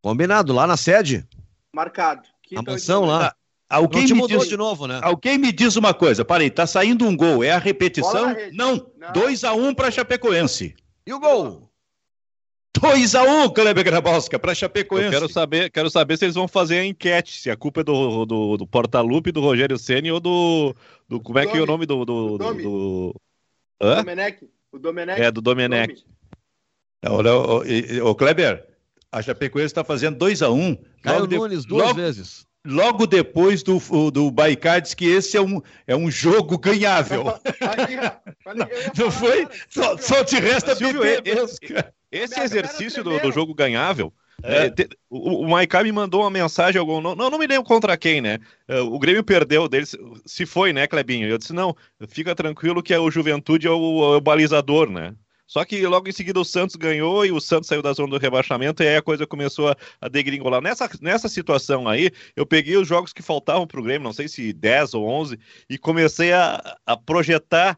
Combinado, 0.01 0.51
lá 0.51 0.67
na 0.67 0.75
sede? 0.75 1.25
Marcado. 1.71 2.27
Quinta, 2.41 2.59
a 2.59 2.73
mansão 2.73 3.05
lá. 3.05 3.33
Alguém 3.69 4.05
me 4.05 4.27
diz 4.27 4.49
de 4.49 4.57
novo, 4.57 4.85
né? 4.85 4.99
Alguém 5.01 5.37
me 5.37 5.51
diz 5.53 5.77
uma 5.77 5.93
coisa. 5.93 6.25
Parei, 6.25 6.49
tá 6.49 6.67
saindo 6.67 7.07
um 7.07 7.15
gol. 7.15 7.43
É 7.43 7.51
a 7.51 7.57
repetição? 7.57 8.35
Não. 8.51 8.77
2x1 9.13 9.57
um 9.57 9.73
para 9.73 9.89
Chapecoense. 9.89 10.75
E 11.07 11.13
o 11.13 11.19
gol? 11.19 11.72
2x1, 12.83 13.45
um, 13.45 13.49
Kleber 13.49 13.83
Grabowska, 13.83 14.37
para 14.37 14.53
Chapecoense. 14.53 15.05
Eu 15.05 15.11
quero 15.11 15.29
saber, 15.29 15.69
quero 15.69 15.89
saber 15.89 16.17
se 16.17 16.25
eles 16.25 16.35
vão 16.35 16.47
fazer 16.47 16.79
a 16.79 16.85
enquete, 16.85 17.39
se 17.39 17.49
a 17.49 17.55
culpa 17.55 17.81
é 17.81 17.83
do, 17.83 18.25
do, 18.25 18.57
do 18.57 18.67
Portalupe, 18.67 19.31
do 19.31 19.41
Rogério 19.41 19.77
Ceni 19.77 20.11
ou 20.11 20.19
do, 20.19 20.75
do. 21.07 21.19
Como 21.19 21.39
é 21.39 21.47
que 21.47 21.57
é 21.57 21.61
o 21.61 21.65
nome 21.65 21.85
do. 21.85 22.03
Do, 22.03 22.37
do, 22.37 22.53
do... 22.53 23.15
Domenech. 23.79 24.49
O 24.71 24.79
Domenech. 24.79 25.21
É, 25.21 25.31
do 25.31 25.41
Domenech. 25.41 26.03
Olha, 27.05 27.33
o, 27.33 28.09
o 28.09 28.15
Kleber, 28.15 28.65
a 29.11 29.21
Chapecoense 29.21 29.67
está 29.67 29.83
fazendo 29.83 30.17
2x1. 30.25 30.51
Um, 30.51 30.77
Caio 31.01 31.27
Nunes, 31.27 31.65
duas 31.65 31.87
logo, 31.87 31.95
vezes. 31.95 32.45
Logo 32.65 33.05
depois 33.05 33.61
do, 33.61 33.79
do 34.09 34.31
Baicá, 34.31 34.79
diz 34.79 34.93
que 34.93 35.05
esse 35.05 35.35
é 35.35 35.41
um, 35.41 35.61
é 35.85 35.95
um 35.95 36.09
jogo 36.09 36.57
ganhável. 36.57 37.25
Não 38.97 39.11
foi? 39.11 39.47
Só, 39.67 39.97
só 39.97 40.23
te 40.23 40.39
resta 40.39 40.73
Silvio, 40.73 41.03
esse, 41.03 41.59
esse 42.09 42.39
exercício 42.39 43.03
do, 43.03 43.19
do 43.19 43.31
jogo 43.31 43.53
ganhável. 43.53 44.13
É. 44.41 44.67
É, 44.67 44.73
o, 45.09 45.41
o 45.41 45.49
Maiká 45.49 45.83
me 45.83 45.91
mandou 45.91 46.21
uma 46.21 46.29
mensagem, 46.29 46.79
algum, 46.79 46.99
não, 46.99 47.15
não 47.15 47.37
me 47.37 47.47
lembro 47.47 47.63
contra 47.63 47.97
quem, 47.97 48.21
né? 48.21 48.39
É, 48.67 48.79
o 48.79 48.97
Grêmio 48.97 49.23
perdeu 49.23 49.67
dele, 49.67 49.85
se 50.25 50.45
foi, 50.45 50.73
né, 50.73 50.87
Clebinho? 50.87 51.27
Eu 51.27 51.37
disse, 51.37 51.53
não, 51.53 51.75
fica 52.07 52.33
tranquilo 52.33 52.83
que 52.83 52.93
é 52.93 52.99
o 52.99 53.11
Juventude 53.11 53.67
é 53.67 53.71
o, 53.71 54.13
é 54.13 54.17
o 54.17 54.21
balizador, 54.21 54.89
né? 54.89 55.13
Só 55.45 55.63
que 55.65 55.85
logo 55.85 56.07
em 56.07 56.11
seguida 56.11 56.39
o 56.39 56.45
Santos 56.45 56.75
ganhou 56.75 57.25
e 57.25 57.31
o 57.31 57.39
Santos 57.39 57.67
saiu 57.67 57.81
da 57.81 57.93
zona 57.93 58.11
do 58.11 58.17
rebaixamento 58.17 58.81
e 58.81 58.87
aí 58.87 58.95
a 58.95 59.01
coisa 59.01 59.27
começou 59.27 59.69
a, 59.69 59.77
a 60.01 60.07
degringolar. 60.07 60.61
Nessa, 60.61 60.89
nessa 61.01 61.27
situação 61.27 61.87
aí, 61.87 62.11
eu 62.35 62.45
peguei 62.45 62.77
os 62.77 62.87
jogos 62.87 63.13
que 63.13 63.21
faltavam 63.21 63.67
para 63.67 63.79
o 63.79 63.83
Grêmio, 63.83 64.03
não 64.03 64.13
sei 64.13 64.27
se 64.27 64.53
10 64.53 64.93
ou 64.93 65.07
11, 65.07 65.37
e 65.69 65.77
comecei 65.77 66.31
a, 66.33 66.77
a 66.85 66.97
projetar 66.97 67.77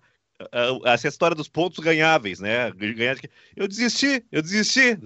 essa 0.84 1.08
história 1.08 1.36
dos 1.36 1.47
pontos 1.47 1.80
ganháveis, 1.80 2.39
né? 2.39 2.71
Eu 3.56 3.67
desisti, 3.67 4.23
eu 4.32 4.41
desisti. 4.41 4.97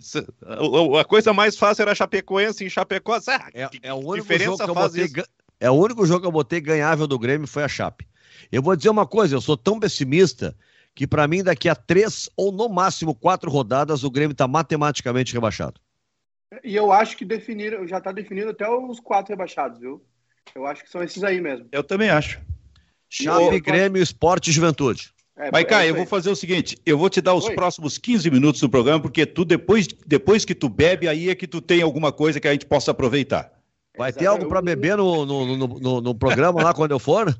A 0.99 1.05
coisa 1.05 1.31
mais 1.33 1.55
fácil 1.55 1.83
era 1.83 1.93
Chapecoense 1.93 2.65
em 2.65 2.69
Chapecó. 2.69 3.19
Ah, 3.27 3.49
é, 3.53 3.69
é, 3.83 3.93
o 3.93 3.97
único 3.97 4.37
jogo 4.37 4.57
que 4.57 4.69
eu 4.69 4.73
botei, 4.73 5.11
é 5.59 5.69
o 5.69 5.75
único 5.75 6.05
jogo 6.05 6.21
que 6.21 6.27
eu 6.27 6.31
botei 6.31 6.59
ganhável 6.59 7.05
do 7.05 7.19
Grêmio 7.19 7.47
foi 7.47 7.63
a 7.63 7.67
Chape. 7.67 8.07
Eu 8.51 8.63
vou 8.63 8.75
dizer 8.75 8.89
uma 8.89 9.05
coisa, 9.05 9.35
eu 9.35 9.41
sou 9.41 9.55
tão 9.55 9.79
pessimista 9.79 10.55
que 10.99 11.07
para 11.07 11.25
mim 11.29 11.41
daqui 11.41 11.69
a 11.69 11.75
três 11.75 12.29
ou 12.35 12.51
no 12.51 12.67
máximo 12.67 13.15
quatro 13.15 13.49
rodadas 13.49 14.03
o 14.03 14.11
Grêmio 14.11 14.33
está 14.33 14.49
matematicamente 14.49 15.33
rebaixado. 15.33 15.79
E 16.61 16.75
eu 16.75 16.91
acho 16.91 17.15
que 17.15 17.23
definiram, 17.23 17.87
já 17.87 17.99
está 17.99 18.11
definido 18.11 18.49
até 18.49 18.69
os 18.69 18.99
quatro 18.99 19.31
rebaixados, 19.31 19.79
viu? 19.79 20.03
Eu 20.53 20.65
acho 20.67 20.83
que 20.83 20.89
são 20.89 21.01
esses 21.01 21.23
aí 21.23 21.39
mesmo. 21.39 21.69
Eu 21.71 21.85
também 21.85 22.09
acho. 22.09 22.41
Chave, 23.07 23.61
Grêmio, 23.61 24.03
Esporte 24.03 24.49
e 24.49 24.51
Juventude. 24.51 25.13
É, 25.37 25.49
Mas, 25.53 25.63
Caio, 25.63 25.91
eu 25.91 25.95
vou 25.95 26.05
fazer 26.05 26.31
o 26.31 26.35
seguinte: 26.35 26.77
eu 26.85 26.97
vou 26.97 27.09
te 27.09 27.21
dar 27.21 27.33
os 27.33 27.45
Oi. 27.45 27.55
próximos 27.55 27.97
15 27.97 28.29
minutos 28.29 28.59
do 28.59 28.69
programa, 28.69 29.01
porque 29.01 29.25
tu, 29.25 29.45
depois, 29.45 29.87
depois 30.05 30.43
que 30.43 30.53
tu 30.53 30.67
bebe, 30.67 31.07
aí 31.07 31.29
é 31.29 31.35
que 31.35 31.47
tu 31.47 31.61
tem 31.61 31.81
alguma 31.81 32.11
coisa 32.11 32.41
que 32.41 32.47
a 32.49 32.51
gente 32.51 32.65
possa 32.65 32.91
aproveitar. 32.91 33.53
Vai 33.97 34.11
ter 34.11 34.25
algo 34.25 34.49
para 34.49 34.61
beber 34.61 34.97
no, 34.97 35.25
no, 35.25 35.79
no, 35.79 36.01
no, 36.01 36.15
programa 36.15 36.61
lá 36.61 36.73
quando 36.73 36.91
eu 36.91 36.99
for? 36.99 37.33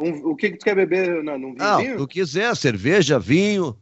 Um, 0.00 0.30
o 0.30 0.34
que, 0.34 0.50
que 0.50 0.56
tu 0.56 0.64
quer 0.64 0.74
beber? 0.74 1.22
Não, 1.22 1.38
num 1.38 1.54
vinhozinho? 1.54 1.94
Ah, 1.94 1.98
tu 1.98 2.08
quiser, 2.08 2.56
cerveja, 2.56 3.18
vinho. 3.18 3.76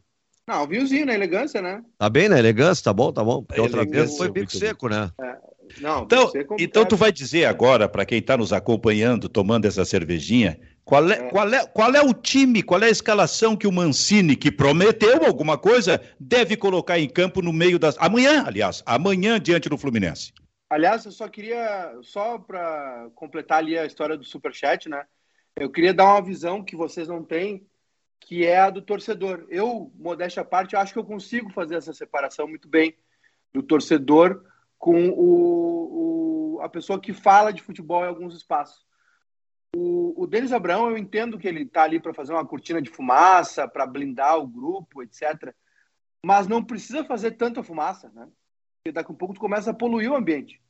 Não, 0.45 0.67
vinhozinho 0.67 1.05
na 1.05 1.13
elegância, 1.13 1.61
né? 1.61 1.81
Tá 1.97 2.09
bem 2.09 2.27
na 2.27 2.37
elegância, 2.37 2.83
tá 2.83 2.91
bom, 2.91 3.11
tá 3.13 3.23
bom. 3.23 3.43
Porque 3.43 3.61
outra 3.61 3.85
vez 3.85 4.17
foi 4.17 4.29
bico 4.29 4.51
seco, 4.51 4.89
né? 4.89 5.11
É. 5.21 5.37
Não, 5.79 6.03
então, 6.03 6.31
então 6.59 6.83
tu 6.83 6.97
vai 6.97 7.11
dizer 7.11 7.45
agora, 7.45 7.87
para 7.87 8.03
quem 8.03 8.17
está 8.17 8.35
nos 8.35 8.51
acompanhando, 8.51 9.29
tomando 9.29 9.65
essa 9.65 9.85
cervejinha, 9.85 10.59
qual 10.83 11.07
é, 11.09 11.13
é. 11.13 11.29
Qual, 11.29 11.53
é, 11.53 11.65
qual 11.67 11.93
é 11.93 12.01
o 12.01 12.13
time, 12.13 12.63
qual 12.63 12.81
é 12.81 12.87
a 12.87 12.89
escalação 12.89 13.55
que 13.55 13.67
o 13.67 13.71
Mancini, 13.71 14.35
que 14.35 14.51
prometeu 14.51 15.23
alguma 15.23 15.57
coisa, 15.57 16.01
deve 16.19 16.57
colocar 16.57 16.99
em 16.99 17.07
campo 17.07 17.41
no 17.41 17.53
meio 17.53 17.77
das. 17.77 17.95
Amanhã, 17.99 18.43
aliás, 18.45 18.81
amanhã 18.85 19.39
diante 19.39 19.69
do 19.69 19.77
Fluminense. 19.77 20.33
Aliás, 20.67 21.05
eu 21.05 21.11
só 21.11 21.27
queria, 21.27 21.93
só 22.01 22.39
para 22.39 23.07
completar 23.15 23.59
ali 23.59 23.77
a 23.77 23.85
história 23.85 24.17
do 24.17 24.23
Superchat, 24.23 24.89
né? 24.89 25.03
Eu 25.55 25.69
queria 25.69 25.93
dar 25.93 26.05
uma 26.05 26.21
visão 26.21 26.63
que 26.63 26.75
vocês 26.75 27.07
não 27.07 27.23
têm, 27.23 27.67
que 28.19 28.45
é 28.45 28.59
a 28.59 28.69
do 28.69 28.81
torcedor. 28.81 29.45
Eu, 29.49 29.91
modéstia 29.95 30.41
à 30.41 30.45
parte, 30.45 30.75
acho 30.75 30.93
que 30.93 30.99
eu 30.99 31.05
consigo 31.05 31.49
fazer 31.51 31.75
essa 31.75 31.93
separação 31.93 32.47
muito 32.47 32.67
bem 32.67 32.95
do 33.53 33.63
torcedor 33.63 34.45
com 34.77 35.09
o, 35.09 36.55
o 36.55 36.61
a 36.61 36.69
pessoa 36.69 36.99
que 36.99 37.13
fala 37.13 37.51
de 37.51 37.61
futebol 37.61 38.03
em 38.03 38.07
alguns 38.07 38.35
espaços. 38.35 38.85
O, 39.75 40.23
o 40.23 40.27
Denis 40.27 40.51
Abraão, 40.51 40.89
eu 40.89 40.97
entendo 40.97 41.37
que 41.37 41.47
ele 41.47 41.63
está 41.63 41.83
ali 41.83 41.99
para 41.99 42.13
fazer 42.13 42.33
uma 42.33 42.45
cortina 42.45 42.81
de 42.81 42.89
fumaça, 42.89 43.67
para 43.67 43.85
blindar 43.85 44.37
o 44.37 44.47
grupo, 44.47 45.03
etc. 45.03 45.53
Mas 46.25 46.47
não 46.47 46.63
precisa 46.63 47.03
fazer 47.03 47.31
tanta 47.31 47.63
fumaça, 47.63 48.09
né? 48.09 48.27
Porque 48.77 48.93
daqui 48.93 49.11
a 49.11 49.13
um 49.13 49.17
pouco 49.17 49.33
tu 49.33 49.39
começa 49.39 49.71
a 49.71 49.73
poluir 49.73 50.11
o 50.11 50.15
ambiente. 50.15 50.61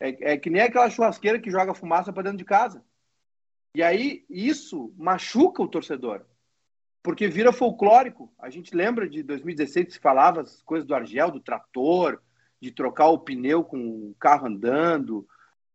É, 0.00 0.32
é 0.32 0.36
que 0.36 0.50
nem 0.50 0.62
aquela 0.62 0.90
churrasqueira 0.90 1.38
que 1.38 1.50
joga 1.50 1.74
fumaça 1.74 2.12
para 2.12 2.24
dentro 2.24 2.38
de 2.38 2.44
casa. 2.44 2.84
E 3.78 3.82
aí 3.84 4.24
isso 4.28 4.92
machuca 4.98 5.62
o 5.62 5.68
torcedor, 5.68 6.26
porque 7.00 7.28
vira 7.28 7.52
folclórico. 7.52 8.28
A 8.36 8.50
gente 8.50 8.74
lembra 8.74 9.08
de 9.08 9.22
2016 9.22 9.86
que 9.86 9.92
se 9.92 10.00
falava 10.00 10.40
as 10.40 10.60
coisas 10.62 10.84
do 10.84 10.96
Argel, 10.96 11.30
do 11.30 11.38
trator, 11.38 12.20
de 12.60 12.72
trocar 12.72 13.06
o 13.06 13.20
pneu 13.20 13.62
com 13.62 13.78
o 13.78 14.16
carro 14.18 14.48
andando, 14.48 15.24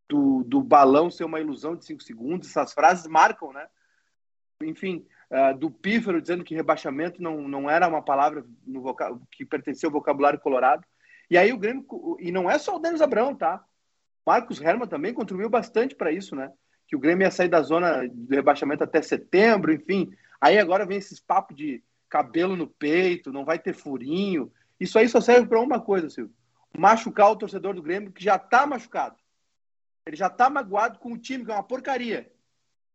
do, 0.09 0.43
do 0.43 0.61
balão 0.61 1.09
ser 1.09 1.23
uma 1.23 1.39
ilusão 1.39 1.77
de 1.77 1.85
cinco 1.85 2.03
segundos, 2.03 2.49
essas 2.49 2.73
frases 2.73 3.07
marcam, 3.07 3.53
né? 3.53 3.69
Enfim, 4.63 5.07
uh, 5.31 5.57
do 5.57 5.71
pífero 5.71 6.19
dizendo 6.19 6.43
que 6.43 6.53
rebaixamento 6.53 7.23
não, 7.23 7.47
não 7.47 7.69
era 7.69 7.87
uma 7.87 8.01
palavra 8.01 8.45
que 9.31 9.45
pertencia 9.45 9.87
ao 9.87 9.93
vocabulário 9.93 10.41
colorado. 10.41 10.83
E 11.29 11.37
aí 11.37 11.53
o 11.53 11.57
Grêmio, 11.57 11.87
e 12.19 12.33
não 12.33 12.51
é 12.51 12.59
só 12.59 12.75
o 12.75 12.79
Denis 12.79 12.99
Abrão, 12.99 13.33
tá? 13.33 13.63
Marcos 14.27 14.59
Herman 14.59 14.89
também 14.89 15.13
contribuiu 15.13 15.49
bastante 15.49 15.95
para 15.95 16.11
isso, 16.11 16.35
né? 16.35 16.51
Que 16.87 16.95
o 16.95 16.99
Grêmio 16.99 17.25
ia 17.25 17.31
sair 17.31 17.49
da 17.49 17.61
zona 17.61 18.07
do 18.07 18.35
rebaixamento 18.35 18.83
até 18.83 19.01
setembro, 19.01 19.73
enfim. 19.73 20.11
Aí 20.39 20.57
agora 20.57 20.85
vem 20.85 20.97
esses 20.97 21.19
papos 21.19 21.55
de 21.55 21.83
cabelo 22.09 22.55
no 22.55 22.67
peito, 22.67 23.31
não 23.31 23.45
vai 23.45 23.57
ter 23.57 23.73
furinho. 23.73 24.51
Isso 24.79 24.99
aí 24.99 25.07
só 25.07 25.21
serve 25.21 25.47
para 25.47 25.59
uma 25.59 25.79
coisa, 25.79 26.09
Silvio. 26.09 26.35
Machucar 26.77 27.31
o 27.31 27.35
torcedor 27.35 27.73
do 27.73 27.81
Grêmio 27.81 28.11
que 28.11 28.23
já 28.23 28.35
está 28.35 28.67
machucado. 28.67 29.15
Ele 30.05 30.15
já 30.15 30.27
está 30.27 30.49
magoado 30.49 30.99
com 30.99 31.13
o 31.13 31.17
time, 31.17 31.45
que 31.45 31.51
é 31.51 31.53
uma 31.53 31.63
porcaria. 31.63 32.31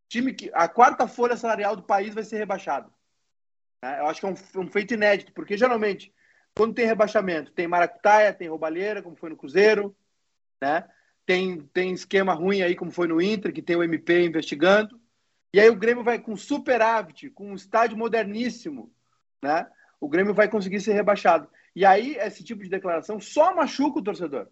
Time 0.08 0.32
que 0.32 0.50
a 0.54 0.68
quarta 0.68 1.08
folha 1.08 1.36
salarial 1.36 1.74
do 1.74 1.82
país 1.82 2.14
vai 2.14 2.24
ser 2.24 2.38
rebaixado. 2.38 2.92
É, 3.82 4.00
eu 4.00 4.06
acho 4.06 4.20
que 4.20 4.26
é 4.26 4.28
um, 4.28 4.62
um, 4.62 4.68
feito 4.68 4.94
inédito, 4.94 5.32
porque 5.32 5.56
geralmente, 5.56 6.12
quando 6.54 6.74
tem 6.74 6.86
rebaixamento, 6.86 7.52
tem 7.52 7.68
maracutaia, 7.68 8.32
tem 8.32 8.48
roubalheira, 8.48 9.02
como 9.02 9.16
foi 9.16 9.30
no 9.30 9.36
Cruzeiro, 9.36 9.96
né? 10.60 10.88
Tem, 11.28 11.60
tem 11.74 11.92
esquema 11.92 12.32
ruim 12.32 12.62
aí, 12.62 12.74
como 12.74 12.90
foi 12.90 13.06
no 13.06 13.20
Inter, 13.20 13.52
que 13.52 13.60
tem 13.60 13.76
o 13.76 13.82
MP 13.82 14.24
investigando. 14.24 14.98
E 15.52 15.60
aí 15.60 15.68
o 15.68 15.76
Grêmio 15.76 16.02
vai 16.02 16.18
com 16.18 16.34
superávit, 16.34 17.28
com 17.28 17.50
um 17.50 17.54
estádio 17.54 17.98
moderníssimo, 17.98 18.90
né? 19.42 19.66
O 20.00 20.08
Grêmio 20.08 20.32
vai 20.32 20.48
conseguir 20.48 20.80
ser 20.80 20.94
rebaixado. 20.94 21.46
E 21.76 21.84
aí 21.84 22.16
esse 22.16 22.42
tipo 22.42 22.62
de 22.62 22.70
declaração 22.70 23.20
só 23.20 23.54
machuca 23.54 23.98
o 23.98 24.02
torcedor. 24.02 24.48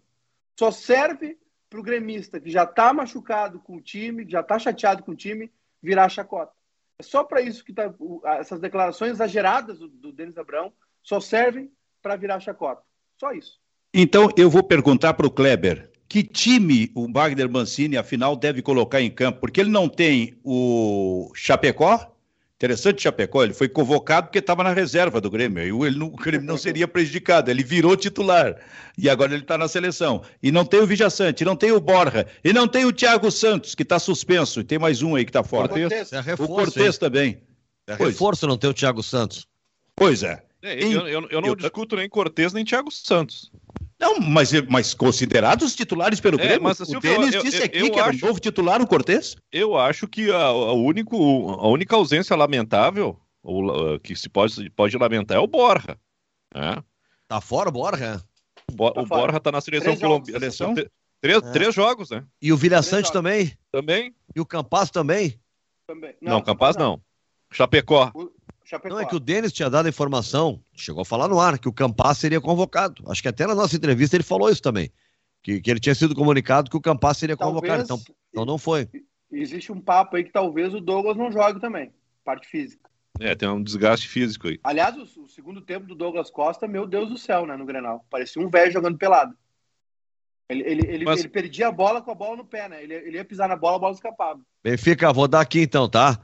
Só 0.55 0.69
serve 0.69 1.39
para 1.67 1.79
o 1.79 1.83
gremista 1.83 2.39
que 2.39 2.51
já 2.51 2.63
está 2.63 2.93
machucado 2.93 3.59
com 3.59 3.77
o 3.77 3.81
time, 3.81 4.29
já 4.29 4.41
está 4.41 4.59
chateado 4.59 5.01
com 5.01 5.13
o 5.13 5.15
time, 5.15 5.51
virar 5.81 6.09
chacota. 6.09 6.53
É 6.99 7.01
só 7.01 7.23
para 7.23 7.41
isso 7.41 7.65
que 7.65 7.73
tá, 7.73 7.91
essas 8.37 8.59
declarações 8.59 9.13
exageradas 9.13 9.79
do, 9.79 9.87
do 9.87 10.11
Denis 10.11 10.37
Abrão 10.37 10.71
só 11.01 11.19
servem 11.19 11.71
para 12.03 12.15
virar 12.15 12.39
chacota. 12.39 12.83
Só 13.19 13.31
isso. 13.31 13.59
Então 13.91 14.29
eu 14.37 14.47
vou 14.47 14.61
perguntar 14.61 15.15
para 15.15 15.25
o 15.25 15.31
Kleber. 15.31 15.96
Que 16.07 16.23
time 16.23 16.91
o 16.95 17.11
Wagner 17.11 17.49
Mancini, 17.49 17.97
afinal, 17.97 18.35
deve 18.35 18.61
colocar 18.61 19.01
em 19.01 19.09
campo? 19.09 19.41
Porque 19.41 19.59
ele 19.59 19.69
não 19.69 19.89
tem 19.89 20.35
o 20.43 21.31
Chapecó, 21.35 22.17
Interessante 22.57 23.03
Chapecó, 23.03 23.43
ele 23.43 23.53
foi 23.53 23.69
convocado 23.69 24.27
porque 24.27 24.39
estava 24.39 24.63
na 24.63 24.73
reserva 24.73 25.21
do 25.21 25.29
Grêmio, 25.29 25.61
e 25.61 25.87
ele 25.87 25.99
não, 25.99 26.07
o 26.07 26.15
Grêmio 26.15 26.47
não 26.47 26.57
seria 26.57 26.87
prejudicado, 26.87 27.51
ele 27.51 27.63
virou 27.63 27.95
titular, 27.95 28.57
e 28.97 29.07
agora 29.07 29.31
ele 29.33 29.43
está 29.43 29.59
na 29.59 29.67
seleção. 29.67 30.23
E 30.41 30.51
não 30.51 30.65
tem 30.65 30.79
o 30.79 30.87
Vijaçante, 30.87 31.45
não 31.45 31.55
tem 31.55 31.71
o 31.71 31.79
Borja, 31.79 32.25
e 32.43 32.51
não 32.51 32.67
tem 32.67 32.83
o 32.83 32.91
Thiago 32.91 33.29
Santos, 33.29 33.75
que 33.75 33.83
está 33.83 33.99
suspenso, 33.99 34.59
e 34.59 34.63
tem 34.63 34.79
mais 34.79 35.03
um 35.03 35.15
aí 35.15 35.23
que 35.23 35.29
está 35.29 35.43
fora. 35.43 35.71
É 35.79 35.85
o 36.33 36.47
Cortez 36.47 36.97
também. 36.97 37.43
É 37.85 37.93
reforço 37.93 38.47
não 38.47 38.57
ter 38.57 38.67
o 38.67 38.73
Thiago 38.73 39.03
Santos. 39.03 39.45
Pois 39.95 40.23
é. 40.23 40.41
é 40.63 40.83
eu, 40.83 41.07
eu, 41.07 41.27
eu, 41.29 41.41
não 41.41 41.49
eu, 41.49 41.55
discuto 41.55 41.95
nem 41.95 42.09
Cortez 42.09 42.53
nem 42.53 42.65
Thiago 42.65 42.89
Santos. 42.91 43.51
Não, 43.99 44.19
mas, 44.19 44.51
mas 44.69 44.93
considerados 44.93 45.75
titulares 45.75 46.19
pelo 46.19 46.39
é, 46.39 46.43
Grêmio, 46.43 46.63
mas, 46.63 46.79
assim, 46.79 46.95
o 46.95 46.99
Denis 46.99 47.33
eu, 47.33 47.41
disse 47.41 47.63
aqui 47.63 47.89
que 47.89 47.99
era 47.99 48.09
acho, 48.09 48.25
novo 48.25 48.39
titular, 48.39 48.81
o 48.81 48.87
Cortez. 48.87 49.35
Eu 49.51 49.75
acho 49.75 50.07
que 50.07 50.31
a, 50.31 50.45
a, 50.45 50.73
único, 50.73 51.17
a 51.51 51.67
única 51.67 51.95
ausência 51.95 52.35
lamentável, 52.35 53.19
ou, 53.41 53.95
uh, 53.95 53.99
que 53.99 54.15
se 54.15 54.29
pode, 54.29 54.69
pode 54.69 54.95
lamentar, 54.97 55.37
é 55.37 55.39
o 55.39 55.47
Borja. 55.47 55.97
É. 56.53 56.81
Tá 57.27 57.41
fora 57.41 57.69
o 57.69 57.71
Borja? 57.71 58.23
Bo, 58.71 58.91
tá 58.91 59.01
o 59.01 59.05
fora. 59.07 59.21
Borja 59.21 59.39
tá 59.39 59.51
na 59.51 59.61
seleção 59.61 59.97
colombiana. 59.97 60.47
Três, 61.19 61.43
é. 61.43 61.51
três 61.51 61.73
jogos, 61.73 62.11
né? 62.11 62.23
E 62.39 62.53
o 62.53 62.57
Vilha 62.57 62.81
Sante 62.83 63.11
também? 63.11 63.57
Também. 63.71 64.13
E 64.35 64.39
o 64.39 64.45
Campas 64.45 64.91
também? 64.91 65.39
Também. 65.87 66.15
Não, 66.21 66.33
não 66.33 66.41
Campas 66.41 66.75
não. 66.75 66.91
não. 66.91 67.01
Chapecó. 67.51 68.11
O... 68.13 68.29
Chapecó. 68.67 68.93
Não, 68.93 69.01
é 69.01 69.05
que 69.05 69.15
o 69.15 69.19
Denis 69.19 69.53
tinha 69.53 69.69
dado 69.69 69.85
a 69.85 69.89
informação, 69.89 70.61
chegou 70.75 71.01
a 71.01 71.05
falar 71.05 71.29
no 71.29 71.39
ar, 71.39 71.57
que 71.57 71.69
o 71.69 71.73
Campas 71.73 72.17
seria 72.17 72.41
convocado. 72.41 73.01
Acho 73.09 73.21
que 73.21 73.29
até 73.29 73.47
na 73.47 73.55
nossa 73.55 73.73
entrevista 73.77 74.17
ele 74.17 74.25
falou 74.25 74.49
isso 74.49 74.61
também. 74.61 74.91
Que, 75.41 75.61
que 75.61 75.71
ele 75.71 75.79
tinha 75.79 75.95
sido 75.95 76.13
comunicado 76.13 76.69
que 76.69 76.75
o 76.75 76.81
Campas 76.81 77.17
seria 77.17 77.37
talvez, 77.37 77.61
convocado. 77.61 77.83
Então, 77.83 78.15
então 78.29 78.45
não 78.45 78.57
foi. 78.57 78.89
Existe 79.31 79.71
um 79.71 79.79
papo 79.79 80.17
aí 80.17 80.23
que 80.25 80.33
talvez 80.33 80.73
o 80.73 80.81
Douglas 80.81 81.15
não 81.15 81.31
jogue 81.31 81.61
também, 81.61 81.93
parte 82.25 82.45
física. 82.45 82.89
É, 83.21 83.33
tem 83.33 83.47
um 83.47 83.63
desgaste 83.63 84.09
físico 84.09 84.49
aí. 84.49 84.59
Aliás, 84.61 84.97
o, 84.97 85.23
o 85.23 85.29
segundo 85.29 85.61
tempo 85.61 85.87
do 85.87 85.95
Douglas 85.95 86.29
Costa, 86.29 86.67
meu 86.67 86.85
Deus 86.85 87.07
do 87.07 87.17
céu, 87.17 87.45
né, 87.45 87.55
no 87.55 87.65
Grenal. 87.65 88.05
Parecia 88.09 88.41
um 88.41 88.49
velho 88.49 88.71
jogando 88.71 88.97
pelado. 88.97 89.33
Ele, 90.49 90.63
ele, 90.63 90.87
ele, 90.87 91.05
Mas... 91.05 91.21
ele, 91.21 91.29
perdia 91.29 91.69
a 91.69 91.71
bola 91.71 92.01
com 92.01 92.11
a 92.11 92.15
bola 92.15 92.35
no 92.35 92.45
pé, 92.45 92.67
né? 92.67 92.83
Ele, 92.83 92.93
ele 92.93 93.17
ia 93.17 93.25
pisar 93.25 93.47
na 93.47 93.55
bola, 93.55 93.77
a 93.77 93.79
bola 93.79 93.93
escapava. 93.93 94.41
Benfica, 94.61 95.13
vou 95.13 95.27
dar 95.27 95.39
aqui 95.39 95.61
então, 95.61 95.89
tá? 95.89 96.21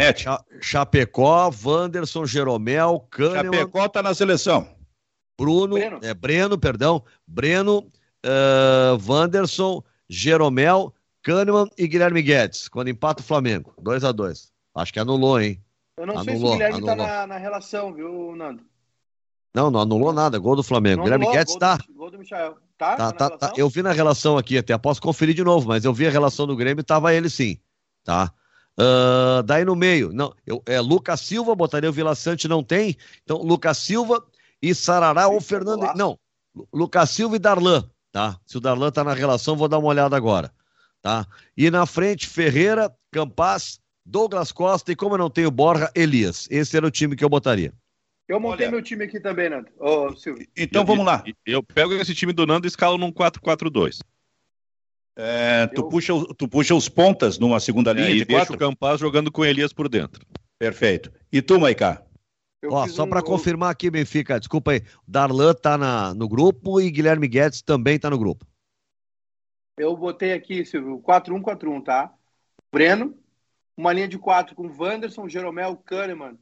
Mete. 0.00 0.24
Chapecó, 0.62 1.50
Wanderson, 1.62 2.24
Jeromel, 2.24 3.06
Kahneman. 3.10 3.52
Chapecó 3.52 3.88
tá 3.88 4.02
na 4.02 4.14
seleção. 4.14 4.66
Bruno, 5.38 5.74
Breno. 5.74 5.98
é 6.02 6.14
Breno, 6.14 6.58
perdão. 6.58 7.04
Breno, 7.26 7.78
uh, 8.24 8.98
Wanderson, 9.06 9.82
Jeromel, 10.08 10.94
Kahneman 11.22 11.68
e 11.76 11.86
Guilherme 11.86 12.22
Guedes, 12.22 12.68
quando 12.68 12.88
empata 12.88 13.22
o 13.22 13.24
Flamengo. 13.24 13.74
2 13.80 14.04
a 14.04 14.12
2 14.12 14.50
Acho 14.74 14.92
que 14.92 15.00
anulou, 15.00 15.40
hein? 15.40 15.62
Eu 15.98 16.06
não 16.06 16.18
anulou, 16.18 16.24
sei 16.24 16.38
se 16.38 16.44
o 16.44 16.52
Guilherme 16.52 16.84
tá 16.86 16.92
anulou. 16.92 17.06
tá 17.06 17.20
na, 17.20 17.26
na, 17.26 17.36
relação, 17.36 17.92
viu, 17.92 18.34
Nando? 18.34 18.62
Não, 19.54 19.70
não 19.70 19.80
anulou 19.80 20.12
nada. 20.12 20.38
Gol 20.38 20.56
do 20.56 20.62
Flamengo. 20.62 20.98
Não 20.98 21.04
Guilherme 21.04 21.26
anulou, 21.26 21.38
Guedes 21.38 21.54
gol 21.54 21.60
tá. 21.60 21.76
Do, 21.76 21.94
gol 21.94 22.10
do 22.10 22.18
Michel. 22.18 22.56
Tá? 22.78 22.96
Tá, 22.96 23.12
tá, 23.12 23.30
tá, 23.30 23.52
Eu 23.56 23.68
vi 23.68 23.82
na 23.82 23.92
relação 23.92 24.38
aqui, 24.38 24.56
até 24.56 24.76
posso 24.78 25.02
conferir 25.02 25.34
de 25.34 25.44
novo, 25.44 25.68
mas 25.68 25.84
eu 25.84 25.92
vi 25.92 26.06
a 26.06 26.10
relação 26.10 26.46
do 26.46 26.56
Grêmio 26.56 26.80
e 26.80 26.84
tava 26.84 27.12
ele 27.12 27.28
sim. 27.28 27.58
Tá? 28.02 28.32
Uh, 28.78 29.42
daí 29.42 29.64
no 29.64 29.76
meio, 29.76 30.12
não, 30.12 30.34
eu, 30.46 30.62
é 30.66 30.80
Lucas 30.80 31.20
Silva, 31.20 31.54
botaria 31.54 31.90
o 31.90 31.92
Vila 31.92 32.14
Sante, 32.14 32.48
não 32.48 32.62
tem. 32.62 32.96
Então, 33.22 33.38
Lucas 33.38 33.78
Silva 33.78 34.24
e 34.62 34.74
Sarará 34.74 35.28
ou 35.28 35.40
Fernando. 35.40 35.92
Não, 35.94 36.18
Lucas 36.72 37.10
Silva 37.10 37.36
e 37.36 37.38
Darlan, 37.38 37.88
tá? 38.12 38.38
Se 38.46 38.56
o 38.56 38.60
Darlan 38.60 38.90
tá 38.90 39.04
na 39.04 39.12
relação, 39.12 39.56
vou 39.56 39.68
dar 39.68 39.78
uma 39.78 39.88
olhada 39.88 40.16
agora, 40.16 40.52
tá? 41.02 41.26
E 41.56 41.70
na 41.70 41.84
frente, 41.84 42.26
Ferreira, 42.26 42.90
Campas, 43.10 43.80
Douglas 44.04 44.52
Costa 44.52 44.92
e 44.92 44.96
como 44.96 45.14
eu 45.14 45.18
não 45.18 45.30
tenho 45.30 45.50
Borja, 45.50 45.90
Elias. 45.94 46.48
Esse 46.50 46.76
era 46.76 46.86
o 46.86 46.90
time 46.90 47.16
que 47.16 47.24
eu 47.24 47.28
botaria. 47.28 47.72
Eu 48.26 48.38
montei 48.38 48.66
Olha, 48.66 48.76
meu 48.76 48.82
time 48.82 49.04
aqui 49.04 49.18
também, 49.18 49.50
Nando. 49.50 49.68
Ô, 49.76 50.14
Silvio. 50.14 50.46
Então 50.56 50.84
vamos 50.84 51.04
lá. 51.04 51.24
Eu 51.44 51.62
pego 51.64 51.92
esse 51.94 52.14
time 52.14 52.32
do 52.32 52.46
Nando 52.46 52.66
e 52.66 52.68
escalo 52.68 52.96
num 52.96 53.10
4-4-2. 53.10 53.98
É, 55.16 55.66
tu, 55.68 55.88
puxa, 55.88 56.12
tu 56.36 56.48
puxa 56.48 56.74
os 56.74 56.88
pontas 56.88 57.38
numa 57.38 57.60
segunda 57.60 57.92
linha 57.92 58.08
é, 58.08 58.16
e 58.16 58.24
deixa 58.24 58.52
o 58.52 58.58
Campaz 58.58 59.00
jogando 59.00 59.30
com 59.30 59.44
Elias 59.44 59.72
por 59.72 59.88
dentro. 59.88 60.24
Perfeito. 60.58 61.12
E 61.32 61.42
tu, 61.42 61.58
Maicá? 61.58 62.02
Ó, 62.66 62.86
só 62.86 63.04
um, 63.04 63.08
para 63.08 63.22
confirmar 63.22 63.70
aqui, 63.70 63.90
Benfica, 63.90 64.38
desculpa 64.38 64.72
aí. 64.72 64.82
Darlan 65.06 65.54
tá 65.54 65.78
na, 65.78 66.14
no 66.14 66.28
grupo 66.28 66.80
e 66.80 66.90
Guilherme 66.90 67.26
Guedes 67.26 67.62
também 67.62 67.98
tá 67.98 68.10
no 68.10 68.18
grupo. 68.18 68.46
Eu 69.78 69.96
botei 69.96 70.32
aqui, 70.32 70.64
Silvio, 70.64 71.00
4-1-4-1, 71.00 71.82
tá? 71.82 72.14
Breno, 72.70 73.16
uma 73.76 73.92
linha 73.92 74.06
de 74.06 74.18
quatro 74.18 74.54
com 74.54 74.68
Wanderson, 74.68 75.26
Jeromel, 75.26 75.76
Kahneman 75.76 76.38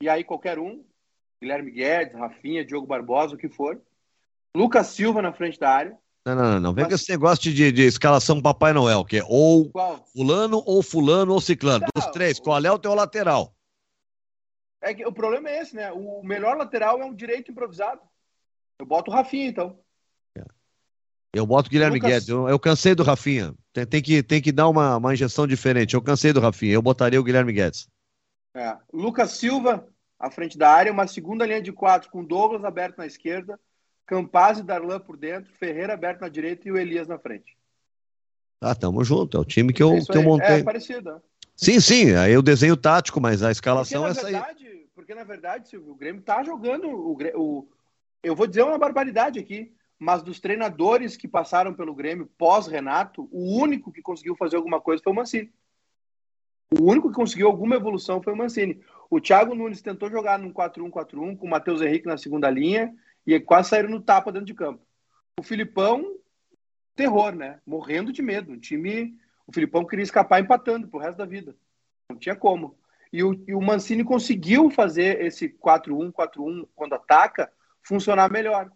e 0.00 0.08
aí 0.08 0.22
qualquer 0.22 0.58
um. 0.58 0.84
Guilherme 1.42 1.70
Guedes, 1.70 2.14
Rafinha, 2.14 2.64
Diogo 2.64 2.86
Barbosa, 2.86 3.34
o 3.34 3.38
que 3.38 3.48
for. 3.48 3.80
Lucas 4.56 4.86
Silva 4.86 5.20
na 5.20 5.32
frente 5.32 5.58
da 5.58 5.68
área. 5.68 5.98
Não, 6.26 6.34
não, 6.34 6.44
não. 6.44 6.60
não. 6.60 6.74
Vem 6.74 6.84
Mas... 6.84 6.88
com 6.88 6.94
esse 6.96 7.10
negócio 7.10 7.54
de, 7.54 7.70
de 7.70 7.82
escalação 7.82 8.42
Papai 8.42 8.72
Noel, 8.72 9.04
que 9.04 9.18
é 9.18 9.24
ou 9.28 9.70
qual? 9.70 10.04
fulano, 10.12 10.62
ou 10.66 10.82
fulano, 10.82 11.32
ou 11.32 11.40
ciclano. 11.40 11.86
Não, 11.94 12.02
Dos 12.02 12.10
três, 12.10 12.40
qual 12.40 12.62
é 12.62 12.70
o 12.70 12.78
teu 12.78 12.92
lateral? 12.94 13.54
É 14.82 14.92
que 14.92 15.06
o 15.06 15.12
problema 15.12 15.48
é 15.48 15.62
esse, 15.62 15.74
né? 15.74 15.92
O 15.92 16.22
melhor 16.24 16.56
lateral 16.56 17.00
é 17.00 17.04
um 17.04 17.14
direito 17.14 17.50
improvisado. 17.50 18.00
Eu 18.78 18.84
boto 18.84 19.10
o 19.10 19.14
Rafinha, 19.14 19.46
então. 19.46 19.78
Eu 21.32 21.46
boto 21.46 21.68
o 21.68 21.70
Guilherme 21.70 21.96
Lucas... 21.96 22.10
Guedes. 22.10 22.28
Eu, 22.28 22.48
eu, 22.48 22.58
cansei 22.58 22.94
do 22.94 23.02
Rafinha. 23.02 23.54
Tem, 23.72 23.86
tem, 23.86 24.02
que, 24.02 24.22
tem 24.22 24.40
que 24.40 24.50
dar 24.50 24.68
uma, 24.68 24.96
uma 24.96 25.12
injeção 25.12 25.46
diferente. 25.46 25.94
Eu 25.94 26.00
cansei 26.00 26.32
do 26.32 26.40
Rafinha. 26.40 26.72
Eu 26.72 26.80
botaria 26.80 27.20
o 27.20 27.24
Guilherme 27.24 27.52
Guedes. 27.52 27.88
É. 28.54 28.74
Lucas 28.90 29.32
Silva, 29.32 29.86
à 30.18 30.30
frente 30.30 30.56
da 30.56 30.70
área. 30.70 30.92
Uma 30.92 31.06
segunda 31.06 31.44
linha 31.44 31.60
de 31.60 31.72
quatro 31.72 32.10
com 32.10 32.24
Douglas 32.24 32.64
aberto 32.64 32.96
na 32.96 33.06
esquerda. 33.06 33.60
Campaz 34.06 34.58
e 34.58 34.62
Darlan 34.62 35.00
por 35.00 35.16
dentro. 35.16 35.52
Ferreira 35.52 35.94
aberto 35.94 36.20
na 36.20 36.28
direita 36.28 36.68
e 36.68 36.72
o 36.72 36.78
Elias 36.78 37.08
na 37.08 37.18
frente. 37.18 37.56
Ah, 38.60 38.74
tamo 38.74 39.04
junto. 39.04 39.36
É 39.36 39.40
o 39.40 39.44
time 39.44 39.72
que 39.72 39.82
eu, 39.82 39.96
é 39.96 40.00
que 40.00 40.16
eu 40.16 40.22
montei. 40.22 40.60
É 40.60 40.62
parecido. 40.62 41.10
É. 41.10 41.20
Sim, 41.54 41.80
sim. 41.80 42.14
Aí 42.14 42.32
eu 42.32 42.42
desenho 42.42 42.76
tático, 42.76 43.20
mas 43.20 43.42
a 43.42 43.50
escalação 43.50 44.04
porque, 44.04 44.18
é 44.18 44.20
essa 44.20 44.30
verdade, 44.30 44.66
aí. 44.66 44.86
Porque, 44.94 45.14
na 45.14 45.24
verdade, 45.24 45.68
Silvio, 45.68 45.92
o 45.92 45.96
Grêmio 45.96 46.22
tá 46.22 46.42
jogando. 46.42 46.88
O, 46.88 47.18
o, 47.34 47.68
eu 48.22 48.34
vou 48.34 48.46
dizer 48.46 48.62
uma 48.62 48.78
barbaridade 48.78 49.38
aqui 49.38 49.72
mas 49.98 50.22
dos 50.22 50.40
treinadores 50.40 51.16
que 51.16 51.26
passaram 51.26 51.72
pelo 51.72 51.94
Grêmio 51.94 52.28
pós-Renato, 52.38 53.28
o 53.32 53.58
único 53.58 53.90
que 53.90 54.02
conseguiu 54.02 54.36
fazer 54.36 54.56
alguma 54.56 54.80
coisa 54.80 55.02
foi 55.02 55.12
o 55.12 55.16
Mancini. 55.16 55.50
O 56.78 56.84
único 56.84 57.08
que 57.08 57.14
conseguiu 57.14 57.46
alguma 57.46 57.76
evolução 57.76 58.22
foi 58.22 58.32
o 58.32 58.36
Mancini. 58.36 58.80
O 59.08 59.20
Thiago 59.20 59.54
Nunes 59.54 59.80
tentou 59.80 60.10
jogar 60.10 60.38
num 60.38 60.52
4-1-4-1 60.52 61.36
com 61.36 61.46
o 61.46 61.50
Matheus 61.50 61.80
Henrique 61.80 62.06
na 62.06 62.18
segunda 62.18 62.50
linha 62.50 62.94
e 63.26 63.40
quase 63.40 63.70
saíram 63.70 63.90
no 63.90 64.00
tapa 64.00 64.30
dentro 64.30 64.46
de 64.46 64.54
campo. 64.54 64.82
O 65.38 65.42
Filipão, 65.42 66.16
terror, 66.94 67.34
né? 67.34 67.60
Morrendo 67.66 68.12
de 68.12 68.22
medo. 68.22 68.52
O 68.52 68.56
time, 68.56 69.16
o 69.46 69.52
Filipão 69.52 69.84
queria 69.84 70.02
escapar 70.02 70.40
empatando 70.40 70.88
pro 70.88 71.00
resto 71.00 71.18
da 71.18 71.26
vida. 71.26 71.56
Não 72.08 72.16
tinha 72.16 72.36
como. 72.36 72.78
E 73.12 73.22
o, 73.22 73.44
e 73.46 73.54
o 73.54 73.60
Mancini 73.60 74.04
conseguiu 74.04 74.70
fazer 74.70 75.20
esse 75.22 75.48
4-1-4-1 75.48 76.68
quando 76.74 76.94
ataca 76.94 77.50
funcionar 77.82 78.30
melhor. 78.30 78.70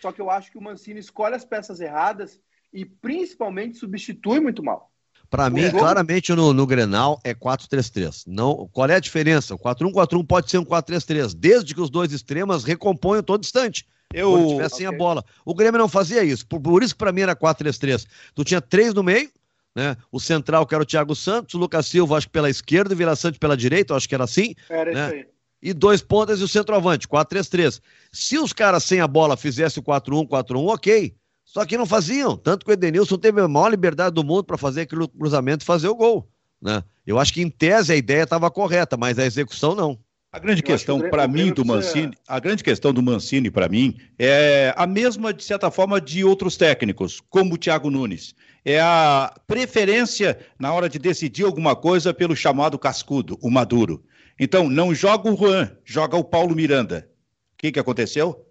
Só 0.00 0.12
que 0.12 0.20
eu 0.20 0.30
acho 0.30 0.50
que 0.50 0.58
o 0.58 0.62
Mancini 0.62 1.00
escolhe 1.00 1.34
as 1.34 1.44
peças 1.44 1.80
erradas 1.80 2.40
e 2.72 2.84
principalmente 2.84 3.78
substitui 3.78 4.40
muito 4.40 4.62
mal. 4.62 4.92
Para 5.28 5.50
mim, 5.50 5.62
jogo... 5.62 5.78
claramente 5.78 6.32
no, 6.34 6.52
no 6.52 6.66
Grenal 6.66 7.20
é 7.24 7.34
4-3-3. 7.34 8.24
Não, 8.26 8.68
qual 8.72 8.88
é 8.88 8.94
a 8.94 9.00
diferença? 9.00 9.54
O 9.54 9.58
4-1-4-1 9.58 10.26
pode 10.26 10.50
ser 10.50 10.58
um 10.58 10.64
4-3-3, 10.64 11.34
desde 11.34 11.74
que 11.74 11.80
os 11.80 11.90
dois 11.90 12.12
extremas 12.12 12.64
recomponham 12.64 13.22
todo 13.22 13.42
instante. 13.42 13.86
Eu... 14.16 14.32
Quando 14.32 14.48
tivessem 14.48 14.86
okay. 14.86 14.96
a 14.96 14.98
bola. 14.98 15.24
O 15.44 15.54
Grêmio 15.54 15.78
não 15.78 15.88
fazia 15.88 16.24
isso. 16.24 16.46
Por, 16.46 16.60
por 16.60 16.82
isso 16.82 16.94
que 16.94 16.98
para 16.98 17.12
mim 17.12 17.22
era 17.22 17.36
4-3-3. 17.36 18.06
Tu 18.34 18.44
tinha 18.44 18.60
três 18.60 18.94
no 18.94 19.02
meio, 19.02 19.30
né? 19.74 19.96
O 20.10 20.18
central, 20.18 20.66
que 20.66 20.74
era 20.74 20.82
o 20.82 20.86
Thiago 20.86 21.14
Santos, 21.14 21.54
o 21.54 21.58
Lucas 21.58 21.86
Silva, 21.86 22.16
acho 22.16 22.26
que 22.26 22.32
pela 22.32 22.50
esquerda, 22.50 22.94
o 22.94 22.96
Vila 22.96 23.14
Sante 23.14 23.38
pela 23.38 23.56
direita, 23.56 23.94
acho 23.94 24.08
que 24.08 24.14
era 24.14 24.24
assim. 24.24 24.54
Era 24.68 24.92
né? 24.92 25.06
isso 25.06 25.14
aí 25.14 25.36
e 25.66 25.72
dois 25.72 26.02
pontas 26.02 26.40
e 26.40 26.44
o 26.44 26.48
centroavante, 26.48 27.08
4-3-3. 27.08 27.80
Se 28.12 28.38
os 28.38 28.52
caras 28.52 28.84
sem 28.84 29.00
a 29.00 29.08
bola 29.08 29.36
fizessem 29.36 29.80
o 29.80 29.84
4-1, 29.84 30.28
4-1, 30.28 30.68
ok. 30.68 31.14
Só 31.44 31.64
que 31.64 31.76
não 31.76 31.86
faziam. 31.86 32.36
Tanto 32.36 32.64
que 32.64 32.70
o 32.70 32.74
Edenilson 32.74 33.18
teve 33.18 33.40
a 33.40 33.48
maior 33.48 33.70
liberdade 33.70 34.14
do 34.14 34.22
mundo 34.22 34.44
para 34.44 34.58
fazer 34.58 34.82
aquele 34.82 35.08
cruzamento 35.08 35.64
e 35.64 35.66
fazer 35.66 35.88
o 35.88 35.94
gol. 35.94 36.28
Né? 36.60 36.84
Eu 37.06 37.18
acho 37.18 37.32
que 37.32 37.42
em 37.42 37.50
tese 37.50 37.92
a 37.92 37.96
ideia 37.96 38.22
estava 38.22 38.50
correta, 38.50 38.96
mas 38.96 39.18
a 39.18 39.26
execução 39.26 39.74
não. 39.74 39.98
A 40.36 40.38
grande 40.38 40.60
Eu 40.60 40.66
questão 40.66 41.00
para 41.08 41.26
mim 41.26 41.50
do 41.50 41.64
Mancini, 41.64 42.12
a 42.28 42.38
grande 42.38 42.62
questão 42.62 42.92
do 42.92 43.02
Mancini 43.02 43.50
para 43.50 43.70
mim 43.70 43.96
é 44.18 44.70
a 44.76 44.86
mesma 44.86 45.32
de 45.32 45.42
certa 45.42 45.70
forma 45.70 45.98
de 45.98 46.22
outros 46.24 46.58
técnicos, 46.58 47.22
como 47.30 47.54
o 47.54 47.56
Thiago 47.56 47.88
Nunes. 47.88 48.34
É 48.62 48.78
a 48.78 49.34
preferência 49.46 50.38
na 50.58 50.74
hora 50.74 50.90
de 50.90 50.98
decidir 50.98 51.44
alguma 51.44 51.74
coisa 51.74 52.12
pelo 52.12 52.36
chamado 52.36 52.78
cascudo, 52.78 53.38
o 53.40 53.50
maduro. 53.50 54.04
Então, 54.38 54.68
não 54.68 54.94
joga 54.94 55.32
o 55.32 55.36
Juan, 55.38 55.74
joga 55.86 56.18
o 56.18 56.24
Paulo 56.24 56.54
Miranda. 56.54 57.08
O 57.54 57.56
que, 57.56 57.72
que 57.72 57.80
aconteceu? 57.80 58.46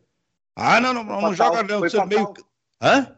Ah, 0.56 0.82
não, 0.82 0.92
não, 0.92 1.04
não, 1.04 1.22
não 1.22 1.34
joga 1.36 1.62
não. 1.62 1.88
Fatal. 1.88 2.08
Meio... 2.08 2.34
Hã? 2.82 3.16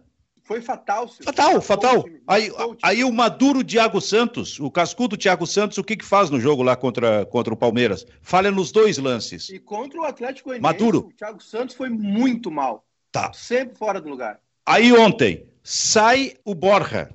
Foi 0.47 0.61
fatal. 0.61 1.09
Senhor. 1.09 1.25
Fatal, 1.25 1.61
fatal. 1.61 2.05
Aí, 2.25 2.49
aí 2.81 3.03
o 3.03 3.11
Maduro 3.11 3.61
Thiago 3.65 3.99
Santos, 3.99 4.57
o 4.61 4.71
cascudo 4.71 5.17
Thiago 5.17 5.45
Santos, 5.45 5.77
o 5.77 5.83
que 5.83 5.97
que 5.97 6.05
faz 6.05 6.29
no 6.29 6.39
jogo 6.39 6.63
lá 6.63 6.73
contra, 6.73 7.25
contra 7.25 7.53
o 7.53 7.57
Palmeiras? 7.57 8.05
Falha 8.21 8.49
nos 8.49 8.71
dois 8.71 8.97
lances. 8.97 9.49
E 9.49 9.59
contra 9.59 9.99
o 9.99 10.05
Atlético 10.05 10.47
Goianiense, 10.47 10.63
Maduro. 10.63 10.99
o 10.99 11.11
Thiago 11.11 11.43
Santos 11.43 11.75
foi 11.75 11.89
muito 11.89 12.49
mal. 12.49 12.85
Tá. 13.11 13.33
Sempre 13.33 13.77
fora 13.77 13.99
do 13.99 14.07
lugar. 14.07 14.39
Aí 14.65 14.93
ontem, 14.93 15.49
sai 15.61 16.35
o 16.45 16.55
Borja. 16.55 17.09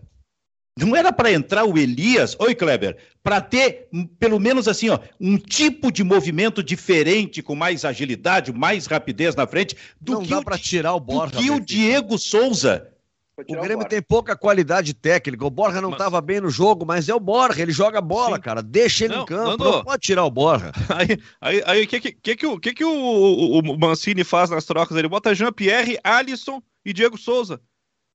Não 0.78 0.94
era 0.94 1.10
para 1.10 1.32
entrar 1.32 1.64
o 1.64 1.78
Elias, 1.78 2.36
oi 2.38 2.54
Kleber, 2.54 2.98
para 3.22 3.40
ter 3.40 3.88
pelo 4.18 4.38
menos 4.38 4.68
assim, 4.68 4.90
ó, 4.90 4.98
um 5.18 5.38
tipo 5.38 5.90
de 5.90 6.04
movimento 6.04 6.62
diferente, 6.62 7.42
com 7.42 7.54
mais 7.54 7.84
agilidade, 7.86 8.52
mais 8.52 8.84
rapidez 8.84 9.34
na 9.34 9.46
frente, 9.46 9.74
do 9.98 10.12
Não 10.12 10.22
que 10.22 10.28
dá 10.28 10.42
para 10.42 10.58
tirar 10.58 10.94
o 10.94 11.00
Borja. 11.00 11.36
Do 11.36 11.42
que 11.42 11.50
o 11.50 11.60
Diego 11.60 12.18
Souza. 12.18 12.91
O 13.38 13.62
Grêmio 13.62 13.86
o 13.86 13.88
tem 13.88 14.02
pouca 14.02 14.36
qualidade 14.36 14.92
técnica. 14.92 15.46
O 15.46 15.50
Borja 15.50 15.80
não 15.80 15.92
estava 15.92 16.18
mas... 16.18 16.24
bem 16.26 16.40
no 16.40 16.50
jogo, 16.50 16.84
mas 16.84 17.08
é 17.08 17.14
o 17.14 17.20
Borja, 17.20 17.62
ele 17.62 17.72
joga 17.72 18.00
bola, 18.00 18.36
Sim. 18.36 18.42
cara. 18.42 18.62
Deixa 18.62 19.06
ele 19.06 19.14
não, 19.14 19.22
em 19.22 19.26
campo, 19.26 19.50
mandou. 19.50 19.72
não 19.72 19.84
pode 19.84 20.02
tirar 20.02 20.24
o 20.24 20.30
Borja. 20.30 20.70
Aí, 20.94 21.18
aí, 21.40 21.62
aí 21.66 21.86
que, 21.86 22.00
que, 22.00 22.12
que, 22.12 22.36
que, 22.36 22.46
o, 22.46 22.60
que, 22.60 22.74
que 22.74 22.84
o, 22.84 22.92
o, 22.92 23.58
o 23.60 23.78
Mancini 23.78 24.22
faz 24.22 24.50
nas 24.50 24.66
trocas? 24.66 24.96
Ele 24.96 25.08
bota 25.08 25.34
Jean-Pierre, 25.34 25.98
Alisson 26.04 26.62
e 26.84 26.92
Diego 26.92 27.16
Souza 27.16 27.58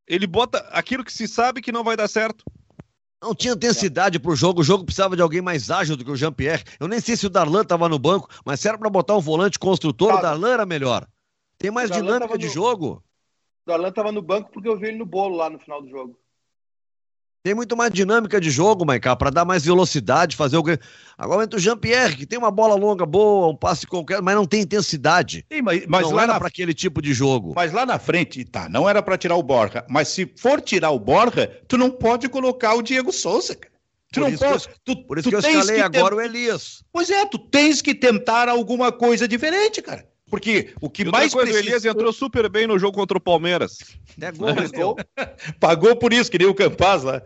ele 0.08 0.26
bota 0.26 0.60
aquilo 0.72 1.04
que 1.04 1.12
se 1.12 1.28
sabe 1.28 1.62
que 1.62 1.72
não 1.72 1.84
vai 1.84 1.98
dar 1.98 2.08
certo. 2.08 2.46
Não 3.22 3.36
tinha 3.36 3.54
intensidade 3.54 4.20
pro 4.20 4.36
jogo, 4.36 4.62
o 4.62 4.64
jogo 4.64 4.86
precisava 4.86 5.16
de 5.16 5.22
alguém 5.22 5.42
mais 5.42 5.70
ágil 5.70 5.98
do 5.98 6.06
que 6.06 6.12
o 6.12 6.16
Jean-Pierre. 6.16 6.64
Eu 6.80 6.88
nem 6.88 7.00
sei 7.00 7.18
se 7.18 7.26
o 7.26 7.30
Darlan 7.30 7.66
tava 7.66 7.90
no 7.90 8.00
banco, 8.00 8.30
mas 8.46 8.60
se 8.60 8.70
era 8.70 8.78
pra 8.78 8.90
botar 8.90 9.18
um 9.18 9.22
volante 9.22 9.60
construtor, 9.60 10.16
o 10.16 10.22
Darlan 10.22 10.52
era 10.52 10.66
melhor. 10.66 11.06
Tem 11.58 11.72
mais 11.72 11.90
dinâmica 11.90 12.38
de 12.38 12.46
no... 12.46 12.54
jogo. 12.54 13.04
O 13.68 13.72
Darlan 13.72 13.92
tava 13.92 14.14
no 14.14 14.22
banco 14.22 14.50
porque 14.50 14.70
eu 14.70 14.80
vi 14.80 14.88
ele 14.88 14.98
no 14.98 15.06
bolo 15.06 15.36
lá 15.36 15.50
no 15.50 15.60
final 15.60 15.82
do 15.82 15.90
jogo. 15.90 16.18
Tem 17.44 17.54
muito 17.54 17.76
mais 17.76 17.92
dinâmica 17.92 18.40
de 18.40 18.50
jogo, 18.50 18.86
Maiká, 18.86 19.14
para 19.14 19.30
dar 19.30 19.44
mais 19.44 19.66
velocidade, 19.66 20.38
fazer 20.38 20.58
o. 20.58 20.64
Agora 21.18 21.44
entra 21.44 21.58
o 21.58 21.62
Jean-Pierre, 21.62 22.16
que 22.16 22.26
tem 22.26 22.40
uma 22.40 22.50
bola 22.50 22.76
longa 22.76 23.06
boa, 23.06 23.50
um 23.50 23.56
passe 23.58 23.86
qualquer, 23.86 24.22
mas 24.22 24.36
não 24.36 24.46
tem 24.46 24.62
intensidade. 24.62 25.46
Sim, 25.52 25.62
mas, 25.62 25.86
mas 25.86 26.04
não 26.04 26.14
lá 26.14 26.24
era 26.24 26.34
na... 26.34 26.40
para 26.40 26.48
aquele 26.48 26.74
tipo 26.74 27.02
de 27.02 27.14
jogo. 27.14 27.54
Mas 27.56 27.74
lá 27.74 27.86
na 27.86 28.00
frente, 28.00 28.46
tá, 28.46 28.70
não 28.70 28.90
era 28.90 29.04
para 29.04 29.18
tirar 29.18 29.36
o 29.36 29.44
Borja. 29.44 29.86
Mas 29.90 30.08
se 30.08 30.26
for 30.38 30.62
tirar 30.62 30.92
o 30.92 31.00
Borja, 31.00 31.62
tu 31.68 31.78
não 31.78 31.92
pode 31.92 32.30
colocar 32.30 32.74
o 32.74 32.82
Diego 32.82 33.12
Souza, 33.12 33.54
cara. 33.54 33.74
Tu 34.14 34.22
por 34.22 34.32
não 34.32 34.38
pode. 34.38 34.70
Tu, 34.86 34.96
por 35.06 35.18
isso 35.18 35.30
tu 35.30 35.30
que 35.30 35.36
eu 35.36 35.40
escalei 35.40 35.76
que 35.76 35.82
agora 35.82 36.16
tent... 36.16 36.24
o 36.24 36.26
Elias. 36.26 36.84
Pois 36.92 37.10
é, 37.10 37.26
tu 37.26 37.38
tens 37.38 37.82
que 37.82 37.94
tentar 37.94 38.48
alguma 38.48 38.94
coisa 38.94 39.28
diferente, 39.28 39.82
cara. 39.82 40.08
Porque 40.30 40.74
o 40.82 40.90
que 40.90 41.06
mais 41.06 41.34
coisa, 41.34 41.52
precisa... 41.52 41.66
o 41.66 41.70
Elias 41.70 41.86
entrou 41.86 42.12
super 42.12 42.50
bem 42.50 42.68
no 42.68 42.78
jogo 42.78 42.98
contra 42.98 43.18
o 43.18 43.22
Palmeiras. 43.22 43.78
É 44.20 44.32
gol, 44.32 44.50
é 44.50 44.68
gol. 44.68 44.98
Pagou 45.60 45.96
por 45.96 46.12
isso, 46.12 46.30
que 46.30 46.38
nem 46.38 46.48
o 46.48 46.54
Campaz 46.54 47.04
lá. 47.04 47.22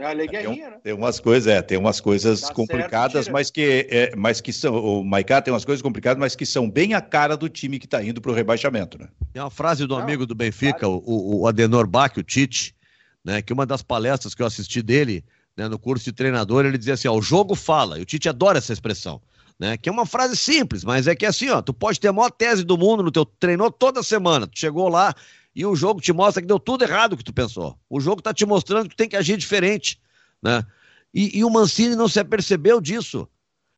É 0.00 0.06
a 0.06 0.12
leguinha, 0.12 0.42
tem, 0.42 0.60
né? 0.60 0.78
Tem 0.82 0.92
umas 0.94 1.20
coisas, 1.20 1.46
é, 1.46 1.60
tem 1.60 1.76
umas 1.76 2.00
coisas 2.00 2.40
Dá 2.40 2.54
complicadas, 2.54 3.24
certo, 3.24 3.32
mas 3.32 3.50
que, 3.50 3.86
é, 3.90 4.16
mas 4.16 4.40
que 4.40 4.50
são. 4.50 4.74
O 4.74 5.04
Maicá 5.04 5.42
tem 5.42 5.52
umas 5.52 5.64
coisas 5.64 5.82
complicadas, 5.82 6.18
mas 6.18 6.34
que 6.34 6.46
são 6.46 6.70
bem 6.70 6.94
a 6.94 7.02
cara 7.02 7.36
do 7.36 7.50
time 7.50 7.78
que 7.78 7.84
está 7.84 8.02
indo 8.02 8.18
para 8.18 8.30
o 8.30 8.34
rebaixamento, 8.34 8.98
né? 8.98 9.08
Tem 9.30 9.42
uma 9.42 9.50
frase 9.50 9.86
do 9.86 9.94
Não, 9.94 10.02
amigo 10.02 10.24
do 10.24 10.34
Benfica, 10.34 10.78
claro. 10.80 11.02
o, 11.04 11.42
o 11.42 11.46
Adenor 11.46 11.86
Bach, 11.86 12.16
o 12.16 12.22
Tite, 12.22 12.74
né? 13.22 13.42
Que 13.42 13.52
uma 13.52 13.66
das 13.66 13.82
palestras 13.82 14.34
que 14.34 14.40
eu 14.40 14.46
assisti 14.46 14.80
dele, 14.80 15.22
né, 15.54 15.68
no 15.68 15.78
curso 15.78 16.06
de 16.06 16.12
treinador, 16.12 16.64
ele 16.64 16.78
dizia 16.78 16.94
assim: 16.94 17.08
ó, 17.08 17.14
o 17.14 17.20
jogo 17.20 17.54
fala, 17.54 17.98
e 17.98 18.02
o 18.02 18.06
Tite 18.06 18.26
adora 18.26 18.56
essa 18.56 18.72
expressão. 18.72 19.20
Né, 19.60 19.76
que 19.76 19.90
é 19.90 19.92
uma 19.92 20.06
frase 20.06 20.38
simples, 20.38 20.82
mas 20.82 21.06
é 21.06 21.14
que 21.14 21.26
é 21.26 21.28
assim, 21.28 21.50
ó, 21.50 21.60
tu 21.60 21.74
pode 21.74 22.00
ter 22.00 22.08
a 22.08 22.12
maior 22.14 22.30
tese 22.30 22.64
do 22.64 22.78
mundo 22.78 23.02
no 23.02 23.10
teu 23.10 23.26
treinou 23.26 23.70
toda 23.70 24.02
semana, 24.02 24.46
tu 24.46 24.58
chegou 24.58 24.88
lá 24.88 25.14
e 25.54 25.66
o 25.66 25.76
jogo 25.76 26.00
te 26.00 26.14
mostra 26.14 26.40
que 26.40 26.48
deu 26.48 26.58
tudo 26.58 26.82
errado 26.82 27.12
o 27.12 27.16
que 27.18 27.24
tu 27.24 27.32
pensou. 27.34 27.78
O 27.88 28.00
jogo 28.00 28.22
tá 28.22 28.32
te 28.32 28.46
mostrando 28.46 28.84
que 28.88 28.94
tu 28.94 28.96
tem 28.96 29.08
que 29.08 29.16
agir 29.16 29.36
diferente 29.36 30.00
né? 30.42 30.64
E, 31.12 31.38
e 31.38 31.44
o 31.44 31.50
Mancini 31.50 31.96
não 31.96 32.08
se 32.08 32.20
apercebeu 32.20 32.80
disso, 32.80 33.28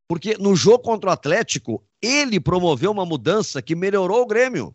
porque 0.06 0.36
no 0.38 0.54
jogo 0.54 0.80
contra 0.80 1.10
o 1.10 1.12
Atlético, 1.12 1.82
ele 2.00 2.38
promoveu 2.38 2.90
uma 2.90 3.06
mudança 3.06 3.62
que 3.62 3.74
melhorou 3.74 4.22
o 4.22 4.26
Grêmio. 4.26 4.74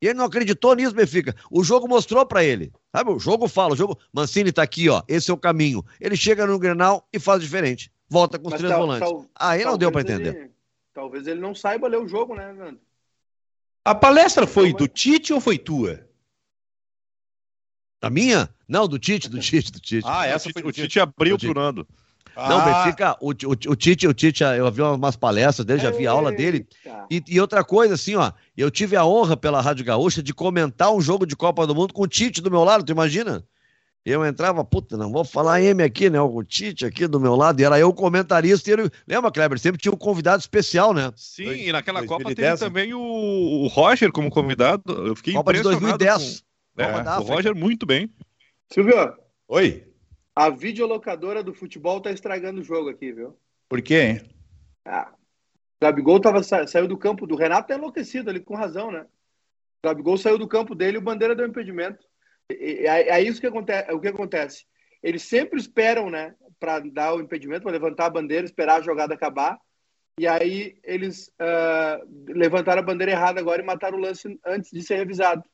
E 0.00 0.08
ele 0.08 0.18
não 0.18 0.26
acreditou 0.26 0.74
nisso, 0.74 0.94
Benfica. 0.94 1.34
O 1.50 1.64
jogo 1.64 1.88
mostrou 1.88 2.26
para 2.26 2.44
ele. 2.44 2.70
Sabe, 2.94 3.10
o 3.10 3.18
jogo 3.18 3.48
fala, 3.48 3.72
o 3.72 3.76
jogo. 3.76 3.98
Mancini 4.12 4.52
tá 4.52 4.62
aqui, 4.62 4.90
ó. 4.90 5.02
Esse 5.08 5.30
é 5.30 5.34
o 5.34 5.38
caminho. 5.38 5.82
Ele 5.98 6.14
chega 6.14 6.46
no 6.46 6.58
Grenal 6.58 7.08
e 7.10 7.18
faz 7.18 7.40
diferente. 7.40 7.90
Volta 8.08 8.38
com 8.38 8.48
os 8.48 8.54
três 8.54 8.70
tal, 8.70 8.80
volantes. 8.80 9.08
Tal, 9.08 9.26
Aí 9.34 9.64
não 9.64 9.78
deu 9.78 9.90
para 9.92 10.00
entender. 10.02 10.36
Ele, 10.36 10.50
talvez 10.92 11.26
ele 11.26 11.40
não 11.40 11.54
saiba 11.54 11.88
ler 11.88 11.98
o 11.98 12.08
jogo, 12.08 12.34
né, 12.34 12.52
Nando? 12.52 12.80
A 13.84 13.94
palestra 13.94 14.46
foi 14.46 14.72
do 14.72 14.88
Tite 14.88 15.32
ou 15.32 15.40
foi 15.40 15.58
tua? 15.58 16.04
A 18.02 18.10
minha? 18.10 18.48
Não, 18.68 18.88
do 18.88 18.98
Tite, 18.98 19.28
do 19.28 19.38
Tite, 19.38 19.70
do 19.70 19.78
Tite. 19.78 20.06
Ah, 20.08 20.26
essa 20.26 20.50
foi 20.50 20.62
o 20.62 20.72
Tite 20.72 20.98
abriu 20.98 21.38
pro 21.38 21.54
Nando. 21.54 21.86
Não, 22.36 22.58
ah. 22.58 22.84
Benfica, 22.84 23.16
o, 23.20 23.30
o, 23.30 23.72
o, 23.72 23.76
Tite, 23.76 24.06
o 24.06 24.12
Tite, 24.12 24.42
eu 24.42 24.70
vi 24.70 24.82
umas 24.82 25.16
palestras 25.16 25.64
dele, 25.64 25.80
já 25.80 25.90
vi 25.90 26.06
a 26.06 26.10
aula 26.10 26.30
dele. 26.30 26.66
E, 27.10 27.22
e, 27.26 27.40
outra 27.40 27.64
coisa, 27.64 27.94
assim, 27.94 28.14
ó, 28.14 28.30
eu 28.56 28.70
tive 28.70 28.94
a 28.94 29.06
honra 29.06 29.36
pela 29.36 29.60
Rádio 29.60 29.84
Gaúcha 29.84 30.22
de 30.22 30.34
comentar 30.34 30.92
um 30.92 31.00
jogo 31.00 31.24
de 31.24 31.34
Copa 31.34 31.66
do 31.66 31.74
Mundo 31.74 31.94
com 31.94 32.02
o 32.02 32.06
Tite 32.06 32.42
do 32.42 32.50
meu 32.50 32.62
lado, 32.62 32.84
tu 32.84 32.92
imagina? 32.92 33.42
Eu 34.06 34.24
entrava, 34.24 34.64
puta, 34.64 34.96
não 34.96 35.10
vou 35.10 35.24
falar 35.24 35.60
M 35.60 35.82
aqui, 35.82 36.08
né? 36.08 36.20
O 36.20 36.44
Tite 36.44 36.86
aqui 36.86 37.08
do 37.08 37.18
meu 37.18 37.34
lado, 37.34 37.60
e 37.60 37.64
era 37.64 37.76
eu 37.76 37.88
o 37.88 37.92
comentarista. 37.92 38.70
E 38.70 38.72
ele, 38.74 38.90
lembra, 39.04 39.32
Kleber? 39.32 39.58
Sempre 39.58 39.80
tinha 39.80 39.92
um 39.92 39.96
convidado 39.96 40.38
especial, 40.38 40.94
né? 40.94 41.12
Sim, 41.16 41.46
Dois, 41.46 41.60
e 41.62 41.72
naquela 41.72 41.98
2010, 41.98 42.06
Copa 42.08 42.34
teve 42.36 42.56
também 42.56 42.94
o, 42.94 43.00
o, 43.00 43.66
Roger 43.66 44.12
como 44.12 44.30
convidado. 44.30 44.92
Eu 45.08 45.16
fiquei 45.16 45.34
Copa 45.34 45.52
de 45.52 45.60
2010. 45.60 46.44
Com... 46.76 46.82
É, 46.82 47.18
o 47.18 47.22
Roger 47.22 47.52
muito 47.52 47.84
bem. 47.84 48.08
Silvio. 48.72 49.12
Oi. 49.48 49.84
A 50.36 50.50
videolocadora 50.50 51.42
do 51.42 51.52
futebol 51.52 52.00
tá 52.00 52.12
estragando 52.12 52.60
o 52.60 52.64
jogo 52.64 52.90
aqui, 52.90 53.10
viu? 53.10 53.36
Por 53.68 53.82
quê, 53.82 54.02
hein? 54.02 54.20
Ah, 54.84 55.10
o 55.10 55.84
Gabigol 55.84 56.20
tava, 56.20 56.44
saiu 56.44 56.86
do 56.86 56.96
campo 56.96 57.26
do 57.26 57.34
Renato, 57.34 57.66
tá 57.66 57.74
enlouquecido 57.74 58.30
ali, 58.30 58.38
com 58.38 58.54
razão, 58.54 58.92
né? 58.92 59.04
O 59.82 59.88
Gabigol 59.88 60.16
saiu 60.16 60.38
do 60.38 60.46
campo 60.46 60.76
dele 60.76 60.96
e 60.96 60.98
o 60.98 61.02
Bandeira 61.02 61.34
deu 61.34 61.44
impedimento. 61.44 62.05
É, 62.50 63.10
é 63.10 63.22
isso 63.22 63.40
que 63.40 63.46
acontece, 63.46 63.92
o 63.92 64.00
que 64.00 64.08
acontece. 64.08 64.64
Eles 65.02 65.22
sempre 65.22 65.58
esperam, 65.58 66.10
né, 66.10 66.34
para 66.58 66.80
dar 66.80 67.14
o 67.14 67.20
impedimento, 67.20 67.62
para 67.62 67.72
levantar 67.72 68.06
a 68.06 68.10
bandeira, 68.10 68.44
esperar 68.44 68.80
a 68.80 68.82
jogada 68.82 69.14
acabar. 69.14 69.58
E 70.18 70.26
aí 70.26 70.78
eles 70.82 71.28
uh, 71.40 72.32
levantaram 72.32 72.80
a 72.80 72.84
bandeira 72.84 73.12
errada 73.12 73.38
agora 73.38 73.60
e 73.60 73.64
mataram 73.64 73.98
o 73.98 74.00
lance 74.00 74.38
antes 74.46 74.70
de 74.70 74.82
ser 74.82 74.96
revisado. 74.96 75.44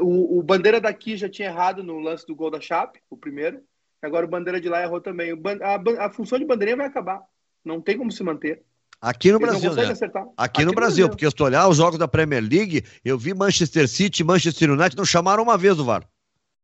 O, 0.00 0.38
o, 0.38 0.42
Bandeira 0.42 0.80
daqui 0.80 1.16
já 1.16 1.28
tinha 1.28 1.48
errado 1.48 1.82
no 1.82 1.98
lance 1.98 2.26
do 2.26 2.34
gol 2.34 2.50
da 2.50 2.60
Chape, 2.60 3.02
o 3.10 3.16
primeiro. 3.16 3.62
Agora 4.00 4.24
o 4.24 4.28
Bandeira 4.28 4.60
de 4.60 4.68
lá 4.68 4.82
errou 4.82 5.00
também. 5.00 5.32
A, 5.60 6.06
a 6.06 6.10
função 6.10 6.38
de 6.38 6.46
bandeirinha 6.46 6.76
vai 6.76 6.86
acabar. 6.86 7.22
Não 7.64 7.80
tem 7.80 7.98
como 7.98 8.10
se 8.10 8.22
manter. 8.22 8.64
Aqui 9.02 9.32
no 9.32 9.38
Eles 9.38 9.48
Brasil, 9.48 9.74
né? 9.74 9.82
Aqui, 9.82 10.04
Aqui, 10.36 10.64
no, 10.64 10.72
Brasil, 10.72 10.74
Brasil, 10.74 11.08
porque 11.08 11.28
se 11.28 11.34
tu 11.34 11.42
olhar 11.42 11.66
os 11.66 11.76
jogos 11.76 11.98
da 11.98 12.06
Premier 12.06 12.40
League, 12.40 12.84
eu 13.04 13.18
vi 13.18 13.34
Manchester 13.34 13.88
City 13.88 14.22
e 14.22 14.24
Manchester 14.24 14.70
United 14.70 14.96
não 14.96 15.04
chamaram 15.04 15.42
uma 15.42 15.58
vez 15.58 15.76
o 15.80 15.84
VAR. 15.84 16.08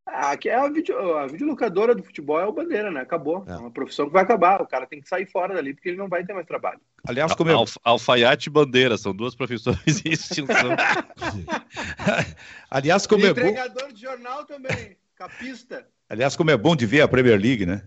Aqui 0.07 0.47
é 0.47 0.55
a, 0.55 0.69
video, 0.69 1.17
a 1.17 1.27
videolocadora 1.27 1.93
do 1.93 2.01
futebol 2.01 2.39
é 2.39 2.45
o 2.45 2.53
Bandeira, 2.53 2.89
né? 2.89 3.01
Acabou. 3.01 3.43
É. 3.45 3.51
é 3.51 3.57
uma 3.57 3.69
profissão 3.69 4.07
que 4.07 4.13
vai 4.13 4.23
acabar. 4.23 4.61
O 4.61 4.67
cara 4.67 4.87
tem 4.87 5.01
que 5.01 5.09
sair 5.09 5.25
fora 5.25 5.53
dali 5.53 5.73
porque 5.73 5.89
ele 5.89 5.97
não 5.97 6.07
vai 6.07 6.23
ter 6.23 6.33
mais 6.33 6.47
trabalho. 6.47 6.79
Aliás, 7.05 7.35
como 7.35 7.51
Alf, 7.51 7.75
Alfaiate 7.83 8.47
e 8.47 8.51
Bandeira 8.51 8.97
são 8.97 9.13
duas 9.13 9.35
profissões 9.35 10.05
em 10.05 10.11
extinção. 10.11 10.55
Aliás, 12.71 13.05
como 13.05 13.25
e 13.25 13.27
é 13.27 13.31
entregador 13.31 13.87
bom... 13.87 13.93
de 13.93 14.01
jornal 14.01 14.45
também, 14.45 14.95
capista. 15.13 15.85
Aliás, 16.09 16.37
como 16.37 16.51
é 16.51 16.57
bom 16.57 16.73
de 16.73 16.85
ver 16.85 17.01
a 17.01 17.07
Premier 17.07 17.39
League, 17.39 17.65
né? 17.65 17.83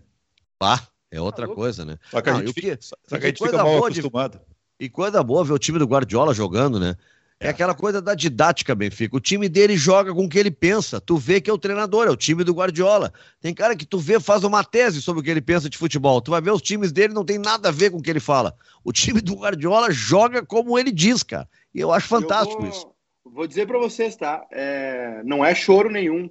Ah, 0.61 0.79
é 1.13 1.21
outra 1.21 1.47
tá 1.47 1.55
coisa, 1.55 1.85
né? 1.85 1.99
Só 2.11 2.23
que 2.23 2.31
a 2.31 2.35
gente, 2.37 2.53
fica, 2.55 2.79
só 2.81 2.97
que 3.19 3.27
a 3.27 3.29
gente 3.29 3.45
fica 3.45 3.59
mal 3.59 3.85
acostumado. 3.85 4.39
De... 4.39 4.87
E 4.87 4.89
coisa 4.89 5.23
boa 5.23 5.45
ver 5.45 5.53
o 5.53 5.59
time 5.59 5.79
do 5.79 5.85
Guardiola 5.85 6.33
jogando, 6.33 6.81
né? 6.81 6.97
É 7.39 7.49
aquela 7.49 7.75
coisa 7.75 8.01
da 8.01 8.15
didática, 8.15 8.73
Benfica. 8.73 9.17
O 9.17 9.21
time 9.21 9.49
dele 9.49 9.77
joga 9.77 10.15
com 10.15 10.25
o 10.25 10.29
que 10.29 10.39
ele 10.39 10.51
pensa. 10.51 11.01
Tu 11.01 11.17
vê 11.17 11.41
que 11.41 11.51
é 11.51 11.53
o 11.53 11.59
treinador, 11.59 12.07
é 12.07 12.11
o 12.11 12.17
time 12.17 12.45
do 12.45 12.55
Guardiola. 12.55 13.13
Tem 13.41 13.53
cara 13.53 13.75
que 13.77 13.85
tu 13.85 13.99
vê, 13.99 14.21
faz 14.21 14.45
uma 14.45 14.63
tese 14.63 15.03
sobre 15.03 15.21
o 15.21 15.25
que 15.25 15.31
ele 15.31 15.41
pensa 15.41 15.69
de 15.69 15.77
futebol. 15.77 16.21
Tu 16.23 16.31
vai 16.31 16.41
ver 16.41 16.53
os 16.53 16.63
times 16.63 16.93
dele, 16.93 17.13
não 17.13 17.25
tem 17.25 17.39
nada 17.39 17.69
a 17.69 17.73
ver 17.73 17.91
com 17.91 17.99
o 17.99 18.03
que 18.03 18.11
ele 18.11 18.21
fala. 18.21 18.55
O 18.85 18.93
time 18.93 19.21
do 19.21 19.35
Guardiola 19.35 19.91
joga 19.91 20.47
como 20.47 20.79
ele 20.79 20.93
diz, 20.93 21.25
cara. 21.25 21.49
E 21.75 21.81
eu 21.81 21.93
acho 21.93 22.07
fantástico 22.07 22.63
eu 22.63 22.67
vou, 22.67 22.71
isso. 22.71 22.93
Vou 23.25 23.47
dizer 23.47 23.67
para 23.67 23.79
vocês, 23.79 24.15
tá? 24.15 24.47
É, 24.53 25.21
não 25.25 25.45
é 25.45 25.53
choro 25.53 25.91
nenhum. 25.91 26.31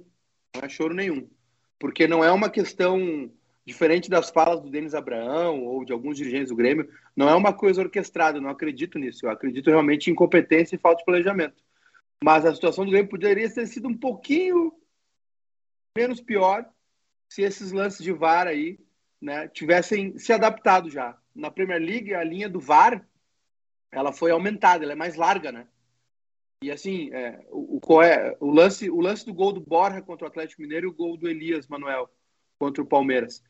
Não 0.56 0.62
é 0.62 0.68
choro 0.68 0.94
nenhum. 0.94 1.28
Porque 1.78 2.08
não 2.08 2.24
é 2.24 2.32
uma 2.32 2.48
questão 2.48 3.30
diferente 3.64 4.10
das 4.10 4.30
falas 4.30 4.60
do 4.60 4.70
Denis 4.70 4.94
Abraão 4.94 5.64
ou 5.64 5.84
de 5.84 5.92
alguns 5.92 6.16
dirigentes 6.16 6.48
do 6.48 6.56
Grêmio, 6.56 6.88
não 7.16 7.28
é 7.28 7.34
uma 7.34 7.52
coisa 7.52 7.80
orquestrada, 7.80 8.38
eu 8.38 8.42
não 8.42 8.50
acredito 8.50 8.98
nisso. 8.98 9.24
Eu 9.24 9.30
acredito 9.30 9.70
realmente 9.70 10.08
em 10.08 10.12
incompetência 10.12 10.74
e 10.74 10.78
falta 10.78 10.98
de 10.98 11.04
planejamento. 11.04 11.62
Mas 12.22 12.44
a 12.44 12.54
situação 12.54 12.84
do 12.84 12.90
Grêmio 12.90 13.10
poderia 13.10 13.52
ter 13.52 13.66
sido 13.66 13.88
um 13.88 13.96
pouquinho 13.96 14.72
menos 15.96 16.20
pior 16.20 16.68
se 17.28 17.42
esses 17.42 17.72
lances 17.72 18.02
de 18.02 18.12
VAR 18.12 18.46
aí 18.46 18.78
né, 19.20 19.48
tivessem 19.48 20.18
se 20.18 20.32
adaptado 20.32 20.90
já. 20.90 21.16
Na 21.34 21.50
Premier 21.50 21.80
League, 21.80 22.14
a 22.14 22.24
linha 22.24 22.48
do 22.48 22.60
VAR 22.60 23.06
ela 23.90 24.12
foi 24.12 24.30
aumentada, 24.30 24.84
ela 24.84 24.92
é 24.92 24.96
mais 24.96 25.16
larga, 25.16 25.52
né? 25.52 25.66
E 26.62 26.70
assim, 26.70 27.12
é, 27.12 27.44
o, 27.50 27.80
o, 27.84 28.02
é, 28.02 28.36
lance, 28.40 28.88
o 28.88 29.00
lance 29.00 29.26
do 29.26 29.34
gol 29.34 29.52
do 29.52 29.60
Borja 29.60 30.00
contra 30.00 30.24
o 30.24 30.28
Atlético 30.28 30.62
Mineiro 30.62 30.86
e 30.86 30.90
o 30.90 30.94
gol 30.94 31.16
do 31.16 31.28
Elias 31.28 31.66
Manuel 31.66 32.08
contra 32.58 32.82
o 32.82 32.86
Palmeiras. 32.86 33.42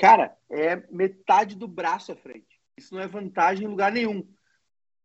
Cara, 0.00 0.34
é 0.48 0.82
metade 0.90 1.54
do 1.54 1.68
braço 1.68 2.10
à 2.10 2.16
frente. 2.16 2.58
Isso 2.74 2.94
não 2.94 3.02
é 3.02 3.06
vantagem 3.06 3.66
em 3.66 3.68
lugar 3.68 3.92
nenhum. 3.92 4.26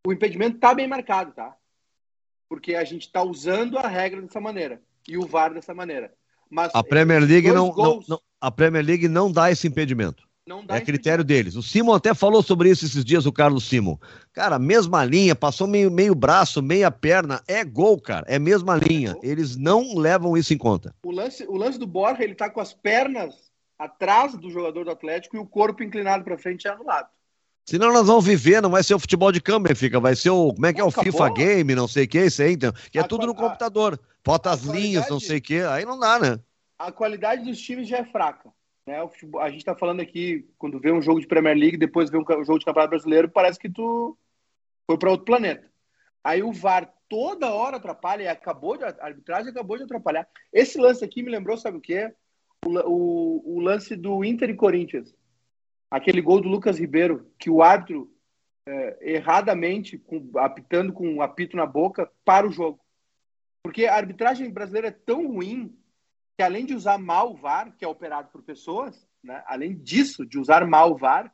O 0.08 0.14
impedimento 0.14 0.58
tá 0.58 0.74
bem 0.74 0.88
marcado, 0.88 1.34
tá? 1.34 1.54
Porque 2.48 2.76
a 2.76 2.86
gente 2.86 3.12
tá 3.12 3.22
usando 3.22 3.78
a 3.78 3.90
regra 3.90 4.22
dessa 4.22 4.40
maneira 4.40 4.82
e 5.06 5.18
o 5.18 5.28
VAR 5.28 5.54
dessa 5.54 5.74
maneira. 5.74 6.14
Mas 6.50 6.72
a 6.74 6.82
Premier 6.82 7.22
League 7.22 7.52
não, 7.52 7.72
gols... 7.72 8.08
não, 8.08 8.16
não, 8.16 8.22
a 8.40 8.50
Premier 8.50 8.86
League 8.86 9.10
não 9.10 9.30
dá 9.30 9.52
esse 9.52 9.68
impedimento. 9.68 10.26
é 10.70 10.80
critério 10.80 11.26
deles. 11.26 11.58
O 11.58 11.62
Simon 11.62 11.96
até 11.96 12.14
falou 12.14 12.42
sobre 12.42 12.70
isso 12.70 12.86
esses 12.86 13.04
dias, 13.04 13.26
o 13.26 13.34
Carlos 13.34 13.68
Simon. 13.68 13.98
Cara, 14.32 14.58
mesma 14.58 15.04
linha, 15.04 15.36
passou 15.36 15.68
meio, 15.68 15.92
meio 15.92 16.16
braço, 16.16 16.64
meia 16.64 16.90
perna, 16.90 17.44
é 17.50 17.66
gol, 17.66 18.00
cara. 18.00 18.26
É 18.30 18.40
mesma 18.40 18.78
linha. 18.78 19.14
É 19.22 19.28
Eles 19.28 19.58
não 19.58 19.98
levam 19.98 20.38
isso 20.38 20.54
em 20.54 20.58
conta. 20.58 20.96
O 21.04 21.12
lance, 21.12 21.46
o 21.50 21.58
lance 21.58 21.78
do 21.78 21.86
Borja, 21.86 22.24
ele 22.24 22.34
tá 22.34 22.50
com 22.50 22.62
as 22.62 22.72
pernas 22.72 23.54
atrás 23.78 24.36
do 24.36 24.50
jogador 24.50 24.86
do 24.86 24.92
Atlético 24.92 25.36
e 25.36 25.40
o 25.40 25.46
corpo 25.46 25.84
inclinado 25.84 26.24
para 26.24 26.38
frente 26.38 26.68
é 26.68 26.72
anulado. 26.72 27.10
Senão 27.66 27.92
nós 27.92 28.06
vamos 28.06 28.24
viver, 28.24 28.62
não 28.62 28.70
vai 28.70 28.84
ser 28.84 28.94
o 28.94 29.00
futebol 29.00 29.32
de 29.32 29.42
câmera, 29.42 29.76
fica, 29.76 30.00
vai 30.00 30.16
ser 30.16 30.30
o, 30.30 30.54
como 30.54 30.66
é 30.68 30.74
que 30.74 30.80
é 30.80 30.84
o 30.84 30.90
Acabou. 30.90 31.12
FIFA 31.12 31.30
Game, 31.34 31.74
não 31.74 31.88
sei 31.88 32.06
o 32.06 32.08
que, 32.08 32.24
isso 32.24 32.44
aí, 32.44 32.54
então, 32.54 32.72
que 32.92 33.00
é 33.00 33.02
a 33.02 33.08
tudo 33.08 33.26
no 33.26 33.34
computador. 33.34 34.00
Bota 34.24 34.52
as 34.52 34.62
linhas, 34.62 35.10
não 35.10 35.20
sei 35.20 35.40
o 35.40 35.42
que, 35.42 35.62
aí 35.62 35.84
não 35.84 36.00
dá, 36.00 36.20
né? 36.20 36.40
A 36.78 36.92
qualidade 36.92 37.44
dos 37.44 37.60
times 37.60 37.88
já 37.88 37.98
é 37.98 38.06
fraca. 38.06 38.52
Né? 38.86 39.02
Futebol, 39.08 39.42
a 39.42 39.50
gente 39.50 39.60
está 39.60 39.76
falando 39.76 40.00
aqui, 40.00 40.48
quando 40.60 40.80
vê 40.80 40.92
um 40.92 41.02
jogo 41.02 41.20
de 41.20 41.26
Premier 41.26 41.58
League, 41.58 41.78
depois 41.78 42.12
vê 42.12 42.18
um 42.18 42.46
jogo 42.46 42.60
de 42.60 42.66
Campeonato 42.66 42.92
Brasileiro, 42.92 43.30
parece 43.30 43.58
que 43.58 43.70
tu 43.70 44.16
foi 44.86 44.98
para 45.00 45.10
outro 45.10 45.26
planeta. 45.26 45.68
Aí 46.24 46.44
o 46.44 46.54
VAR 46.54 46.92
toda 47.10 47.52
hora 47.52 47.78
atrapalha 47.78 48.24
e 48.24 48.28
acabou 48.28 48.78
de, 48.78 48.84
a 48.84 48.96
arbitragem 49.00 49.50
acabou 49.50 49.78
de 49.78 49.84
atrapalhar. 49.84 50.28
Esse 50.54 50.78
lance 50.78 51.04
aqui 51.04 51.24
me 51.24 51.32
lembrou, 51.32 51.58
sabe 51.58 51.78
o 51.78 51.82
quê? 51.82 52.14
O, 52.66 53.58
o, 53.58 53.60
lance 53.60 53.96
do 53.96 54.24
Inter 54.24 54.50
e 54.50 54.56
Corinthians. 54.56 55.14
Aquele 55.90 56.22
gol 56.22 56.42
do 56.42 56.50
Lucas 56.50 56.80
Ribeiro, 56.80 57.32
que 57.38 57.50
o 57.50 57.62
árbitro, 57.62 58.12
é, 58.68 59.14
erradamente, 59.14 59.98
com, 59.98 60.32
apitando 60.38 60.92
com 60.92 61.08
um 61.08 61.22
apito 61.22 61.56
na 61.56 61.66
boca, 61.66 62.12
para 62.24 62.48
o 62.48 62.52
jogo. 62.52 62.80
Porque 63.64 63.86
a 63.86 63.96
arbitragem 63.96 64.50
brasileira 64.50 64.88
é 64.88 64.92
tão 64.92 65.28
ruim 65.28 65.76
que, 66.36 66.44
além 66.44 66.66
de 66.66 66.74
usar 66.74 66.98
mal 66.98 67.32
o 67.32 67.36
VAR, 67.36 67.74
que 67.78 67.86
é 67.86 67.88
operado 67.88 68.30
por 68.30 68.42
pessoas, 68.42 69.08
né, 69.24 69.44
além 69.48 69.76
disso, 69.76 70.26
de 70.26 70.38
usar 70.38 70.66
mal 70.68 70.92
o 70.92 70.98
VAR, 70.98 71.34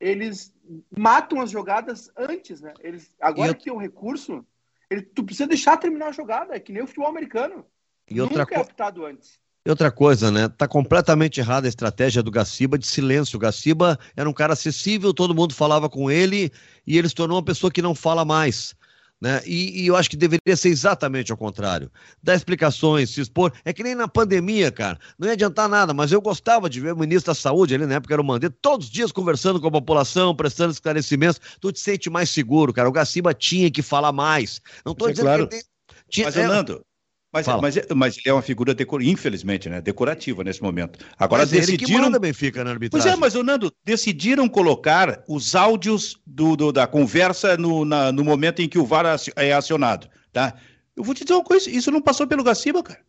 eles 0.00 0.54
matam 0.96 1.40
as 1.40 1.50
jogadas 1.50 2.10
antes, 2.16 2.60
né? 2.60 2.72
Eles, 2.80 3.14
agora 3.20 3.50
eu... 3.50 3.54
que 3.54 3.68
é 3.68 3.72
um 3.72 3.76
recurso, 3.76 4.46
ele, 4.88 5.02
tu 5.02 5.22
precisa 5.22 5.46
deixar 5.46 5.76
terminar 5.76 6.08
a 6.08 6.12
jogada, 6.12 6.54
é 6.54 6.60
que 6.60 6.72
nem 6.72 6.82
o 6.82 6.86
futebol 6.86 7.08
americano. 7.08 7.66
E 8.08 8.14
Nunca 8.14 8.40
outra 8.40 8.56
é 8.56 8.60
apitado 8.60 9.04
antes. 9.04 9.40
E 9.64 9.68
outra 9.68 9.90
coisa, 9.90 10.30
né? 10.30 10.48
Tá 10.48 10.66
completamente 10.66 11.38
errada 11.38 11.66
a 11.66 11.68
estratégia 11.68 12.22
do 12.22 12.30
Gaciba 12.30 12.78
de 12.78 12.86
silêncio. 12.86 13.36
O 13.36 13.40
Gaciba 13.40 13.98
era 14.16 14.28
um 14.28 14.32
cara 14.32 14.54
acessível, 14.54 15.12
todo 15.12 15.34
mundo 15.34 15.54
falava 15.54 15.88
com 15.88 16.10
ele 16.10 16.50
e 16.86 16.96
ele 16.96 17.08
se 17.08 17.14
tornou 17.14 17.36
uma 17.36 17.44
pessoa 17.44 17.70
que 17.70 17.82
não 17.82 17.94
fala 17.94 18.24
mais. 18.24 18.74
Né? 19.20 19.42
E, 19.44 19.82
e, 19.82 19.86
eu 19.86 19.96
acho 19.96 20.08
que 20.08 20.16
deveria 20.16 20.56
ser 20.56 20.70
exatamente 20.70 21.30
ao 21.30 21.36
contrário. 21.36 21.92
Dar 22.22 22.34
explicações, 22.34 23.10
se 23.10 23.20
expor. 23.20 23.52
É 23.66 23.72
que 23.72 23.82
nem 23.82 23.94
na 23.94 24.08
pandemia, 24.08 24.72
cara. 24.72 24.98
Não 25.18 25.28
ia 25.28 25.34
adiantar 25.34 25.68
nada, 25.68 25.92
mas 25.92 26.10
eu 26.10 26.22
gostava 26.22 26.70
de 26.70 26.80
ver 26.80 26.94
o 26.94 26.96
ministro 26.96 27.30
da 27.30 27.34
Saúde, 27.34 27.74
ali 27.74 27.84
na 27.84 27.96
época 27.96 28.14
era 28.14 28.22
o 28.22 28.24
Mandetta, 28.24 28.56
todos 28.62 28.86
os 28.86 28.92
dias 28.92 29.12
conversando 29.12 29.60
com 29.60 29.68
a 29.68 29.72
população, 29.72 30.34
prestando 30.34 30.72
esclarecimentos. 30.72 31.38
Tu 31.60 31.70
te 31.70 31.80
sente 31.80 32.08
mais 32.08 32.30
seguro, 32.30 32.72
cara. 32.72 32.88
O 32.88 32.92
Gaciba 32.92 33.34
tinha 33.34 33.70
que 33.70 33.82
falar 33.82 34.10
mais. 34.10 34.62
Não 34.86 34.92
estou 34.92 35.10
é 35.10 35.12
dizendo 35.12 35.26
claro. 35.26 35.48
que 35.48 35.54
ele 35.54 35.62
tem... 35.62 35.70
Tinha, 36.08 36.26
mas, 36.26 36.34
Fernando, 36.34 36.82
mas, 37.32 37.46
mas, 37.46 37.78
mas, 37.94 38.18
ele 38.18 38.28
é 38.28 38.32
uma 38.32 38.42
figura, 38.42 38.74
decor... 38.74 39.02
infelizmente, 39.02 39.68
né, 39.68 39.80
decorativa 39.80 40.42
nesse 40.42 40.60
momento. 40.60 40.98
Agora 41.16 41.42
mas 41.42 41.50
decidiram. 41.50 41.84
Ele 41.84 41.86
que 41.86 42.00
manda 42.00 42.18
Benfica 42.18 42.64
na 42.64 42.70
arbitragem. 42.70 43.04
Pois 43.04 43.14
é, 43.14 43.16
mas 43.16 43.34
o 43.36 43.44
Nando, 43.44 43.72
decidiram 43.84 44.48
colocar 44.48 45.22
os 45.28 45.54
áudios 45.54 46.18
do, 46.26 46.56
do 46.56 46.72
da 46.72 46.88
conversa 46.88 47.56
no, 47.56 47.84
na, 47.84 48.10
no 48.10 48.24
momento 48.24 48.60
em 48.60 48.68
que 48.68 48.78
o 48.78 48.84
VAR 48.84 49.06
é 49.36 49.52
acionado. 49.52 50.08
Tá? 50.32 50.54
Eu 50.96 51.04
vou 51.04 51.14
te 51.14 51.24
dizer 51.24 51.34
uma 51.34 51.44
coisa: 51.44 51.70
isso 51.70 51.90
não 51.90 52.02
passou 52.02 52.26
pelo 52.26 52.42
Gaciba, 52.42 52.82
cara. 52.82 53.00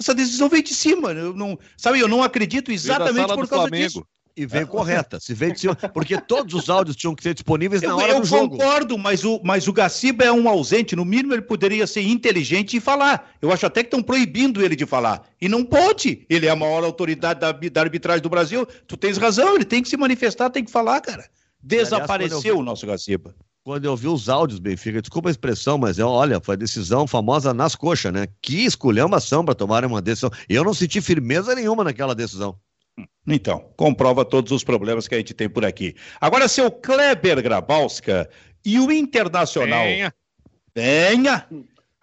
Essa 0.00 0.12
decisão 0.12 0.48
veio 0.48 0.64
de 0.64 0.74
cima. 0.74 1.12
Eu 1.12 1.32
não, 1.32 1.56
sabe, 1.76 2.00
eu 2.00 2.08
não 2.08 2.22
acredito 2.22 2.72
exatamente 2.72 3.32
por 3.34 3.48
causa 3.48 3.70
disso. 3.70 4.04
E 4.36 4.46
veio 4.46 4.66
correta. 4.66 5.20
Se 5.20 5.32
veio 5.32 5.52
de 5.52 5.60
cima, 5.60 5.76
porque 5.76 6.20
todos 6.20 6.54
os 6.54 6.68
áudios 6.68 6.96
tinham 6.96 7.14
que 7.14 7.22
ser 7.22 7.34
disponíveis 7.34 7.80
na 7.82 7.94
hora 7.94 8.14
eu 8.14 8.20
do 8.20 8.26
jogo. 8.26 8.56
Eu 8.56 8.58
concordo, 8.58 8.98
mas 8.98 9.24
o, 9.24 9.40
mas 9.44 9.68
o 9.68 9.72
Gaciba 9.72 10.24
é 10.24 10.32
um 10.32 10.48
ausente. 10.48 10.96
No 10.96 11.04
mínimo, 11.04 11.34
ele 11.34 11.42
poderia 11.42 11.86
ser 11.86 12.02
inteligente 12.02 12.76
e 12.76 12.80
falar. 12.80 13.32
Eu 13.40 13.52
acho 13.52 13.64
até 13.64 13.82
que 13.82 13.86
estão 13.86 14.02
proibindo 14.02 14.60
ele 14.64 14.74
de 14.74 14.84
falar. 14.84 15.22
E 15.40 15.48
não 15.48 15.64
pode. 15.64 16.26
Ele 16.28 16.46
é 16.46 16.50
a 16.50 16.56
maior 16.56 16.82
autoridade 16.82 17.38
da, 17.38 17.52
da 17.52 17.80
arbitragem 17.80 18.22
do 18.22 18.28
Brasil. 18.28 18.66
Tu 18.88 18.96
tens 18.96 19.18
razão, 19.18 19.54
ele 19.54 19.64
tem 19.64 19.80
que 19.80 19.88
se 19.88 19.96
manifestar, 19.96 20.50
tem 20.50 20.64
que 20.64 20.70
falar, 20.70 21.00
cara. 21.00 21.24
Desapareceu 21.62 22.38
Aliás, 22.38 22.58
o 22.58 22.62
nosso 22.62 22.86
Gaciba. 22.86 23.36
Quando 23.62 23.84
eu 23.84 23.96
vi 23.96 24.08
os 24.08 24.28
áudios, 24.28 24.58
Benfica, 24.58 25.00
desculpa 25.00 25.28
a 25.28 25.30
expressão, 25.30 25.78
mas 25.78 25.98
é, 25.98 26.04
olha, 26.04 26.38
foi 26.38 26.54
a 26.54 26.58
decisão 26.58 27.06
famosa 27.06 27.54
nas 27.54 27.74
coxas, 27.74 28.12
né? 28.12 28.26
Que 28.42 28.66
esculhambação 28.66 29.44
para 29.44 29.54
tomar 29.54 29.84
uma 29.86 30.02
decisão. 30.02 30.30
Eu 30.48 30.64
não 30.64 30.74
senti 30.74 31.00
firmeza 31.00 31.54
nenhuma 31.54 31.84
naquela 31.84 32.14
decisão. 32.14 32.58
Então, 33.26 33.64
comprova 33.76 34.24
todos 34.24 34.52
os 34.52 34.62
problemas 34.62 35.08
que 35.08 35.14
a 35.14 35.18
gente 35.18 35.32
tem 35.32 35.48
por 35.48 35.64
aqui. 35.64 35.94
Agora, 36.20 36.46
seu 36.46 36.70
Kleber 36.70 37.42
Grabowska 37.42 38.28
e 38.64 38.78
o 38.78 38.92
Internacional. 38.92 39.84
Venha. 39.84 40.14
Venha. 40.74 41.46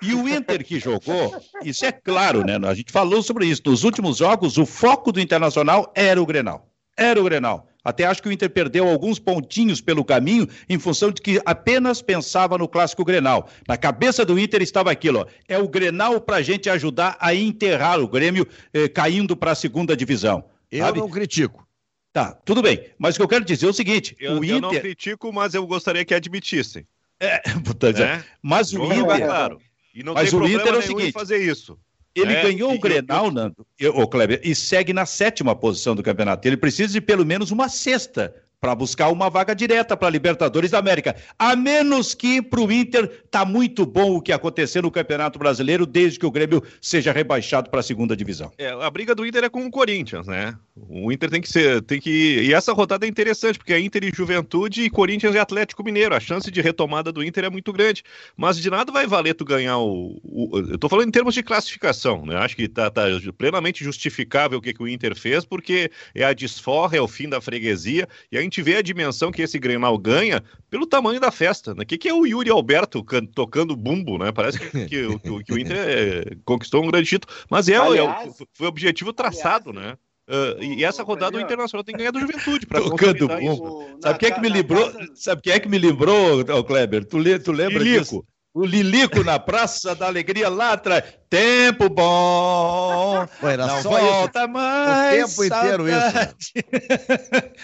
E 0.01 0.15
o 0.15 0.27
Inter 0.27 0.65
que 0.65 0.79
jogou, 0.79 1.39
isso 1.63 1.85
é 1.85 1.91
claro, 1.91 2.43
né? 2.43 2.57
A 2.67 2.73
gente 2.73 2.91
falou 2.91 3.21
sobre 3.21 3.45
isso. 3.45 3.61
Nos 3.65 3.83
últimos 3.83 4.17
jogos, 4.17 4.57
o 4.57 4.65
foco 4.65 5.11
do 5.11 5.21
Internacional 5.21 5.91
era 5.95 6.19
o 6.19 6.25
Grenal. 6.25 6.67
Era 6.97 7.21
o 7.21 7.23
Grenal. 7.23 7.67
Até 7.83 8.05
acho 8.05 8.21
que 8.21 8.29
o 8.29 8.31
Inter 8.31 8.49
perdeu 8.49 8.87
alguns 8.87 9.19
pontinhos 9.19 9.79
pelo 9.79 10.03
caminho 10.03 10.47
em 10.67 10.79
função 10.79 11.11
de 11.11 11.21
que 11.21 11.41
apenas 11.45 12.01
pensava 12.01 12.57
no 12.57 12.67
clássico 12.67 13.05
Grenal. 13.05 13.47
Na 13.67 13.77
cabeça 13.77 14.25
do 14.25 14.39
Inter 14.39 14.61
estava 14.61 14.91
aquilo: 14.91 15.19
ó, 15.19 15.25
é 15.47 15.57
o 15.57 15.67
Grenal 15.67 16.19
para 16.19 16.37
a 16.37 16.41
gente 16.41 16.69
ajudar 16.69 17.15
a 17.19 17.33
enterrar 17.33 17.99
o 17.99 18.07
Grêmio 18.07 18.47
eh, 18.73 18.87
caindo 18.87 19.35
para 19.35 19.51
a 19.51 19.55
segunda 19.55 19.95
divisão. 19.95 20.43
Eu 20.71 20.85
sabe? 20.85 20.99
não 20.99 21.09
critico. 21.09 21.67
Tá, 22.13 22.33
tudo 22.33 22.61
bem. 22.61 22.89
Mas 22.97 23.15
o 23.15 23.19
que 23.19 23.23
eu 23.23 23.27
quero 23.27 23.45
dizer 23.45 23.65
é 23.65 23.69
o 23.69 23.73
seguinte: 23.73 24.15
eu, 24.19 24.33
o 24.33 24.43
Inter... 24.43 24.55
eu 24.55 24.61
não 24.61 24.69
critico, 24.69 25.31
mas 25.31 25.53
eu 25.53 25.65
gostaria 25.65 26.05
que 26.05 26.13
admitissem. 26.13 26.85
É, 27.19 27.41
né? 27.97 28.23
mas 28.41 28.73
o 28.73 28.83
Inter. 28.85 29.25
Claro. 29.25 29.61
E 29.93 30.03
não 30.03 30.13
mas 30.13 30.29
tem 30.29 30.39
o 30.39 30.47
Inter 30.47 30.73
é 30.73 30.77
o 30.77 30.81
seguinte, 30.81 31.11
fazer 31.11 31.37
isso. 31.37 31.77
Ele 32.13 32.33
é, 32.33 32.43
ganhou 32.43 32.73
o 32.73 32.79
Grenal, 32.79 33.25
eu... 33.25 33.31
Nando, 33.31 33.67
o 33.93 34.07
Kleber, 34.07 34.41
e 34.43 34.53
segue 34.53 34.91
na 34.91 35.05
sétima 35.05 35.55
posição 35.55 35.95
do 35.95 36.03
campeonato. 36.03 36.45
Ele 36.45 36.57
precisa 36.57 36.91
de 36.91 36.99
pelo 36.99 37.25
menos 37.25 37.51
uma 37.51 37.69
sexta 37.69 38.35
para 38.61 38.75
buscar 38.75 39.09
uma 39.09 39.27
vaga 39.27 39.55
direta 39.55 39.97
para 39.97 40.07
a 40.07 40.11
Libertadores 40.11 40.69
da 40.69 40.77
América. 40.77 41.15
A 41.39 41.55
menos 41.55 42.13
que 42.13 42.43
para 42.43 42.61
o 42.61 42.71
Inter 42.71 43.23
tá 43.31 43.43
muito 43.43 43.87
bom 43.87 44.17
o 44.17 44.21
que 44.21 44.31
aconteceu 44.31 44.83
no 44.83 44.91
Campeonato 44.91 45.39
Brasileiro 45.39 45.83
desde 45.83 46.19
que 46.19 46.27
o 46.27 46.31
Grêmio 46.31 46.61
seja 46.79 47.11
rebaixado 47.11 47.71
para 47.71 47.79
a 47.79 47.83
segunda 47.83 48.15
divisão. 48.15 48.51
É, 48.59 48.69
a 48.69 48.89
briga 48.91 49.15
do 49.15 49.25
Inter 49.25 49.45
é 49.45 49.49
com 49.49 49.65
o 49.65 49.71
Corinthians, 49.71 50.27
né? 50.27 50.55
O 50.75 51.11
Inter 51.11 51.31
tem 51.31 51.41
que 51.41 51.49
ser, 51.49 51.81
tem 51.81 51.99
que 51.99 52.11
e 52.43 52.53
essa 52.53 52.71
rodada 52.71 53.07
é 53.07 53.09
interessante 53.09 53.57
porque 53.57 53.73
é 53.73 53.79
Inter 53.79 54.03
e 54.03 54.11
Juventude 54.13 54.83
e 54.83 54.91
Corinthians 54.91 55.33
e 55.33 55.39
Atlético 55.39 55.83
Mineiro. 55.83 56.13
A 56.13 56.19
chance 56.19 56.51
de 56.51 56.61
retomada 56.61 57.11
do 57.11 57.23
Inter 57.23 57.45
é 57.45 57.49
muito 57.49 57.73
grande, 57.73 58.03
mas 58.37 58.59
de 58.59 58.69
nada 58.69 58.91
vai 58.91 59.07
valer 59.07 59.33
tu 59.33 59.43
ganhar 59.43 59.79
o, 59.79 60.19
o 60.23 60.59
eu 60.69 60.77
tô 60.77 60.87
falando 60.87 61.07
em 61.07 61.11
termos 61.11 61.33
de 61.33 61.41
classificação, 61.41 62.27
né? 62.27 62.35
Acho 62.35 62.55
que 62.55 62.67
tá, 62.67 62.91
tá 62.91 63.05
plenamente 63.35 63.83
justificável 63.83 64.59
o 64.59 64.61
que, 64.61 64.71
que 64.71 64.83
o 64.83 64.87
Inter 64.87 65.15
fez 65.15 65.43
porque 65.43 65.89
é 66.13 66.23
a 66.23 66.31
desforra, 66.31 66.97
é 66.97 67.01
o 67.01 67.07
fim 67.07 67.27
da 67.27 67.41
freguesia 67.41 68.07
e 68.31 68.37
a 68.37 68.50
gente 68.51 68.61
vê 68.61 68.75
a 68.75 68.81
dimensão 68.81 69.31
que 69.31 69.41
esse 69.41 69.57
Grenal 69.57 69.97
ganha 69.97 70.43
pelo 70.69 70.85
tamanho 70.85 71.19
da 71.19 71.31
festa. 71.31 71.73
Né? 71.73 71.83
O 71.83 71.85
que, 71.85 71.97
que 71.97 72.09
é 72.09 72.13
o 72.13 72.25
Yuri 72.25 72.49
Alberto 72.49 73.03
tocando 73.33 73.75
bumbo, 73.75 74.17
né? 74.17 74.31
Parece 74.33 74.59
que, 74.59 74.69
que, 74.69 75.19
que, 75.19 75.43
que 75.43 75.53
o 75.53 75.57
Inter 75.57 75.77
é, 75.77 76.35
conquistou 76.43 76.83
um 76.83 76.91
grande 76.91 77.07
título. 77.07 77.33
Mas 77.49 77.69
é, 77.69 77.77
aliás, 77.77 78.41
é 78.41 78.45
foi 78.53 78.67
o 78.67 78.69
objetivo 78.69 79.13
traçado, 79.13 79.69
aliás, 79.69 79.91
né? 79.91 79.97
Uh, 80.29 80.63
e 80.63 80.83
essa 80.85 81.03
rodada 81.03 81.37
o 81.37 81.41
Internacional 81.41 81.83
tem 81.83 81.93
que 81.93 81.99
ganhar 81.99 82.11
do 82.11 82.19
Juventude 82.19 82.65
para 82.65 82.79
tocando 82.81 83.27
bumbo. 83.27 83.97
Sabe 84.01 84.19
quem 84.19 84.29
é 84.29 84.31
que 84.31 84.39
me 84.39 84.49
lembrou? 84.49 84.91
Sabe 85.15 85.41
quem 85.41 85.53
é 85.53 85.59
que 85.59 85.67
me 85.67 85.77
lembrou, 85.77 86.45
Kleber? 86.65 87.03
Tu, 87.05 87.17
tu 87.39 87.51
lembra 87.51 87.81
Ilico. 87.81 87.99
disso? 87.99 88.25
O 88.53 88.65
Lilico 88.65 89.23
na 89.23 89.39
Praça 89.39 89.95
da 89.95 90.07
Alegria 90.07 90.49
lá 90.49 90.73
atrás. 90.73 91.03
Tempo 91.29 91.87
bom. 91.87 93.25
era 93.41 93.65
não 93.65 93.81
só 93.81 93.89
volta 93.89 94.41
isso. 94.41 94.49
mais. 94.49 95.23
O 95.23 95.27
tempo 95.27 95.45
inteiro 95.45 95.87
isso. 95.87 96.17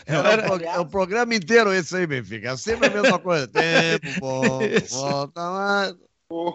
É, 0.05 0.17
o, 0.17 0.77
é 0.77 0.79
o 0.79 0.85
programa 0.85 1.35
inteiro 1.35 1.73
esse 1.73 1.95
aí, 1.95 2.07
Benfica. 2.07 2.51
É 2.51 2.57
sempre 2.57 2.87
a 2.87 2.89
mesma 2.89 3.19
coisa. 3.19 3.47
Tempo 3.49 4.07
bom. 4.21 4.61
Isso. 4.63 4.97
Volta 5.01 5.51
mais. 5.51 5.95
O, 6.29 6.53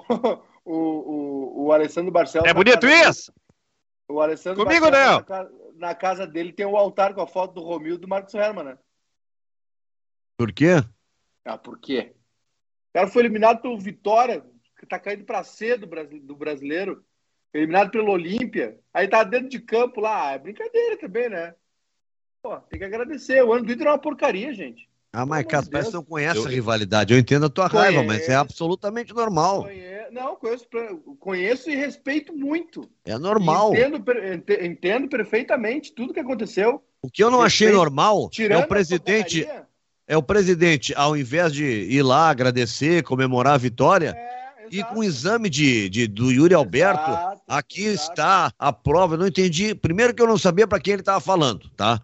o, 0.64 0.74
o, 0.74 1.64
o 1.66 1.72
Alessandro 1.72 2.10
Barcelos. 2.10 2.48
É 2.48 2.54
bonito 2.54 2.86
isso? 2.86 3.30
O 4.08 4.18
Alessandro 4.20 4.64
Comigo 4.64 4.90
Barcelos, 4.90 5.24
não. 5.28 5.36
Na, 5.36 5.88
na, 5.88 5.94
casa 5.94 6.26
dele 6.26 6.54
tem 6.54 6.64
o 6.64 6.72
um 6.72 6.76
altar 6.76 7.14
com 7.14 7.20
a 7.20 7.26
foto 7.26 7.52
do 7.52 7.62
Romildo 7.62 7.98
e 7.98 8.02
do 8.02 8.08
Marcos 8.08 8.32
Herman, 8.32 8.64
né? 8.64 8.78
Por 10.38 10.50
quê? 10.52 10.82
Ah, 11.44 11.58
por 11.58 11.78
quê? 11.78 12.14
O 12.92 12.94
cara 12.94 13.08
foi 13.08 13.22
eliminado 13.22 13.62
pelo 13.62 13.78
Vitória, 13.78 14.44
que 14.78 14.84
tá 14.84 14.98
caindo 14.98 15.24
para 15.24 15.42
C 15.42 15.78
do, 15.78 15.86
do 16.20 16.36
brasileiro. 16.36 17.02
Eliminado 17.54 17.90
pelo 17.90 18.12
Olímpia. 18.12 18.78
Aí 18.92 19.08
tá 19.08 19.24
dentro 19.24 19.48
de 19.48 19.60
campo 19.60 20.00
lá. 20.00 20.32
É 20.32 20.38
brincadeira 20.38 20.98
também, 20.98 21.30
né? 21.30 21.54
Pô, 22.42 22.56
tem 22.56 22.78
que 22.78 22.84
agradecer. 22.84 23.42
O 23.42 23.52
ano 23.52 23.64
do 23.64 23.72
Inter 23.72 23.86
é 23.86 23.90
uma 23.90 23.98
porcaria, 23.98 24.52
gente. 24.52 24.88
Ah, 25.10 25.24
mas 25.24 25.46
Cássio, 25.46 25.70
parece 25.70 25.90
que 25.90 25.96
não 25.96 26.04
conhece 26.04 26.38
eu... 26.38 26.46
a 26.46 26.48
rivalidade. 26.48 27.14
Eu 27.14 27.18
entendo 27.18 27.46
a 27.46 27.50
tua 27.50 27.68
conheço, 27.68 27.92
raiva, 27.92 28.02
mas 28.02 28.28
é 28.28 28.34
absolutamente 28.34 29.14
normal. 29.14 29.62
Conheço, 29.64 30.12
não, 30.12 30.36
conheço, 30.36 30.66
conheço 31.18 31.70
e 31.70 31.76
respeito 31.76 32.34
muito. 32.34 32.88
É 33.04 33.16
normal. 33.18 33.74
Entendo, 33.74 34.02
entendo 34.62 35.08
perfeitamente 35.08 35.92
tudo 35.92 36.14
que 36.14 36.20
aconteceu. 36.20 36.82
O 37.02 37.10
que 37.10 37.22
eu 37.22 37.30
não 37.30 37.40
respeito, 37.40 37.70
achei 37.70 37.76
normal 37.76 38.30
é 38.38 38.56
o 38.56 38.66
presidente 38.66 39.46
é 40.06 40.16
o 40.16 40.22
presidente, 40.22 40.92
ao 40.96 41.16
invés 41.16 41.52
de 41.52 41.64
ir 41.64 42.02
lá 42.02 42.28
agradecer, 42.28 43.02
comemorar 43.02 43.54
a 43.54 43.58
vitória, 43.58 44.14
é, 44.16 44.66
e 44.70 44.82
com 44.84 45.00
o 45.00 45.04
exame 45.04 45.48
de, 45.48 45.88
de, 45.88 46.06
do 46.06 46.30
Yuri 46.32 46.54
Alberto, 46.54 47.10
exato, 47.10 47.42
aqui 47.46 47.84
exato. 47.84 48.10
está 48.10 48.52
a 48.58 48.72
prova. 48.72 49.14
Eu 49.14 49.18
não 49.18 49.26
entendi. 49.26 49.74
Primeiro 49.74 50.14
que 50.14 50.22
eu 50.22 50.26
não 50.26 50.38
sabia 50.38 50.66
para 50.66 50.80
quem 50.80 50.94
ele 50.94 51.02
estava 51.02 51.20
falando, 51.20 51.68
tá? 51.76 52.00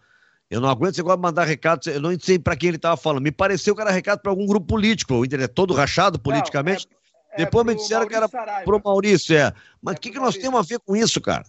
Eu 0.50 0.60
não 0.60 0.68
aguento 0.68 0.94
você 0.94 1.02
gosta 1.02 1.16
de 1.16 1.22
mandar 1.22 1.44
recado, 1.44 1.88
eu 1.90 2.00
não 2.00 2.18
sei 2.18 2.38
para 2.38 2.56
quem 2.56 2.68
ele 2.68 2.76
estava 2.76 2.96
falando. 2.96 3.22
Me 3.22 3.32
pareceu 3.32 3.74
que 3.74 3.80
era 3.80 3.90
recado 3.90 4.20
para 4.20 4.30
algum 4.30 4.46
grupo 4.46 4.66
político. 4.66 5.14
O 5.14 5.24
Inter 5.24 5.40
é 5.40 5.48
todo 5.48 5.74
rachado 5.74 6.18
politicamente. 6.18 6.86
Não, 6.90 6.96
é, 7.32 7.42
é 7.42 7.44
Depois 7.44 7.66
me 7.66 7.74
disseram 7.74 8.06
Maurício 8.06 8.28
que 8.30 8.34
era 8.34 8.64
para 8.64 8.76
o 8.76 8.82
Maurício, 8.84 9.36
é. 9.36 9.52
Mas 9.82 9.94
o 9.94 9.96
é 9.96 10.00
que, 10.00 10.10
que 10.10 10.18
nós 10.18 10.36
temos 10.36 10.58
a 10.58 10.62
ver 10.62 10.78
com 10.80 10.96
isso, 10.96 11.20
cara? 11.20 11.44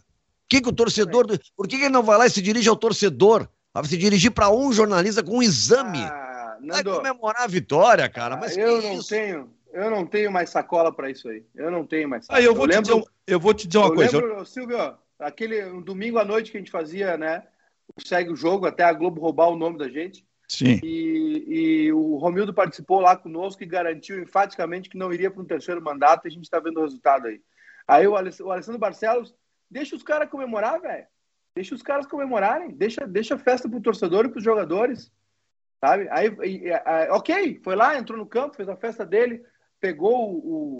Que 0.49 0.61
que 0.61 0.69
o 0.69 0.73
torcedor. 0.73 1.27
Por 1.55 1.67
que, 1.67 1.77
que 1.77 1.83
ele 1.83 1.93
não 1.93 2.03
vai 2.03 2.17
lá 2.17 2.27
e 2.27 2.29
se 2.29 2.41
dirige 2.41 2.67
ao 2.67 2.75
torcedor? 2.75 3.47
Vai 3.73 3.85
se 3.85 3.97
dirigir 3.97 4.31
para 4.31 4.49
um 4.49 4.73
jornalista 4.73 5.21
com 5.23 5.37
um 5.37 5.43
exame. 5.43 5.99
Ah 5.99 6.28
Vai 6.65 6.83
comemorar 6.83 7.43
a 7.43 7.47
vitória, 7.47 8.07
cara. 8.09 8.37
Mas 8.37 8.57
eu 8.57 8.81
não 8.81 8.99
isso? 8.99 9.09
tenho, 9.09 9.53
eu 9.71 9.89
não 9.89 10.05
tenho 10.05 10.31
mais 10.31 10.49
sacola 10.49 10.91
para 10.91 11.09
isso 11.09 11.29
aí. 11.29 11.45
Eu 11.55 11.71
não 11.71 11.85
tenho 11.85 12.09
mais. 12.09 12.25
Sacola. 12.25 12.39
Ah, 12.39 12.43
eu 12.43 12.53
vou, 12.53 12.65
eu 12.65 12.69
te, 12.69 12.75
lembro, 12.75 12.95
dizer, 12.95 13.11
eu 13.27 13.39
vou 13.39 13.53
te 13.53 13.67
dizer 13.67 13.77
uma 13.77 13.87
eu 13.87 13.95
coisa. 13.95 14.17
Lembro, 14.17 14.45
Silvio, 14.45 14.97
aquele 15.19 15.65
um 15.65 15.81
domingo 15.81 16.17
à 16.17 16.25
noite 16.25 16.51
que 16.51 16.57
a 16.57 16.59
gente 16.59 16.71
fazia, 16.71 17.17
né? 17.17 17.43
Segue 18.05 18.31
o 18.31 18.35
jogo 18.35 18.65
até 18.65 18.83
a 18.83 18.93
Globo 18.93 19.21
roubar 19.21 19.49
o 19.49 19.55
nome 19.55 19.77
da 19.77 19.89
gente. 19.89 20.25
Sim. 20.47 20.79
E, 20.83 21.45
e 21.47 21.93
o 21.93 22.17
Romildo 22.17 22.53
participou 22.53 22.99
lá 22.99 23.15
conosco 23.15 23.61
e 23.61 23.67
garantiu 23.67 24.19
enfaticamente 24.19 24.89
que 24.89 24.97
não 24.97 25.13
iria 25.13 25.29
para 25.29 25.41
um 25.41 25.45
terceiro 25.45 25.81
mandato. 25.81 26.25
E 26.25 26.27
a 26.27 26.31
gente 26.31 26.43
está 26.43 26.59
vendo 26.59 26.79
o 26.79 26.83
resultado 26.83 27.27
aí. 27.27 27.41
Aí 27.87 28.07
o 28.07 28.15
Alessandro 28.15 28.79
Barcelos 28.79 29.35
deixa 29.69 29.95
os 29.95 30.03
caras 30.03 30.29
comemorar, 30.29 30.81
velho. 30.81 31.05
Deixa 31.55 31.75
os 31.75 31.83
caras 31.83 32.07
comemorarem. 32.07 32.71
Deixa, 32.71 33.05
deixa 33.05 33.35
a 33.35 33.39
festa 33.39 33.69
pro 33.69 33.81
torcedor 33.81 34.25
e 34.25 34.29
pros 34.29 34.43
jogadores 34.43 35.11
sabe? 35.79 36.07
Aí, 36.11 36.31
ok, 37.11 37.59
foi 37.63 37.75
lá, 37.75 37.97
entrou 37.97 38.17
no 38.17 38.25
campo, 38.25 38.55
fez 38.55 38.69
a 38.69 38.75
festa 38.75 39.05
dele, 39.05 39.43
pegou 39.79 40.33
o, 40.33 40.75
o 40.75 40.77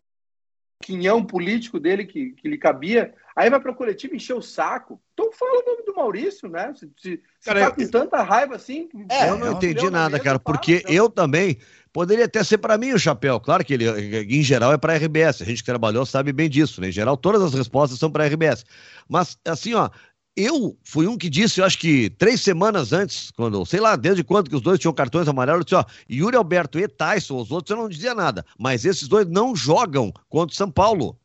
quinhão 0.84 1.24
político 1.24 1.80
dele 1.80 2.06
que, 2.06 2.32
que 2.32 2.48
lhe 2.48 2.58
cabia, 2.58 3.14
aí 3.36 3.50
vai 3.50 3.60
para 3.60 3.72
o 3.72 3.76
coletivo 3.76 4.16
encher 4.16 4.36
o 4.36 4.42
saco. 4.42 5.00
Então 5.14 5.32
fala 5.32 5.62
o 5.62 5.66
nome 5.66 5.84
do 5.86 5.96
Maurício, 5.96 6.50
né? 6.50 6.74
Se, 6.76 6.90
se, 6.98 7.22
cara, 7.44 7.60
tá 7.62 7.72
com 7.72 7.82
eu... 7.82 7.92
tanta 7.92 8.22
raiva 8.24 8.56
assim. 8.56 8.90
É, 9.10 9.30
eu 9.30 9.38
não 9.38 9.52
entendi 9.54 9.90
nada, 9.90 10.20
cara, 10.20 10.40
porque 10.40 10.80
fala, 10.80 10.94
eu 10.94 11.10
também 11.10 11.58
poderia 11.92 12.26
até 12.26 12.44
ser 12.44 12.58
para 12.60 12.78
mim 12.78 12.94
o 12.94 13.00
chapéu. 13.00 13.40
Claro 13.40 13.64
que 13.66 13.74
ele, 13.74 13.86
em 14.24 14.42
geral, 14.42 14.72
é 14.72 14.78
para 14.78 14.94
a 14.94 14.96
RBS. 14.96 15.42
A 15.42 15.46
gente 15.46 15.60
que 15.60 15.66
trabalhou 15.66 16.06
sabe 16.06 16.32
bem 16.32 16.50
disso, 16.50 16.80
né? 16.80 16.90
Em 16.90 16.92
geral, 16.92 17.18
todas 17.18 17.42
as 17.42 17.54
respostas 17.54 18.00
são 18.00 18.12
para 18.12 18.24
a 18.24 18.28
RBS. 18.28 18.66
Mas, 19.08 19.38
assim, 19.46 19.74
ó, 19.74 19.90
eu 20.36 20.78
fui 20.84 21.08
um 21.08 21.18
que 21.18 21.30
disse, 21.30 21.60
eu 21.60 21.66
acho 21.66 21.78
que 21.78 22.10
três 22.12 22.42
semanas 22.42 22.94
antes, 22.94 23.32
quando, 23.32 23.66
sei 23.66 23.80
lá, 23.80 23.96
desde 23.96 24.24
quando 24.24 24.50
que 24.50 24.56
os 24.56 24.62
dois 24.62 24.80
tinham 24.80 24.94
cartões 24.94 25.28
amarelos, 25.28 25.60
eu 25.60 25.66
disse, 25.66 25.76
ó, 25.76 25.86
Yuri 26.10 26.38
Alberto 26.38 26.80
e 26.80 26.88
Tyson, 26.88 27.38
os 27.38 27.52
outros 27.52 27.72
eu 27.72 27.78
não 27.82 27.90
dizia 27.90 28.14
nada, 28.14 28.46
mas 28.58 28.86
esses 28.86 29.08
dois 29.08 29.28
não 29.28 29.56
jogam 29.56 30.14
contra 30.30 30.54
o 30.54 30.58
São 30.58 30.72
Paulo. 30.72 31.18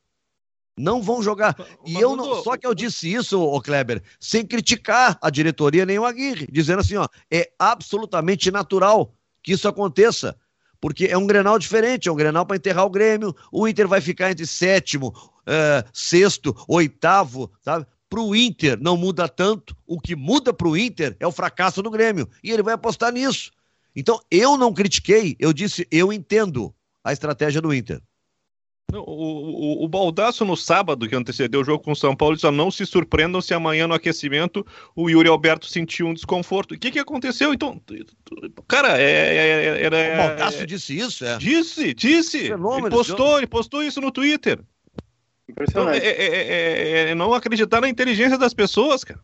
Não 0.76 1.00
vão 1.00 1.22
jogar. 1.22 1.56
E 1.86 1.94
eu 1.94 2.16
não, 2.16 2.42
só 2.42 2.56
que 2.56 2.66
eu 2.66 2.74
disse 2.74 3.12
isso, 3.12 3.40
ô 3.40 3.60
Kleber, 3.60 4.02
sem 4.18 4.44
criticar 4.44 5.16
a 5.22 5.30
diretoria 5.30 5.86
nem 5.86 6.00
o 6.00 6.04
Aguirre, 6.04 6.48
dizendo 6.50 6.80
assim, 6.80 6.96
ó, 6.96 7.06
é 7.30 7.52
absolutamente 7.56 8.50
natural 8.50 9.14
que 9.40 9.52
isso 9.52 9.68
aconteça 9.68 10.36
porque 10.84 11.06
é 11.06 11.16
um 11.16 11.26
Grenal 11.26 11.58
diferente, 11.58 12.10
é 12.10 12.12
um 12.12 12.14
Grenal 12.14 12.44
para 12.44 12.58
enterrar 12.58 12.84
o 12.84 12.90
Grêmio. 12.90 13.34
O 13.50 13.66
Inter 13.66 13.88
vai 13.88 14.02
ficar 14.02 14.30
entre 14.30 14.46
sétimo, 14.46 15.14
uh, 15.16 15.88
sexto, 15.94 16.54
oitavo, 16.68 17.50
sabe? 17.62 17.86
Para 18.14 18.22
o 18.22 18.36
Inter 18.36 18.78
não 18.80 18.96
muda 18.96 19.28
tanto, 19.28 19.76
o 19.84 19.98
que 19.98 20.14
muda 20.14 20.54
para 20.54 20.68
o 20.68 20.76
Inter 20.76 21.16
é 21.18 21.26
o 21.26 21.32
fracasso 21.32 21.82
do 21.82 21.90
Grêmio. 21.90 22.28
E 22.44 22.52
ele 22.52 22.62
vai 22.62 22.74
apostar 22.74 23.12
nisso. 23.12 23.50
Então, 23.96 24.20
eu 24.30 24.56
não 24.56 24.72
critiquei, 24.72 25.34
eu 25.36 25.52
disse, 25.52 25.84
eu 25.90 26.12
entendo 26.12 26.72
a 27.02 27.12
estratégia 27.12 27.60
do 27.60 27.74
Inter. 27.74 28.00
O, 28.92 29.00
o, 29.00 29.84
o 29.84 29.88
Baldaço 29.88 30.44
no 30.44 30.56
sábado, 30.56 31.08
que 31.08 31.16
antecedeu 31.16 31.62
o 31.62 31.64
jogo 31.64 31.82
com 31.82 31.90
o 31.90 31.96
São 31.96 32.14
Paulo, 32.14 32.38
só 32.38 32.52
não 32.52 32.70
se 32.70 32.86
surpreendam 32.86 33.40
se 33.40 33.52
amanhã 33.52 33.88
no 33.88 33.94
aquecimento 33.94 34.64
o 34.94 35.10
Yuri 35.10 35.28
Alberto 35.28 35.66
sentiu 35.66 36.06
um 36.06 36.14
desconforto. 36.14 36.76
O 36.76 36.78
que, 36.78 36.92
que 36.92 37.00
aconteceu? 37.00 37.52
Então, 37.52 37.82
cara, 38.68 38.96
é, 38.96 39.02
é, 39.02 39.66
é 39.66 39.82
era. 39.82 39.96
o 39.96 40.16
Baldaço 40.28 40.64
disse 40.64 40.96
isso, 40.96 41.24
é? 41.24 41.36
Disse, 41.38 41.92
disse. 41.94 42.42
Fenômeno, 42.42 42.86
ele 42.86 42.94
postou, 42.94 43.38
ele 43.38 43.48
postou 43.48 43.82
isso 43.82 44.00
no 44.00 44.12
Twitter. 44.12 44.60
Impressionante. 45.48 45.98
Então, 45.98 46.08
é, 46.08 47.06
é, 47.06 47.10
é, 47.10 47.14
não 47.14 47.34
acreditar 47.34 47.80
na 47.80 47.88
inteligência 47.88 48.38
das 48.38 48.54
pessoas, 48.54 49.04
cara. 49.04 49.20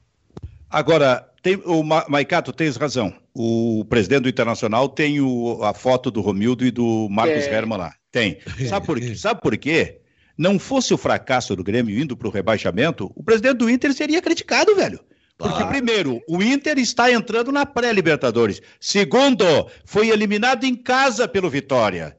Agora, 0.69 1.29
tem, 1.43 1.61
o 1.65 1.83
Ma 1.83 2.05
Maicato, 2.09 2.53
tens 2.53 2.77
razão. 2.77 3.13
O 3.35 3.85
presidente 3.89 4.23
do 4.23 4.29
Internacional 4.29 4.89
tem 4.89 5.21
o, 5.21 5.63
a 5.65 5.75
foto 5.75 6.11
do 6.11 6.21
Romildo 6.21 6.65
e 6.65 6.71
do 6.71 7.09
Marcos 7.11 7.45
é. 7.45 7.55
Herman 7.55 7.79
lá. 7.79 7.95
Tem. 8.13 8.39
Sabe 8.69 8.87
por, 8.87 9.01
quê? 9.01 9.15
Sabe 9.17 9.41
por 9.41 9.57
quê? 9.57 10.01
Não 10.39 10.59
fosse 10.59 10.95
o 10.95 10.99
fracasso 10.99 11.57
do 11.57 11.65
Grêmio 11.65 11.99
indo 11.99 12.17
para 12.17 12.29
o 12.29 12.31
rebaixamento, 12.31 13.11
o 13.15 13.23
presidente 13.23 13.59
do 13.59 13.69
Inter 13.69 13.93
seria 13.93 14.23
criticado, 14.23 14.75
velho. 14.75 15.01
Porque, 15.37 15.65
primeiro, 15.65 16.21
o 16.29 16.43
Inter 16.43 16.79
está 16.79 17.11
entrando 17.11 17.51
na 17.51 17.65
pré-Libertadores. 17.65 18.61
Segundo, 18.79 19.45
foi 19.87 20.11
eliminado 20.11 20.65
em 20.65 20.77
casa 20.77 21.27
pelo 21.27 21.49
Vitória. 21.49 22.17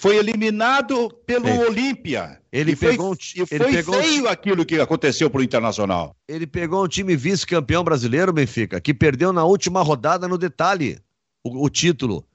Foi 0.00 0.16
eliminado 0.16 1.10
pelo. 1.26 1.46
Olímpia. 1.68 2.40
Ele 2.50 2.72
e 2.72 2.76
pegou 2.76 3.14
foi, 3.14 3.42
um, 3.42 3.42
e 3.42 3.46
foi 3.46 3.70
pegou 3.70 3.94
feio 4.02 4.28
aquilo 4.28 4.64
que 4.64 4.80
aconteceu 4.80 5.28
para 5.28 5.42
o 5.42 5.44
Internacional. 5.44 6.16
Ele 6.26 6.46
pegou 6.46 6.82
um 6.82 6.88
time 6.88 7.14
vice-campeão 7.14 7.84
brasileiro, 7.84 8.32
Benfica, 8.32 8.80
que 8.80 8.94
perdeu 8.94 9.30
na 9.30 9.44
última 9.44 9.82
rodada 9.82 10.26
no 10.26 10.38
detalhe 10.38 10.98
o, 11.44 11.66
o 11.66 11.68
título. 11.68 12.26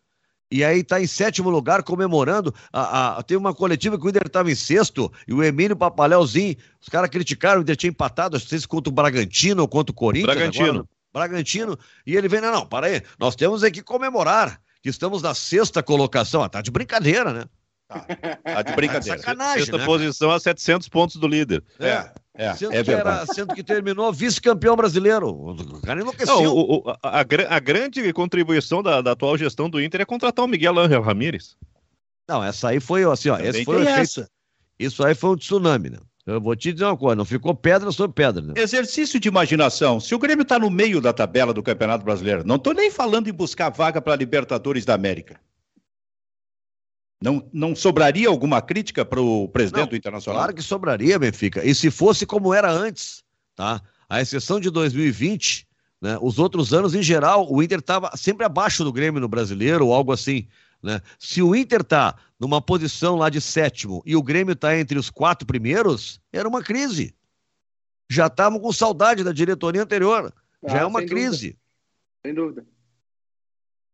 E 0.51 0.63
aí 0.63 0.81
está 0.81 1.01
em 1.01 1.07
sétimo 1.07 1.49
lugar 1.49 1.81
comemorando. 1.81 2.53
A, 2.71 3.17
a, 3.17 3.23
teve 3.23 3.39
uma 3.39 3.53
coletiva 3.53 3.97
que 3.97 4.05
o 4.05 4.09
Inter 4.09 4.27
estava 4.27 4.51
em 4.51 4.55
sexto 4.55 5.11
e 5.27 5.33
o 5.33 5.43
Emílio 5.43 5.75
Papaléuzinho, 5.75 6.55
os 6.79 6.87
caras 6.87 7.09
criticaram, 7.09 7.61
o 7.61 7.63
Inter 7.63 7.75
tinha 7.75 7.89
empatado, 7.89 8.37
não 8.37 8.45
sei 8.45 8.59
se 8.59 8.67
contra 8.67 8.91
o 8.91 8.93
Bragantino 8.93 9.63
ou 9.63 9.67
contra 9.67 9.91
o 9.91 9.95
Corinthians. 9.95 10.35
Bragantino. 10.35 10.69
Agora, 10.69 10.87
Bragantino. 11.11 11.79
E 12.05 12.15
ele 12.15 12.27
vem, 12.27 12.41
não, 12.41 12.51
não, 12.51 12.65
para 12.67 12.85
aí, 12.85 13.01
nós 13.17 13.35
temos 13.35 13.63
aqui 13.63 13.79
que 13.79 13.83
comemorar 13.83 14.61
que 14.85 14.89
estamos 14.89 15.23
na 15.23 15.33
sexta 15.33 15.81
colocação. 15.81 16.43
Ah, 16.43 16.47
tá 16.47 16.61
de 16.61 16.69
brincadeira, 16.69 17.33
né? 17.33 17.45
Tá, 17.87 18.05
tá 18.43 18.61
de 18.61 18.75
brincadeira. 18.75 19.17
Sacanagem, 19.17 19.65
Sexta 19.65 19.79
né? 19.79 19.83
posição 19.85 20.29
a 20.29 20.39
700 20.39 20.87
pontos 20.89 21.15
do 21.15 21.27
líder. 21.27 21.63
É. 21.79 22.11
É, 22.35 22.53
sendo, 22.53 22.73
é 22.73 22.83
que 22.83 22.91
era, 22.91 23.25
sendo 23.25 23.55
que 23.55 23.63
terminou 23.63 24.13
vice-campeão 24.13 24.75
brasileiro. 24.75 25.27
O 25.27 25.81
cara 25.81 26.01
enlouqueceu. 26.01 26.35
Não, 26.35 26.53
o, 26.53 26.75
o, 26.75 26.89
a, 27.01 27.21
a, 27.21 27.59
grande 27.59 28.13
contribuição 28.13 28.83
da, 28.83 29.01
da, 29.01 29.13
atual 29.13 29.35
gestão 29.39 29.67
do 29.67 29.81
Inter 29.81 30.01
é 30.01 30.05
contratar 30.05 30.45
o 30.45 30.47
Miguel 30.47 30.77
Ángel 30.77 31.01
Ramírez. 31.01 31.57
Não, 32.27 32.43
essa 32.43 32.69
aí 32.69 32.79
foi 32.79 33.05
assim, 33.05 33.29
ó. 33.29 33.39
esse 33.39 33.65
foi 33.65 33.81
efeito, 33.81 34.29
Isso 34.77 35.03
aí 35.03 35.15
foi 35.15 35.31
um 35.31 35.35
tsunami, 35.35 35.89
né? 35.89 35.97
Eu 36.25 36.41
vou 36.41 36.55
te 36.55 36.73
dizer 36.73 36.85
uma 36.85 36.97
coisa, 36.97 37.15
não 37.15 37.25
ficou 37.25 37.53
pedra 37.53 37.91
sobre 37.91 38.15
pedra. 38.15 38.41
Né? 38.41 38.53
Exercício 38.57 39.19
de 39.19 39.27
imaginação. 39.27 39.99
Se 39.99 40.15
o 40.15 40.19
Grêmio 40.19 40.41
está 40.41 40.57
no 40.57 40.71
meio 40.71 40.99
da 40.99 41.13
tabela 41.13 41.53
do 41.53 41.61
Campeonato 41.61 42.03
Brasileiro, 42.03 42.43
não 42.43 42.55
estou 42.55 42.73
nem 42.73 42.89
falando 42.89 43.27
em 43.29 43.33
buscar 43.33 43.69
vaga 43.69 44.01
para 44.01 44.13
a 44.13 44.17
Libertadores 44.17 44.85
da 44.85 44.95
América. 44.95 45.39
Não, 47.21 47.47
não 47.53 47.75
sobraria 47.75 48.27
alguma 48.27 48.61
crítica 48.61 49.05
para 49.05 49.21
o 49.21 49.47
presidente 49.47 49.83
não, 49.83 49.89
do 49.89 49.95
Internacional? 49.95 50.41
Claro 50.41 50.55
que 50.55 50.61
sobraria, 50.61 51.17
Benfica. 51.19 51.63
E 51.63 51.73
se 51.73 51.91
fosse 51.91 52.25
como 52.25 52.53
era 52.53 52.71
antes, 52.71 53.23
tá? 53.55 53.81
A 54.09 54.21
exceção 54.21 54.59
de 54.59 54.69
2020, 54.69 55.67
né? 56.01 56.17
Os 56.21 56.39
outros 56.39 56.73
anos, 56.73 56.93
em 56.93 57.01
geral, 57.01 57.51
o 57.51 57.63
Inter 57.63 57.79
estava 57.79 58.15
sempre 58.17 58.45
abaixo 58.45 58.83
do 58.83 58.91
Grêmio 58.91 59.21
no 59.21 59.27
brasileiro 59.27 59.87
ou 59.87 59.93
algo 59.93 60.11
assim. 60.11 60.47
Né? 60.85 61.01
Se 61.17 61.41
o 61.41 61.55
Inter 61.55 61.81
está 61.81 62.15
numa 62.39 62.61
posição 62.61 63.15
lá 63.15 63.27
de 63.27 63.41
sétimo 63.41 64.03
e 64.05 64.15
o 64.15 64.21
Grêmio 64.21 64.53
está 64.53 64.77
entre 64.77 64.99
os 64.99 65.09
quatro 65.09 65.47
primeiros, 65.47 66.21
era 66.31 66.47
uma 66.47 66.61
crise. 66.61 67.15
Já 68.07 68.27
estavam 68.27 68.59
com 68.59 68.71
saudade 68.71 69.23
da 69.23 69.31
diretoria 69.31 69.81
anterior. 69.81 70.31
Ah, 70.63 70.69
Já 70.69 70.77
é 70.81 70.85
uma 70.85 70.99
sem 70.99 71.09
crise. 71.09 71.47
Dúvida. 71.47 71.59
Sem 72.23 72.33
dúvida. 72.35 72.65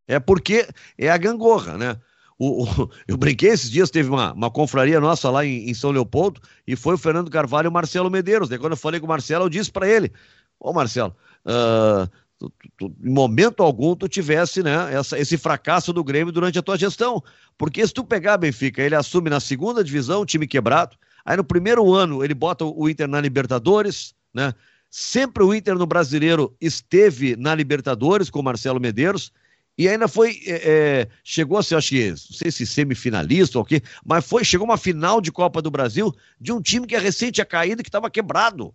É 0.06 0.20
porque 0.20 0.68
é 0.98 1.10
a 1.10 1.18
gangorra, 1.18 1.78
né? 1.78 1.98
O, 2.38 2.66
o, 2.66 2.90
eu 3.08 3.16
brinquei 3.16 3.52
esses 3.52 3.72
dias, 3.72 3.90
teve 3.90 4.10
uma, 4.10 4.34
uma 4.34 4.52
confraria 4.52 5.00
nossa 5.00 5.30
lá 5.30 5.46
em, 5.46 5.70
em, 5.70 5.74
São 5.74 5.92
Leopoldo, 5.92 6.42
e 6.68 6.76
foi 6.76 6.96
o 6.96 6.98
Fernando 6.98 7.32
Carvalho 7.32 7.68
e 7.68 7.70
o 7.70 7.72
Marcelo 7.72 8.12
Medeiros. 8.12 8.50
Daí 8.50 8.60
quando 8.60 8.74
eu 8.74 8.78
falei 8.78 9.00
com 9.00 9.06
o 9.06 9.10
Marcelo, 9.10 9.46
eu 9.46 9.50
disse 9.50 9.72
para 9.72 9.88
ele, 9.88 10.12
ô 10.60 10.74
Marcelo, 10.74 11.16
uh, 11.46 12.12
tu, 12.50 12.54
tu, 12.78 12.96
em 13.04 13.12
momento 13.12 13.62
algum 13.62 13.96
tu 13.96 14.08
tivesse 14.08 14.64
né, 14.64 14.94
essa, 14.94 15.20
esse 15.20 15.38
fracasso 15.38 15.94
do 15.94 16.04
Grêmio 16.04 16.32
durante 16.32 16.58
a 16.58 16.62
tua 16.62 16.78
gestão. 16.78 17.22
Porque 17.58 17.86
se 17.86 17.94
tu 17.94 18.04
pegar 18.04 18.38
Benfica, 18.38 18.82
ele 18.82 18.96
assume 18.96 19.30
na 19.30 19.40
segunda 19.40 19.84
divisão, 19.84 20.26
time 20.26 20.48
quebrado, 20.48 20.96
aí 21.26 21.38
no 21.38 21.44
primeiro 21.44 21.94
ano 21.94 22.24
ele 22.24 22.34
bota 22.34 22.66
o 22.66 22.90
Inter 22.90 23.08
na 23.08 23.22
Libertadores, 23.22 24.16
né? 24.34 24.54
Sempre 24.90 25.44
o 25.44 25.54
Inter 25.54 25.76
no 25.76 25.86
brasileiro 25.86 26.54
esteve 26.60 27.36
na 27.38 27.56
Libertadores 27.56 28.30
com 28.30 28.40
o 28.40 28.44
Marcelo 28.44 28.80
Medeiros, 28.80 29.32
e 29.78 29.88
ainda 29.88 30.08
foi, 30.08 30.42
é, 30.46 30.52
é, 30.54 31.08
chegou 31.24 31.58
a 31.58 31.64
ser, 31.64 31.76
acho 31.76 31.90
que, 31.90 32.10
não 32.10 32.18
sei 32.18 32.52
se 32.52 32.66
semifinalista 32.66 33.58
ou 33.58 33.64
o 33.64 33.66
quê, 33.66 33.82
mas 34.06 34.26
foi, 34.26 34.44
chegou 34.44 34.66
uma 34.66 34.78
final 34.78 35.22
de 35.22 35.32
Copa 35.32 35.62
do 35.62 35.72
Brasil 35.72 36.14
de 36.40 36.52
um 36.52 36.62
time 36.62 36.86
que 36.86 36.96
é 36.96 37.00
recente 37.00 37.34
tinha 37.34 37.46
caído 37.46 37.82
e 37.82 37.84
que 37.84 37.90
estava 37.90 38.10
quebrado. 38.10 38.74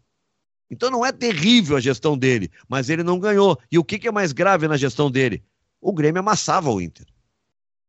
Então 0.71 0.91
não 0.91 1.05
é 1.05 1.13
terrível 1.13 1.77
a 1.77 1.81
gestão 1.81 2.17
dele, 2.19 2.51
mas 2.69 2.91
ele 2.91 3.03
não 3.03 3.21
ganhou. 3.21 3.59
E 3.71 3.79
o 3.79 3.85
que, 3.85 3.99
que 3.99 4.09
é 4.09 4.13
mais 4.13 4.33
grave 4.33 4.67
na 4.67 4.77
gestão 4.77 5.11
dele? 5.11 5.45
O 5.81 5.93
Grêmio 5.93 6.21
amassava 6.21 6.71
o 6.71 6.81
Inter. 6.81 7.07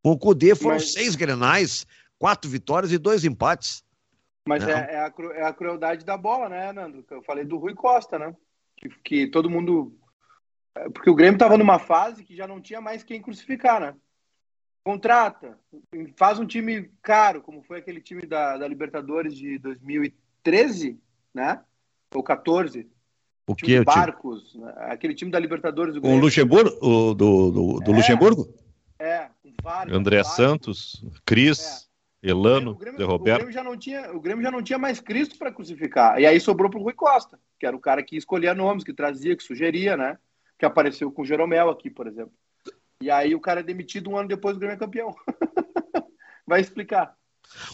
Com 0.03 0.11
o 0.11 0.17
Cudê 0.17 0.55
foram 0.55 0.75
mas... 0.75 0.93
seis 0.93 1.15
grenais, 1.15 1.87
quatro 2.19 2.49
vitórias 2.49 2.91
e 2.91 2.97
dois 2.97 3.25
empates. 3.25 3.83
Mas 4.47 4.65
é, 4.65 4.71
é, 4.71 4.99
a, 4.99 5.13
é, 5.35 5.43
a, 5.43 5.53
crueldade 5.53 6.05
da 6.05 6.15
bola, 6.15 6.47
né, 6.47 6.71
Nando? 6.71 7.03
Eu 7.09 7.21
falei 7.23 7.43
do 7.43 7.57
Rui 7.57 7.73
Costa, 7.73 8.17
né? 8.17 8.33
Que, 8.77 8.89
que 9.03 9.27
todo 9.27 9.49
mundo 9.49 9.97
porque 10.93 11.09
o 11.09 11.15
Grêmio 11.15 11.35
estava 11.35 11.57
numa 11.57 11.79
fase 11.79 12.23
que 12.23 12.35
já 12.35 12.47
não 12.47 12.61
tinha 12.61 12.79
mais 12.79 13.03
quem 13.03 13.21
crucificar, 13.21 13.79
né? 13.79 13.95
Contrata, 14.83 15.59
faz 16.15 16.39
um 16.39 16.45
time 16.45 16.89
caro, 17.01 17.41
como 17.41 17.61
foi 17.63 17.79
aquele 17.79 17.99
time 17.99 18.25
da, 18.25 18.57
da 18.57 18.67
Libertadores 18.67 19.35
de 19.35 19.57
2013, 19.59 20.99
né? 21.33 21.61
Ou 22.13 22.23
14. 22.23 22.89
O 23.47 23.55
que? 23.55 23.83
Barcos, 23.83 24.55
né? 24.55 24.73
aquele 24.89 25.13
time 25.13 25.31
da 25.31 25.39
Libertadores 25.39 25.93
do 25.93 26.01
Grêmio. 26.01 26.19
O 26.19 26.21
Luxemburgo? 26.21 26.69
O, 26.81 27.13
do, 27.13 27.51
do, 27.51 27.79
do 27.79 27.91
é, 27.91 27.95
Luxemburgo? 27.95 28.53
É, 28.99 29.29
com 29.41 29.53
Vargas. 29.61 29.95
André 29.95 30.17
Vargas. 30.17 30.35
Santos, 30.35 31.05
Cris. 31.25 31.83
É. 31.83 31.87
Elano, 32.19 32.71
o 32.71 32.75
Grêmio, 32.75 32.97
de 32.97 33.05
Roberto. 33.05 33.41
O 33.41 33.45
Grêmio, 33.45 33.53
já 33.53 33.63
não 33.63 33.77
tinha, 33.77 34.11
o 34.11 34.19
Grêmio 34.19 34.43
já 34.43 34.49
não 34.49 34.63
tinha 34.63 34.79
mais 34.79 34.99
Cristo 34.99 35.37
para 35.37 35.51
crucificar. 35.51 36.19
E 36.19 36.25
aí 36.25 36.39
sobrou 36.39 36.69
para 36.69 36.79
o 36.79 36.83
Rui 36.83 36.93
Costa, 36.93 37.39
que 37.59 37.65
era 37.65 37.75
o 37.75 37.79
cara 37.79 38.01
que 38.01 38.17
escolhia 38.17 38.55
nomes, 38.55 38.83
que 38.83 38.91
trazia, 38.91 39.37
que 39.37 39.43
sugeria, 39.43 39.95
né? 39.95 40.17
que 40.57 40.65
apareceu 40.65 41.11
com 41.11 41.21
o 41.21 41.25
Jeromel 41.25 41.69
aqui, 41.69 41.89
por 41.89 42.07
exemplo. 42.07 42.33
E 43.01 43.11
aí 43.11 43.35
o 43.35 43.39
cara 43.39 43.59
é 43.59 43.63
demitido 43.63 44.09
um 44.09 44.17
ano 44.17 44.27
depois 44.27 44.55
do 44.55 44.59
Grêmio 44.59 44.75
é 44.75 44.79
campeão. 44.79 45.15
Vai 46.47 46.61
explicar. 46.61 47.15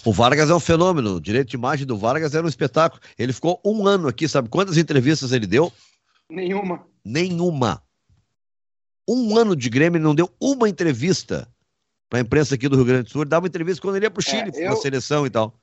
O 0.05 0.11
Vargas 0.11 0.49
é 0.49 0.55
um 0.55 0.59
fenômeno. 0.59 1.15
O 1.15 1.21
direito 1.21 1.49
de 1.49 1.55
imagem 1.55 1.85
do 1.85 1.97
Vargas 1.97 2.33
era 2.33 2.45
um 2.45 2.49
espetáculo. 2.49 3.01
Ele 3.17 3.33
ficou 3.33 3.61
um 3.65 3.87
ano 3.87 4.07
aqui, 4.07 4.27
sabe 4.27 4.49
quantas 4.49 4.77
entrevistas 4.77 5.31
ele 5.31 5.47
deu? 5.47 5.71
Nenhuma. 6.29 6.85
Nenhuma. 7.03 7.81
Um 9.07 9.37
ano 9.37 9.55
de 9.55 9.69
Grêmio, 9.69 9.97
ele 9.97 10.03
não 10.03 10.15
deu 10.15 10.29
uma 10.39 10.69
entrevista 10.69 11.47
para 12.09 12.19
a 12.19 12.21
imprensa 12.21 12.55
aqui 12.55 12.69
do 12.69 12.75
Rio 12.75 12.85
Grande 12.85 13.03
do 13.03 13.09
Sul. 13.09 13.21
Ele 13.23 13.29
dava 13.29 13.47
entrevista 13.47 13.81
quando 13.81 13.97
ele 13.97 14.05
ia 14.05 14.11
para 14.11 14.19
o 14.19 14.23
Chile, 14.23 14.51
é, 14.55 14.67
eu... 14.67 14.75
seleção 14.77 15.25
e 15.25 15.29
tal. 15.29 15.53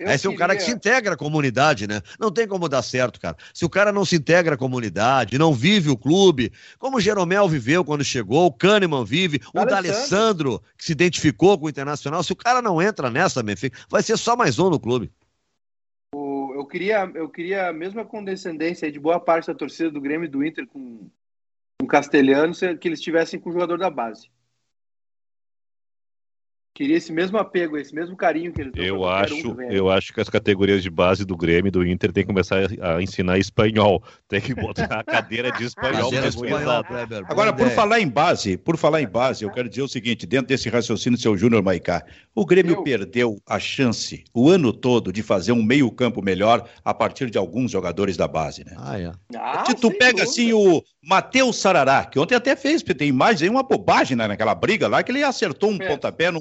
Esse 0.00 0.22
queria... 0.22 0.32
é 0.32 0.34
um 0.34 0.38
cara 0.38 0.56
que 0.56 0.62
se 0.62 0.70
integra 0.70 1.14
à 1.14 1.16
comunidade, 1.16 1.86
né? 1.86 2.00
Não 2.18 2.30
tem 2.30 2.48
como 2.48 2.68
dar 2.68 2.82
certo, 2.82 3.20
cara. 3.20 3.36
Se 3.52 3.64
o 3.66 3.68
cara 3.68 3.92
não 3.92 4.04
se 4.04 4.16
integra 4.16 4.54
à 4.54 4.58
comunidade, 4.58 5.38
não 5.38 5.52
vive 5.52 5.90
o 5.90 5.96
clube, 5.96 6.50
como 6.78 6.96
o 6.96 7.00
Jeromel 7.00 7.46
viveu 7.48 7.84
quando 7.84 8.02
chegou, 8.02 8.46
o 8.46 8.52
Kahneman 8.52 9.04
vive, 9.04 9.40
o 9.54 9.64
D'Alessandro, 9.64 10.62
que 10.78 10.84
se 10.86 10.92
identificou 10.92 11.58
com 11.58 11.66
o 11.66 11.68
Internacional, 11.68 12.22
se 12.22 12.32
o 12.32 12.36
cara 12.36 12.62
não 12.62 12.80
entra 12.80 13.10
nessa, 13.10 13.42
Benfica, 13.42 13.78
vai 13.90 14.02
ser 14.02 14.16
só 14.16 14.34
mais 14.34 14.58
um 14.58 14.70
no 14.70 14.80
clube. 14.80 15.10
eu 16.14 16.66
queria, 16.66 17.10
eu 17.14 17.28
queria 17.28 17.68
a 17.68 17.72
mesma 17.72 18.04
condescendência 18.04 18.90
de 18.90 18.98
boa 18.98 19.20
parte 19.20 19.48
da 19.48 19.54
torcida 19.54 19.90
do 19.90 20.00
Grêmio 20.00 20.24
e 20.24 20.30
do 20.30 20.44
Inter 20.44 20.66
com 20.66 21.10
o 21.82 21.86
Castelhano, 21.86 22.54
que 22.78 22.88
eles 22.88 22.98
estivessem 22.98 23.38
com 23.38 23.50
o 23.50 23.52
jogador 23.52 23.78
da 23.78 23.90
base. 23.90 24.30
Queria 26.72 26.96
esse 26.96 27.12
mesmo 27.12 27.36
apego, 27.36 27.76
esse 27.76 27.94
mesmo 27.94 28.16
carinho 28.16 28.52
que 28.52 28.60
eles 28.60 28.72
dão. 28.72 28.84
Eu 28.84 29.04
acho, 29.04 29.52
um 29.52 29.62
eu 29.70 29.90
acho 29.90 30.14
que 30.14 30.20
as 30.20 30.30
categorias 30.30 30.82
de 30.82 30.88
base 30.88 31.24
do 31.24 31.36
Grêmio 31.36 31.68
e 31.68 31.70
do 31.70 31.86
Inter 31.86 32.12
tem 32.12 32.22
que 32.22 32.28
começar 32.28 32.60
a 32.80 33.02
ensinar 33.02 33.38
espanhol. 33.38 34.02
Tem 34.28 34.40
que 34.40 34.54
botar 34.54 35.00
a 35.00 35.04
cadeira 35.04 35.50
de 35.52 35.64
espanhol. 35.66 36.04
Cadeira 36.04 36.28
espanhol 36.28 36.84
Agora, 37.28 37.52
por 37.52 37.68
falar 37.70 38.00
em 38.00 38.08
base, 38.08 38.56
por 38.56 38.76
falar 38.76 39.02
em 39.02 39.08
base, 39.08 39.44
eu 39.44 39.50
quero 39.50 39.68
dizer 39.68 39.82
o 39.82 39.88
seguinte, 39.88 40.26
dentro 40.26 40.46
desse 40.46 40.68
raciocínio 40.68 41.18
seu 41.18 41.36
Júnior 41.36 41.62
Maicá, 41.62 42.04
o 42.34 42.46
Grêmio 42.46 42.76
eu... 42.76 42.82
perdeu 42.82 43.36
a 43.46 43.58
chance 43.58 44.24
o 44.32 44.48
ano 44.48 44.72
todo 44.72 45.12
de 45.12 45.22
fazer 45.22 45.52
um 45.52 45.62
meio-campo 45.62 46.22
melhor 46.22 46.68
a 46.84 46.94
partir 46.94 47.30
de 47.30 47.36
alguns 47.36 47.70
jogadores 47.72 48.16
da 48.16 48.28
base, 48.28 48.64
né? 48.64 48.74
Ah, 48.78 48.98
é. 48.98 49.12
Ah, 49.36 49.64
Se 49.66 49.74
tu 49.74 49.90
pega 49.90 50.12
dúvida. 50.12 50.22
assim 50.22 50.52
o 50.52 50.82
Matheus 51.02 51.56
Sarará, 51.56 52.04
que 52.04 52.18
ontem 52.18 52.34
até 52.34 52.54
fez, 52.54 52.82
porque 52.82 52.94
tem 52.94 53.08
imagens 53.08 53.42
aí, 53.42 53.48
uma 53.48 53.62
bobagem 53.62 54.16
né, 54.16 54.28
naquela 54.28 54.54
briga 54.54 54.86
lá, 54.86 55.02
que 55.02 55.10
ele 55.10 55.22
acertou 55.22 55.70
um 55.70 55.76
é. 55.80 55.88
pontapé 55.88 56.30
num, 56.30 56.40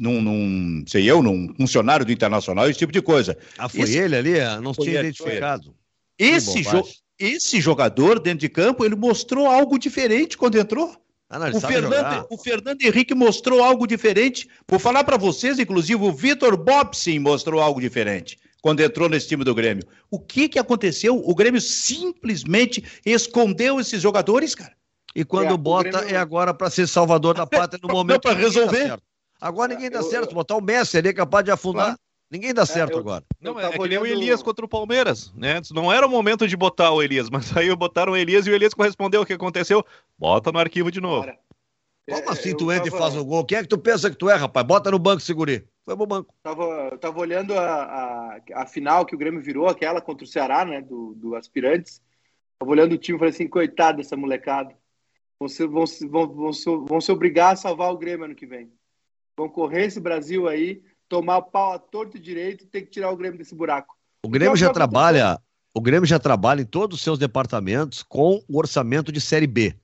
num, 0.00 0.20
num, 0.20 0.84
sei 0.86 1.10
eu, 1.10 1.22
num 1.22 1.54
funcionário 1.54 2.04
do 2.04 2.12
Internacional, 2.12 2.68
esse 2.68 2.78
tipo 2.78 2.92
de 2.92 3.02
coisa. 3.02 3.36
Ah, 3.56 3.68
foi 3.68 3.82
esse... 3.82 3.98
ele 3.98 4.16
ali? 4.16 4.32
Não 4.62 4.74
foi 4.74 4.86
tinha 4.86 4.98
ele, 4.98 5.08
identificado. 5.08 5.74
Esse, 6.18 6.62
jo... 6.62 6.82
esse 7.18 7.60
jogador 7.60 8.18
dentro 8.18 8.40
de 8.40 8.48
campo, 8.48 8.84
ele 8.84 8.96
mostrou 8.96 9.46
algo 9.46 9.78
diferente 9.78 10.36
quando 10.36 10.58
entrou. 10.58 10.94
Ah, 11.30 11.38
não, 11.38 11.58
o, 11.58 11.60
Fernando, 11.60 12.26
o 12.30 12.38
Fernando 12.38 12.82
Henrique 12.82 13.14
mostrou 13.14 13.62
algo 13.62 13.86
diferente. 13.86 14.48
Vou 14.66 14.78
falar 14.78 15.04
para 15.04 15.18
vocês, 15.18 15.58
inclusive, 15.58 16.02
o 16.02 16.12
Vitor 16.12 16.56
Bobsin 16.56 17.18
mostrou 17.18 17.60
algo 17.60 17.80
diferente 17.80 18.38
quando 18.62 18.80
entrou 18.80 19.08
nesse 19.08 19.28
time 19.28 19.44
do 19.44 19.54
Grêmio. 19.54 19.84
O 20.10 20.18
que, 20.18 20.48
que 20.48 20.58
aconteceu? 20.58 21.16
O 21.16 21.34
Grêmio 21.34 21.60
simplesmente 21.60 22.82
escondeu 23.04 23.78
esses 23.78 24.00
jogadores, 24.00 24.54
cara. 24.54 24.72
E 25.14 25.24
quando 25.24 25.54
é, 25.54 25.56
bota 25.56 25.90
Grêmio... 25.90 26.14
é 26.14 26.16
agora 26.16 26.54
para 26.54 26.70
ser 26.70 26.86
salvador 26.86 27.34
da 27.34 27.46
pátria 27.46 27.80
no 27.82 27.92
momento. 27.92 28.22
para 28.22 28.38
resolver. 28.38 28.98
Agora 29.40 29.74
ninguém 29.74 29.90
dá 29.90 29.98
eu, 29.98 30.02
certo. 30.02 30.34
Botar 30.34 30.56
o 30.56 30.60
Messi 30.60 30.98
ali 30.98 31.08
é 31.08 31.12
capaz 31.12 31.44
de 31.44 31.50
afundar. 31.50 31.86
Claro. 31.86 31.98
Ninguém 32.30 32.52
dá 32.52 32.62
é, 32.62 32.66
certo 32.66 32.94
eu, 32.94 32.98
agora. 32.98 33.24
Não, 33.40 33.58
é, 33.58 33.70
que 33.70 33.88
nem 33.88 33.98
o 33.98 34.06
Elias 34.06 34.42
contra 34.42 34.64
o 34.64 34.68
Palmeiras, 34.68 35.32
né? 35.34 35.60
Não 35.72 35.90
era 35.90 36.06
o 36.06 36.10
momento 36.10 36.46
de 36.46 36.56
botar 36.56 36.90
o 36.92 37.02
Elias, 37.02 37.30
mas 37.30 37.56
aí 37.56 37.74
botaram 37.74 38.12
o 38.12 38.16
Elias 38.16 38.46
e 38.46 38.50
o 38.50 38.54
Elias 38.54 38.74
correspondeu 38.74 39.22
o 39.22 39.26
que 39.26 39.32
aconteceu. 39.32 39.84
Bota 40.18 40.52
no 40.52 40.58
arquivo 40.58 40.90
de 40.90 41.00
novo. 41.00 41.24
Cara, 41.24 41.38
Como 42.06 42.30
assim 42.30 42.54
tu 42.54 42.70
entra 42.70 42.90
tava... 42.90 42.96
e 42.96 42.98
faz 42.98 43.16
o 43.16 43.24
gol? 43.24 43.44
Quem 43.44 43.58
é 43.58 43.62
que 43.62 43.68
tu 43.68 43.78
pensa 43.78 44.10
que 44.10 44.16
tu 44.16 44.28
é, 44.28 44.34
rapaz? 44.34 44.66
Bota 44.66 44.90
no 44.90 44.98
banco, 44.98 45.22
segure. 45.22 45.66
Foi 45.84 45.96
pro 45.96 46.06
banco. 46.06 46.34
Tava, 46.42 46.98
tava 46.98 47.18
olhando 47.18 47.54
a, 47.54 47.82
a, 47.82 48.40
a, 48.56 48.66
final 48.66 49.06
que 49.06 49.14
o 49.14 49.18
Grêmio 49.18 49.40
virou, 49.40 49.66
aquela 49.66 50.02
contra 50.02 50.24
o 50.24 50.28
Ceará, 50.28 50.64
né? 50.64 50.82
Do, 50.82 51.14
do 51.14 51.34
Aspirantes. 51.34 52.02
Tava 52.58 52.70
olhando 52.70 52.92
o 52.92 52.98
time 52.98 53.16
e 53.16 53.18
falei 53.18 53.32
assim, 53.32 53.48
coitado 53.48 53.98
dessa 53.98 54.16
molecada. 54.16 54.76
Vão 55.40 55.48
se, 55.48 55.66
vão, 55.66 55.84
vão, 56.10 56.34
vão, 56.34 56.52
se, 56.52 56.64
vão 56.64 57.00
se 57.00 57.10
obrigar 57.10 57.52
a 57.54 57.56
salvar 57.56 57.90
o 57.90 57.96
Grêmio 57.96 58.26
ano 58.26 58.34
que 58.34 58.44
vem. 58.44 58.70
Correr 59.46 59.84
esse 59.84 60.00
Brasil 60.00 60.48
aí, 60.48 60.82
tomar 61.08 61.42
pau 61.42 61.72
a 61.72 61.78
torto 61.78 62.16
e 62.16 62.20
direito 62.20 62.64
e 62.64 62.66
ter 62.66 62.82
que 62.82 62.90
tirar 62.90 63.10
o 63.10 63.16
Grêmio 63.16 63.38
desse 63.38 63.54
buraco. 63.54 63.94
O 64.24 64.28
Grêmio 64.28 64.56
já 64.56 64.70
trabalha, 64.70 65.38
o 65.74 65.80
Grêmio 65.80 66.06
já 66.06 66.18
trabalha 66.18 66.62
em 66.62 66.66
todos 66.66 66.98
os 66.98 67.04
seus 67.04 67.18
departamentos 67.18 68.02
com 68.02 68.42
o 68.48 68.58
orçamento 68.58 69.12
de 69.12 69.20
Série 69.20 69.46
B. 69.46 69.74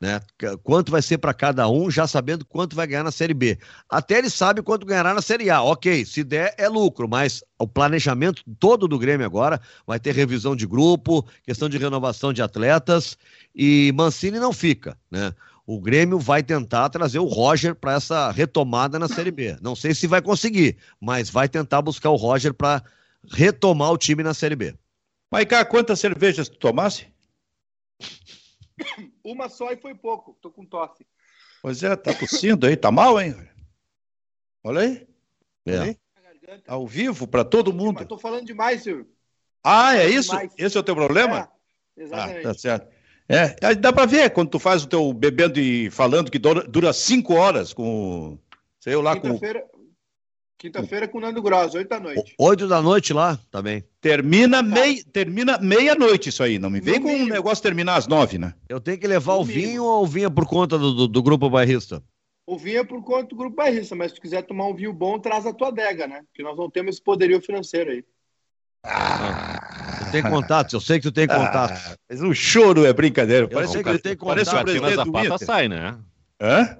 Né? 0.00 0.20
Quanto 0.62 0.92
vai 0.92 1.02
ser 1.02 1.18
para 1.18 1.34
cada 1.34 1.68
um, 1.68 1.90
já 1.90 2.06
sabendo 2.06 2.44
quanto 2.44 2.76
vai 2.76 2.86
ganhar 2.86 3.02
na 3.02 3.10
Série 3.10 3.34
B. 3.34 3.58
Até 3.90 4.18
ele 4.18 4.30
sabe 4.30 4.62
quanto 4.62 4.86
ganhará 4.86 5.12
na 5.12 5.20
Série 5.20 5.50
A. 5.50 5.60
Ok, 5.60 6.04
se 6.04 6.22
der 6.22 6.54
é 6.56 6.68
lucro, 6.68 7.08
mas 7.08 7.42
o 7.58 7.66
planejamento 7.66 8.44
todo 8.60 8.86
do 8.86 8.98
Grêmio 8.98 9.26
agora 9.26 9.60
vai 9.84 9.98
ter 9.98 10.14
revisão 10.14 10.54
de 10.54 10.68
grupo, 10.68 11.26
questão 11.42 11.68
de 11.68 11.78
renovação 11.78 12.32
de 12.32 12.40
atletas 12.40 13.18
e 13.52 13.92
Mancini 13.96 14.38
não 14.38 14.52
fica, 14.52 14.96
né? 15.10 15.34
O 15.68 15.78
Grêmio 15.78 16.18
vai 16.18 16.42
tentar 16.42 16.88
trazer 16.88 17.18
o 17.18 17.26
Roger 17.26 17.74
para 17.74 17.92
essa 17.92 18.30
retomada 18.30 18.98
na 18.98 19.06
Série 19.06 19.30
B. 19.30 19.54
Não 19.60 19.76
sei 19.76 19.92
se 19.92 20.06
vai 20.06 20.22
conseguir, 20.22 20.78
mas 20.98 21.28
vai 21.28 21.46
tentar 21.46 21.82
buscar 21.82 22.08
o 22.08 22.16
Roger 22.16 22.54
para 22.54 22.82
retomar 23.30 23.92
o 23.92 23.98
time 23.98 24.22
na 24.22 24.32
Série 24.32 24.56
B. 24.56 24.74
Maiká, 25.30 25.62
quantas 25.66 26.00
cervejas 26.00 26.48
tu 26.48 26.56
tomasse? 26.56 27.12
Uma 29.22 29.50
só 29.50 29.70
e 29.70 29.76
foi 29.76 29.94
pouco. 29.94 30.38
Tô 30.40 30.50
com 30.50 30.64
tosse. 30.64 31.06
Pois 31.60 31.82
é, 31.82 31.94
tá 31.94 32.14
tossindo 32.14 32.66
aí, 32.66 32.74
tá 32.74 32.90
mal, 32.90 33.20
hein? 33.20 33.36
Olha 34.64 34.80
aí. 34.80 35.06
É. 35.66 35.80
Olha 35.80 35.82
aí. 35.82 35.98
Ao 36.66 36.86
vivo, 36.86 37.28
para 37.28 37.44
todo 37.44 37.74
mundo. 37.74 38.06
Tô 38.06 38.16
falando 38.16 38.46
demais, 38.46 38.84
Silvio. 38.84 39.06
Ah, 39.62 39.94
é 39.94 40.08
isso? 40.08 40.30
Demais. 40.30 40.54
Esse 40.56 40.78
é 40.78 40.80
o 40.80 40.82
teu 40.82 40.94
problema? 40.94 41.52
É, 41.94 42.02
exatamente. 42.04 42.38
Ah, 42.38 42.42
tá 42.42 42.54
certo. 42.54 42.97
É, 43.28 43.74
dá 43.74 43.92
para 43.92 44.06
ver 44.06 44.30
quando 44.30 44.48
tu 44.48 44.58
faz 44.58 44.84
o 44.84 44.88
teu 44.88 45.12
bebendo 45.12 45.60
e 45.60 45.90
falando 45.90 46.30
que 46.30 46.38
dura, 46.38 46.62
dura 46.66 46.92
cinco 46.94 47.34
horas 47.34 47.74
com, 47.74 48.38
sei 48.80 48.96
lá, 48.96 49.20
com 49.20 49.38
Quinta-feira 50.58 51.06
com 51.06 51.18
o 51.18 51.20
Nando 51.20 51.40
Gross, 51.40 51.72
oito 51.76 51.88
da 51.88 52.00
noite. 52.00 52.34
Oito 52.36 52.66
da 52.66 52.82
noite 52.82 53.12
lá, 53.12 53.38
tá 53.48 53.62
bem. 53.62 53.84
Termina, 54.00 54.60
mei, 54.60 55.04
termina 55.04 55.56
meia-noite 55.58 56.30
isso 56.30 56.42
aí. 56.42 56.58
Não 56.58 56.68
me 56.68 56.80
vem 56.80 56.98
no 56.98 57.06
com 57.06 57.14
um 57.14 57.26
negócio 57.26 57.62
terminar 57.62 57.94
às 57.94 58.08
nove, 58.08 58.38
né? 58.38 58.52
Eu 58.68 58.80
tenho 58.80 58.98
que 58.98 59.06
levar 59.06 59.34
no 59.34 59.42
o 59.42 59.44
vinho 59.44 59.84
ou 59.84 60.02
o 60.02 60.06
vinho 60.06 60.26
é 60.26 60.30
por 60.30 60.48
conta 60.48 60.76
do, 60.76 60.92
do, 60.92 61.06
do, 61.06 61.22
grupo 61.22 61.48
bairrista? 61.48 62.02
O 62.44 62.58
vinho 62.58 62.80
é 62.80 62.84
por 62.84 63.00
conta 63.04 63.28
do 63.28 63.36
grupo 63.36 63.54
bairrista, 63.54 63.94
mas 63.94 64.10
se 64.10 64.16
tu 64.16 64.20
quiser 64.20 64.42
tomar 64.42 64.66
um 64.66 64.74
vinho 64.74 64.92
bom, 64.92 65.16
traz 65.20 65.46
a 65.46 65.52
tua 65.52 65.68
adega, 65.68 66.08
né? 66.08 66.24
Porque 66.26 66.42
nós 66.42 66.56
não 66.56 66.68
temos 66.68 66.96
esse 66.96 67.04
poderio 67.04 67.40
financeiro 67.40 67.92
aí. 67.92 68.04
Ah, 68.82 69.57
tu 70.08 70.12
tem 70.12 70.22
contato, 70.22 70.72
eu 70.74 70.80
sei 70.80 70.98
que 70.98 71.02
tu 71.04 71.12
tem 71.12 71.26
contato. 71.28 71.72
Ah, 71.72 71.96
mas 72.08 72.20
o 72.20 72.34
choro 72.34 72.84
é 72.84 72.92
brincadeira. 72.92 73.44
Eu 73.44 73.48
parece 73.48 73.72
sei 73.72 73.82
que 73.82 73.88
ele 73.88 73.98
tem 73.98 74.16
contato. 74.16 74.34
Parece 74.34 74.54
o 74.54 74.64
presidente 74.64 74.94
Zapata 74.96 75.38
sai, 75.38 75.68
né? 75.68 75.98
Hã? 76.40 76.78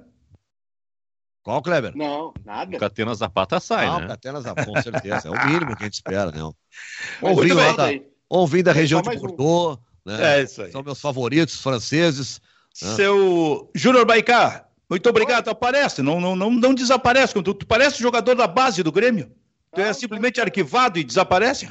Qual, 1.43 1.61
Kleber? 1.61 1.95
Não, 1.95 2.33
nada. 2.45 2.75
O 2.75 2.79
Catena 2.79 3.15
Zapata 3.15 3.59
sai, 3.59 3.87
Não, 3.87 4.01
né? 4.01 4.07
Catena 4.07 4.41
Zapata, 4.41 4.65
com 4.71 4.81
certeza. 4.81 5.29
É 5.29 5.31
o 5.31 5.47
mínimo 5.47 5.75
que 5.75 5.83
a 5.83 5.85
gente 5.85 5.93
espera, 5.93 6.31
né? 6.31 6.41
Ouvindo 7.21 7.55
da, 7.55 7.89
ouvindo 8.29 8.65
da 8.65 8.71
região 8.71 9.01
de 9.01 9.09
Bordeaux, 9.17 9.79
um. 10.05 10.11
né? 10.11 10.39
É 10.39 10.43
isso 10.43 10.61
aí. 10.61 10.71
São 10.71 10.83
meus 10.83 10.99
favoritos 11.01 11.61
franceses. 11.61 12.41
Né? 12.81 12.95
Seu 12.95 13.71
Júnior 13.73 14.05
Baicá, 14.05 14.67
muito 14.89 15.09
obrigado. 15.09 15.45
Tu 15.45 15.49
aparece, 15.49 16.01
não, 16.01 16.19
não, 16.19 16.35
não, 16.35 16.51
não 16.51 16.73
desaparece. 16.73 17.33
Tu, 17.33 17.53
tu 17.53 17.65
parece 17.65 17.99
jogador 17.99 18.35
da 18.35 18.47
base 18.47 18.83
do 18.83 18.91
Grêmio. 18.91 19.31
Tu 19.73 19.81
é 19.81 19.93
simplesmente 19.93 20.41
arquivado 20.41 20.99
e 20.99 21.03
desaparece? 21.03 21.69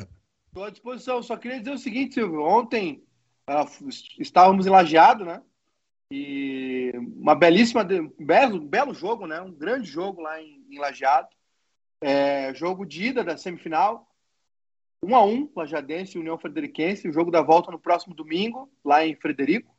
Estou 0.58 0.66
à 0.66 0.70
disposição. 0.70 1.22
Só 1.22 1.36
queria 1.36 1.60
dizer 1.60 1.70
o 1.70 1.78
seguinte, 1.78 2.14
Silvio. 2.14 2.42
Ontem 2.42 3.04
uh, 3.48 3.88
estávamos 4.18 4.66
em 4.66 4.70
Lajeado, 4.70 5.24
né? 5.24 5.40
E 6.10 6.90
uma 6.96 7.36
belíssima, 7.36 7.84
belo, 8.18 8.60
belo 8.60 8.92
jogo, 8.92 9.24
né? 9.24 9.40
Um 9.40 9.52
grande 9.52 9.88
jogo 9.88 10.20
lá 10.20 10.42
em, 10.42 10.66
em 10.68 10.80
Lajeado. 10.80 11.28
É, 12.00 12.52
jogo 12.54 12.84
de 12.84 13.04
ida 13.06 13.22
da 13.22 13.36
semifinal. 13.36 14.10
1 15.00 15.14
a 15.14 15.24
1 15.24 15.52
Lajadense 15.54 16.16
e 16.16 16.20
União 16.20 16.36
Frederiquense. 16.36 17.08
O 17.08 17.12
jogo 17.12 17.30
da 17.30 17.40
volta 17.40 17.70
no 17.70 17.78
próximo 17.78 18.12
domingo, 18.12 18.68
lá 18.84 19.06
em 19.06 19.14
Frederico. 19.14 19.72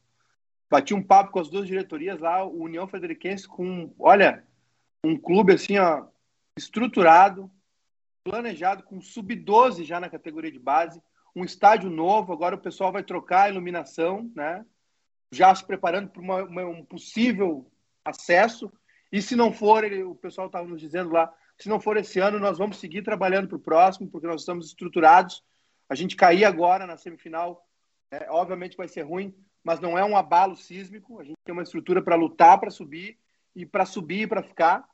Bati 0.71 0.93
um 0.93 1.03
papo 1.03 1.31
com 1.31 1.41
as 1.41 1.49
duas 1.49 1.67
diretorias 1.67 2.21
lá. 2.21 2.45
O 2.45 2.63
União 2.63 2.87
Frederiquense 2.87 3.45
com, 3.45 3.93
olha, 3.99 4.45
um 5.03 5.17
clube 5.17 5.51
assim, 5.51 5.77
ó, 5.77 6.05
estruturado, 6.57 7.51
planejado 8.23 8.83
com 8.83 9.01
sub-12 9.01 9.83
já 9.83 9.99
na 9.99 10.09
categoria 10.09 10.51
de 10.51 10.59
base, 10.59 11.01
um 11.35 11.43
estádio 11.43 11.89
novo, 11.89 12.33
agora 12.33 12.55
o 12.55 12.59
pessoal 12.59 12.91
vai 12.91 13.03
trocar 13.03 13.43
a 13.43 13.49
iluminação, 13.49 14.31
né? 14.35 14.65
Já 15.31 15.53
se 15.53 15.65
preparando 15.65 16.09
para 16.09 16.21
um 16.67 16.83
possível 16.83 17.71
acesso. 18.03 18.71
E 19.11 19.21
se 19.21 19.35
não 19.35 19.53
for, 19.53 19.83
o 19.85 20.15
pessoal 20.15 20.47
estava 20.47 20.67
nos 20.67 20.81
dizendo 20.81 21.11
lá, 21.11 21.31
se 21.57 21.69
não 21.69 21.79
for 21.79 21.97
esse 21.97 22.19
ano, 22.19 22.39
nós 22.39 22.57
vamos 22.57 22.79
seguir 22.79 23.03
trabalhando 23.03 23.47
para 23.47 23.57
o 23.57 23.61
próximo, 23.61 24.09
porque 24.09 24.27
nós 24.27 24.41
estamos 24.41 24.67
estruturados. 24.67 25.43
A 25.87 25.95
gente 25.95 26.15
cair 26.15 26.45
agora 26.45 26.87
na 26.87 26.97
semifinal, 26.97 27.67
é, 28.11 28.27
obviamente 28.29 28.77
vai 28.77 28.87
ser 28.87 29.01
ruim, 29.01 29.35
mas 29.63 29.79
não 29.79 29.97
é 29.97 30.03
um 30.03 30.15
abalo 30.15 30.55
sísmico. 30.55 31.19
A 31.19 31.23
gente 31.23 31.37
tem 31.43 31.53
uma 31.53 31.63
estrutura 31.63 32.01
para 32.01 32.15
lutar, 32.15 32.59
para 32.59 32.71
subir 32.71 33.17
e 33.55 33.65
para 33.65 33.85
subir 33.85 34.21
e 34.21 34.27
para 34.27 34.41
ficar. 34.41 34.87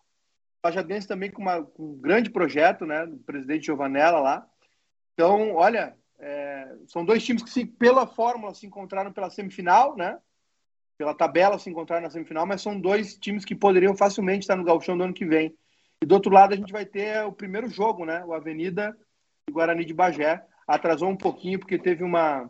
Lajadense 0.66 1.08
também 1.08 1.30
com, 1.30 1.42
uma, 1.42 1.64
com, 1.64 1.92
um 1.92 1.98
grande 1.98 2.30
projeto, 2.30 2.86
né, 2.86 3.06
do 3.06 3.18
presidente 3.18 3.68
Giovanella 3.68 4.20
lá. 4.20 4.48
Então, 5.14 5.54
olha, 5.54 5.96
é, 6.20 6.76
são 6.88 7.06
dois 7.06 7.24
times 7.24 7.44
que 7.44 7.50
se, 7.50 7.66
pela 7.66 8.08
fórmula 8.08 8.54
se 8.54 8.66
encontraram 8.66 9.14
pela 9.14 9.30
semifinal, 9.30 9.96
né? 9.96 10.18
Pela 10.98 11.14
tabela 11.14 11.60
se 11.60 11.70
encontraram 11.70 12.04
na 12.04 12.10
semifinal, 12.10 12.46
mas 12.46 12.62
são 12.62 12.80
dois 12.80 13.16
times 13.16 13.46
que 13.46 13.54
poderiam 13.54 13.96
facilmente 13.96 14.42
estar 14.42 14.56
no 14.56 14.64
gauchão 14.64 14.98
do 14.98 15.04
ano 15.04 15.14
que 15.14 15.26
vem. 15.26 15.56
E 16.02 16.06
do 16.06 16.16
outro 16.16 16.32
lado 16.32 16.54
a 16.54 16.58
gente 16.58 16.72
vai 16.72 16.86
ter 16.86 17.24
o 17.26 17.32
primeiro 17.32 17.70
jogo, 17.70 18.06
né? 18.06 18.24
O 18.26 18.34
Avenida 18.34 18.98
e 19.48 19.52
Guarani 19.52 19.86
de 19.86 19.94
Bagé. 19.94 20.44
Atrasou 20.68 21.10
um 21.10 21.18
pouquinho 21.18 21.60
porque 21.60 21.78
teve 21.78 22.04
uma 22.04 22.50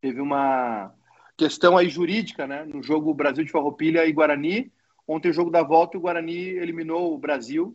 teve 0.00 0.20
uma 0.20 0.94
questão 1.36 1.76
aí 1.76 1.88
jurídica, 1.88 2.46
né? 2.46 2.64
No 2.64 2.82
jogo 2.82 3.12
Brasil 3.12 3.44
de 3.44 3.50
Farroupilha 3.50 4.06
e 4.06 4.12
Guarani 4.12 4.72
Ontem, 5.08 5.30
o 5.30 5.32
jogo 5.32 5.50
da 5.50 5.62
volta, 5.62 5.96
o 5.96 6.00
Guarani 6.00 6.36
eliminou 6.36 7.14
o 7.14 7.18
Brasil. 7.18 7.74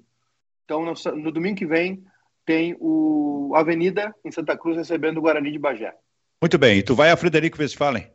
Então, 0.64 0.86
no, 0.86 0.94
no 1.18 1.32
domingo 1.32 1.58
que 1.58 1.66
vem, 1.66 2.06
tem 2.46 2.78
o 2.80 3.54
Avenida 3.56 4.14
em 4.24 4.32
Santa 4.32 4.56
Cruz 4.56 4.78
recebendo 4.78 5.18
o 5.18 5.22
Guarani 5.22 5.52
de 5.52 5.58
Bagé. 5.58 5.96
Muito 6.40 6.58
bem. 6.60 6.78
E 6.78 6.84
tu 6.84 6.94
vai 6.94 7.10
a 7.10 7.18
Frederico 7.18 7.60
Westphalen? 7.60 8.08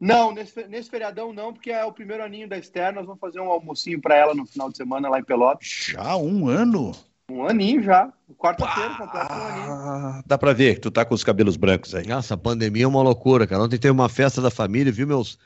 Não, 0.00 0.32
nesse, 0.32 0.66
nesse 0.66 0.90
feriadão 0.90 1.32
não, 1.32 1.52
porque 1.52 1.70
é 1.70 1.84
o 1.84 1.92
primeiro 1.92 2.24
aninho 2.24 2.48
da 2.48 2.58
Esther. 2.58 2.92
Nós 2.92 3.06
vamos 3.06 3.20
fazer 3.20 3.38
um 3.38 3.52
almocinho 3.52 4.00
para 4.00 4.16
ela 4.16 4.34
no 4.34 4.44
final 4.44 4.68
de 4.68 4.76
semana 4.76 5.08
lá 5.08 5.20
em 5.20 5.24
Pelotas. 5.24 5.68
Já 5.90 6.16
um 6.16 6.48
ano? 6.48 6.90
Um 7.30 7.46
aninho 7.46 7.82
já. 7.84 8.12
Quarta-feira, 8.36 8.90
um 8.90 9.04
aninho. 9.04 9.70
Ah, 9.70 10.22
dá 10.26 10.36
pra 10.36 10.52
ver 10.52 10.74
que 10.74 10.80
tu 10.80 10.90
tá 10.90 11.04
com 11.04 11.14
os 11.14 11.22
cabelos 11.22 11.56
brancos 11.56 11.94
aí. 11.94 12.04
Nossa, 12.06 12.34
a 12.34 12.36
pandemia 12.36 12.82
é 12.82 12.88
uma 12.88 13.00
loucura, 13.00 13.46
cara. 13.46 13.62
Ontem 13.62 13.78
teve 13.78 13.92
uma 13.92 14.08
festa 14.08 14.42
da 14.42 14.50
família, 14.50 14.90
viu 14.90 15.06
meus, 15.06 15.38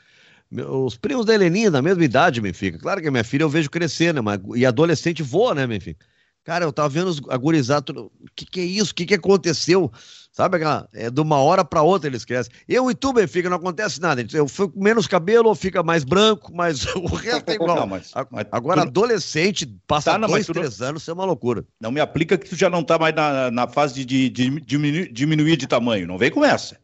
meus 0.49 0.97
primos 0.97 1.25
da 1.25 1.33
Heleninha, 1.33 1.69
da 1.69 1.81
mesma 1.81 2.03
idade, 2.03 2.41
Benfica. 2.41 2.77
Claro 2.77 3.01
que 3.01 3.07
a 3.07 3.11
minha 3.11 3.23
filha 3.23 3.43
eu 3.43 3.49
vejo 3.49 3.69
crescer, 3.69 4.13
né? 4.13 4.21
Mas, 4.21 4.39
e 4.55 4.65
adolescente 4.65 5.21
voa, 5.21 5.53
né, 5.53 5.67
Benfica? 5.67 6.05
Cara, 6.47 6.63
eu 6.63 6.71
tava 6.71 6.87
vendo 6.87 7.09
os 7.09 7.21
agurizados, 7.27 7.93
o 7.93 8.09
que 8.33 8.45
que 8.45 8.61
é 8.61 8.63
isso? 8.63 8.93
O 8.93 8.95
que 8.95 9.05
que 9.05 9.15
aconteceu? 9.15 9.91
Sabe 10.31 10.55
aquela, 10.55 10.87
é 10.93 11.09
de 11.09 11.19
uma 11.19 11.37
hora 11.39 11.65
para 11.65 11.81
outra 11.81 12.07
eles 12.07 12.23
crescem. 12.23 12.53
Eu 12.69 12.89
e 12.89 12.95
tu, 12.95 13.11
Benfica, 13.11 13.49
não 13.49 13.57
acontece 13.57 13.99
nada. 13.99 14.25
Eu 14.31 14.47
fico 14.47 14.69
com 14.69 14.81
menos 14.81 15.07
cabelo, 15.07 15.49
ou 15.49 15.55
fica 15.55 15.83
mais 15.83 16.05
branco, 16.05 16.53
mas 16.55 16.85
o 16.95 17.05
resto 17.07 17.49
é 17.49 17.55
igual. 17.55 17.75
Não, 17.75 17.87
mas, 17.87 18.13
mas 18.31 18.47
Agora, 18.49 18.83
tu... 18.83 18.87
adolescente, 18.87 19.65
passa 19.85 20.11
tá, 20.11 20.17
não, 20.17 20.29
dois, 20.29 20.45
três 20.45 20.79
não... 20.79 20.87
anos, 20.87 21.01
isso 21.01 21.11
é 21.11 21.13
uma 21.13 21.25
loucura. 21.25 21.65
Não 21.81 21.91
me 21.91 21.99
aplica 21.99 22.37
que 22.37 22.47
tu 22.47 22.55
já 22.55 22.69
não 22.69 22.81
tá 22.81 22.97
mais 22.97 23.13
na, 23.13 23.51
na 23.51 23.67
fase 23.67 24.05
de, 24.05 24.29
de, 24.29 24.49
de 24.49 24.61
diminuir, 24.61 25.11
diminuir 25.11 25.57
de 25.57 25.67
tamanho. 25.67 26.07
Não 26.07 26.17
vem 26.17 26.31
com 26.31 26.45
essa. 26.45 26.77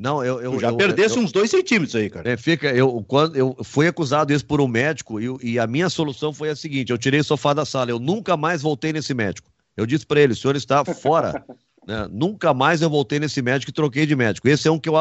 Não, 0.00 0.24
eu, 0.24 0.40
eu 0.40 0.52
tu 0.52 0.60
já 0.60 0.68
eu, 0.68 0.76
perdesse 0.78 1.18
eu, 1.18 1.22
uns 1.22 1.30
dois 1.30 1.50
centímetros 1.50 1.94
aí, 1.94 2.08
cara. 2.08 2.30
É, 2.30 2.34
fica, 2.34 2.68
eu, 2.68 3.04
quando, 3.06 3.36
eu 3.36 3.54
fui 3.62 3.86
acusado 3.86 4.32
isso 4.32 4.46
por 4.46 4.58
um 4.58 4.66
médico 4.66 5.20
e, 5.20 5.26
e, 5.42 5.58
a 5.58 5.66
minha 5.66 5.90
solução 5.90 6.32
foi 6.32 6.48
a 6.48 6.56
seguinte: 6.56 6.90
eu 6.90 6.96
tirei 6.96 7.20
o 7.20 7.24
sofá 7.24 7.52
da 7.52 7.66
sala, 7.66 7.90
eu 7.90 7.98
nunca 7.98 8.34
mais 8.34 8.62
voltei 8.62 8.94
nesse 8.94 9.12
médico. 9.12 9.52
Eu 9.76 9.84
disse 9.84 10.06
para 10.06 10.22
ele: 10.22 10.32
o 10.32 10.36
senhor 10.36 10.56
está 10.56 10.82
fora. 10.86 11.44
né? 11.86 12.08
Nunca 12.10 12.54
mais 12.54 12.80
eu 12.80 12.88
voltei 12.88 13.20
nesse 13.20 13.42
médico 13.42 13.70
e 13.70 13.74
troquei 13.74 14.06
de 14.06 14.16
médico. 14.16 14.48
Esse 14.48 14.68
é 14.68 14.70
um 14.70 14.78
que 14.78 14.88
eu. 14.88 14.94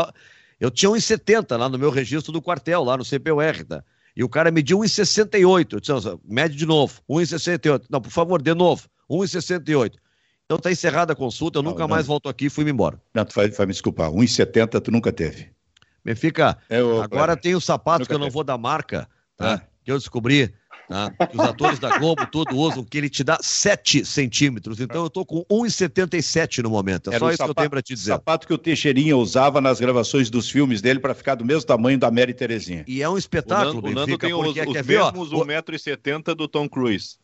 Eu 0.59 0.69
tinha 0.69 0.91
1,70 0.91 1.55
lá 1.55 1.69
no 1.69 1.79
meu 1.79 1.89
registro 1.89 2.33
do 2.33 2.41
quartel, 2.41 2.83
lá 2.83 2.97
no 2.97 3.05
CPUR, 3.05 3.65
tá? 3.65 3.81
E 4.17 4.21
o 4.21 4.27
cara 4.27 4.51
mediu 4.51 4.79
1,68. 4.79 5.73
Eu 5.73 5.79
disse, 5.79 6.19
mede 6.25 6.57
de 6.57 6.65
novo, 6.65 7.01
1,68. 7.09 7.85
Não, 7.89 8.01
por 8.01 8.11
favor, 8.11 8.41
de 8.41 8.53
novo, 8.53 8.89
1,68. 9.09 9.93
Então 10.49 10.57
tá 10.57 10.71
encerrada 10.71 11.13
a 11.13 11.15
consulta, 11.15 11.59
eu 11.59 11.61
não, 11.61 11.69
nunca 11.69 11.83
não. 11.83 11.89
mais 11.89 12.07
volto 12.07 12.27
aqui 12.27 12.47
e 12.47 12.49
fui 12.49 12.67
embora. 12.67 12.99
Não, 13.13 13.23
tu 13.23 13.35
vai, 13.35 13.49
vai 13.49 13.67
me 13.67 13.71
desculpar, 13.71 14.09
1,70 14.09 14.81
tu 14.81 14.89
nunca 14.89 15.11
teve. 15.13 15.51
Benfica, 16.03 16.57
eu, 16.67 17.03
agora 17.03 17.37
tem 17.37 17.53
o 17.53 17.61
sapato 17.61 18.03
que 18.07 18.11
eu 18.11 18.17
não 18.17 18.25
teve. 18.25 18.33
vou 18.33 18.43
dar 18.43 18.57
marca, 18.57 19.07
tá? 19.37 19.53
Ah. 19.53 19.61
Que 19.83 19.91
eu 19.91 19.97
descobri, 19.99 20.51
tá? 20.89 21.11
Que 21.27 21.37
os 21.37 21.43
atores 21.43 21.77
da 21.77 21.99
Globo 21.99 22.25
tudo 22.25 22.57
usam, 22.57 22.83
que 22.83 22.97
ele 22.97 23.11
te 23.11 23.23
dá 23.23 23.37
7 23.39 24.03
centímetros. 24.03 24.79
Então 24.79 25.03
eu 25.03 25.09
tô 25.11 25.23
com 25.23 25.45
1,77 25.51 26.63
no 26.63 26.71
momento. 26.71 27.11
É 27.11 27.13
Era 27.13 27.19
só 27.19 27.29
isso 27.29 27.37
sapato, 27.37 27.53
que 27.53 27.59
eu 27.59 27.61
tenho 27.61 27.69
pra 27.69 27.81
te 27.83 27.93
dizer. 27.93 28.11
O 28.11 28.15
sapato 28.15 28.47
que 28.47 28.53
o 28.53 28.57
Teixeirinha 28.57 29.15
usava 29.15 29.61
nas 29.61 29.79
gravações 29.79 30.31
dos 30.31 30.49
filmes 30.49 30.81
dele 30.81 30.99
para 30.99 31.13
ficar 31.13 31.35
do 31.35 31.45
mesmo 31.45 31.63
tamanho 31.63 31.99
da 31.99 32.09
Mary 32.09 32.33
Terezinha. 32.33 32.83
E 32.87 33.03
é 33.03 33.09
um 33.09 33.19
espetáculo, 33.19 33.87
o 33.87 33.91
Nando, 33.91 34.17
Benfica, 34.17 34.35
o 34.35 34.41
Nando 34.41 34.53
tem 34.55 34.63
os, 34.63 34.77
os 34.77 34.87
mesmos 34.87 35.29
1,70m 35.29 36.33
do 36.33 36.47
Tom 36.47 36.67
Cruise. 36.67 37.19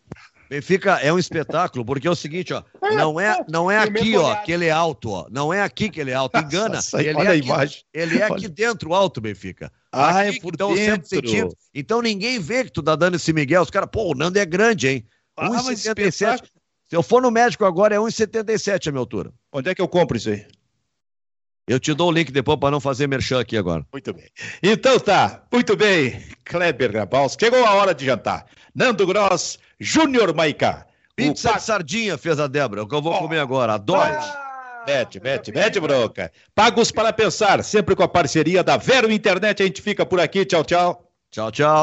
Benfica 0.49 0.99
é 0.99 1.11
um 1.11 1.17
espetáculo, 1.17 1.83
porque 1.83 2.07
é 2.07 2.11
o 2.11 2.15
seguinte, 2.15 2.53
ó, 2.53 2.63
não 2.95 3.19
é, 3.19 3.43
não 3.49 3.69
é 3.69 3.79
aqui, 3.79 4.15
ó, 4.15 4.35
que 4.37 4.51
ele 4.51 4.65
é 4.65 4.71
alto, 4.71 5.09
ó, 5.09 5.27
não 5.31 5.53
é 5.53 5.61
aqui 5.61 5.89
que 5.89 5.99
ele 5.99 6.11
é 6.11 6.13
alto, 6.13 6.37
engana. 6.37 6.75
Nossa, 6.75 7.01
ele, 7.01 7.19
é 7.19 7.61
aqui, 7.61 7.83
ele 7.93 8.17
é 8.19 8.23
aqui 8.23 8.47
dentro 8.47 8.93
alto, 8.93 9.19
Benfica. 9.19 9.71
Ah, 9.91 10.21
aqui, 10.21 10.37
é 10.37 10.41
por 10.41 10.53
então, 10.53 10.73
dentro. 10.73 11.49
Então 11.73 12.01
ninguém 12.01 12.39
vê 12.39 12.63
que 12.65 12.71
tu 12.71 12.83
tá 12.83 12.95
dando 12.95 13.15
esse 13.15 13.33
Miguel, 13.33 13.61
os 13.61 13.69
caras, 13.69 13.89
pô, 13.91 14.11
o 14.11 14.15
Nando 14.15 14.37
é 14.37 14.45
grande, 14.45 14.87
hein? 14.87 15.07
Ah, 15.35 15.49
1,77. 15.49 16.43
Se 16.87 16.95
eu 16.95 17.01
for 17.01 17.21
no 17.21 17.31
médico 17.31 17.65
agora 17.65 17.95
é 17.95 17.97
1,77 17.97 18.87
a 18.87 18.91
minha 18.91 18.99
altura. 18.99 19.33
Onde 19.51 19.69
é 19.69 19.75
que 19.75 19.81
eu 19.81 19.87
compro 19.87 20.15
isso 20.15 20.29
aí? 20.29 20.45
Eu 21.67 21.79
te 21.79 21.93
dou 21.93 22.09
o 22.09 22.11
link 22.11 22.31
depois 22.31 22.59
para 22.59 22.71
não 22.71 22.79
fazer 22.79 23.07
merchan 23.07 23.39
aqui 23.39 23.57
agora. 23.57 23.83
Muito 23.91 24.13
bem. 24.13 24.29
Então 24.61 24.99
tá, 24.99 25.43
muito 25.51 25.75
bem. 25.75 26.21
Kleber 26.43 26.91
Grabaus, 26.91 27.35
chegou 27.39 27.65
a 27.65 27.73
hora 27.73 27.93
de 27.93 28.05
jantar. 28.05 28.45
Nando 28.73 29.07
Gross, 29.07 29.57
Júnior 29.79 30.33
Maicá. 30.35 30.85
Pizza 31.15 31.53
de 31.53 31.63
sardinha 31.63 32.17
fez 32.17 32.39
a 32.39 32.47
Débora, 32.47 32.81
é 32.81 32.83
o 32.83 32.87
que 32.87 32.93
eu 32.93 33.01
vou 33.01 33.13
oh. 33.13 33.19
comer 33.19 33.39
agora. 33.39 33.73
Adoro. 33.73 34.19
Mete, 34.85 35.19
mete, 35.19 35.51
mete, 35.51 35.79
broca. 35.79 36.31
Pagos 36.53 36.91
para 36.91 37.11
pensar, 37.11 37.63
sempre 37.63 37.95
com 37.95 38.03
a 38.03 38.07
parceria 38.07 38.63
da 38.63 38.77
Vero 38.77 39.11
Internet. 39.11 39.63
A 39.63 39.65
gente 39.65 39.81
fica 39.81 40.05
por 40.05 40.19
aqui. 40.19 40.45
Tchau, 40.45 40.63
tchau. 40.63 41.09
Tchau, 41.31 41.51
tchau. 41.51 41.81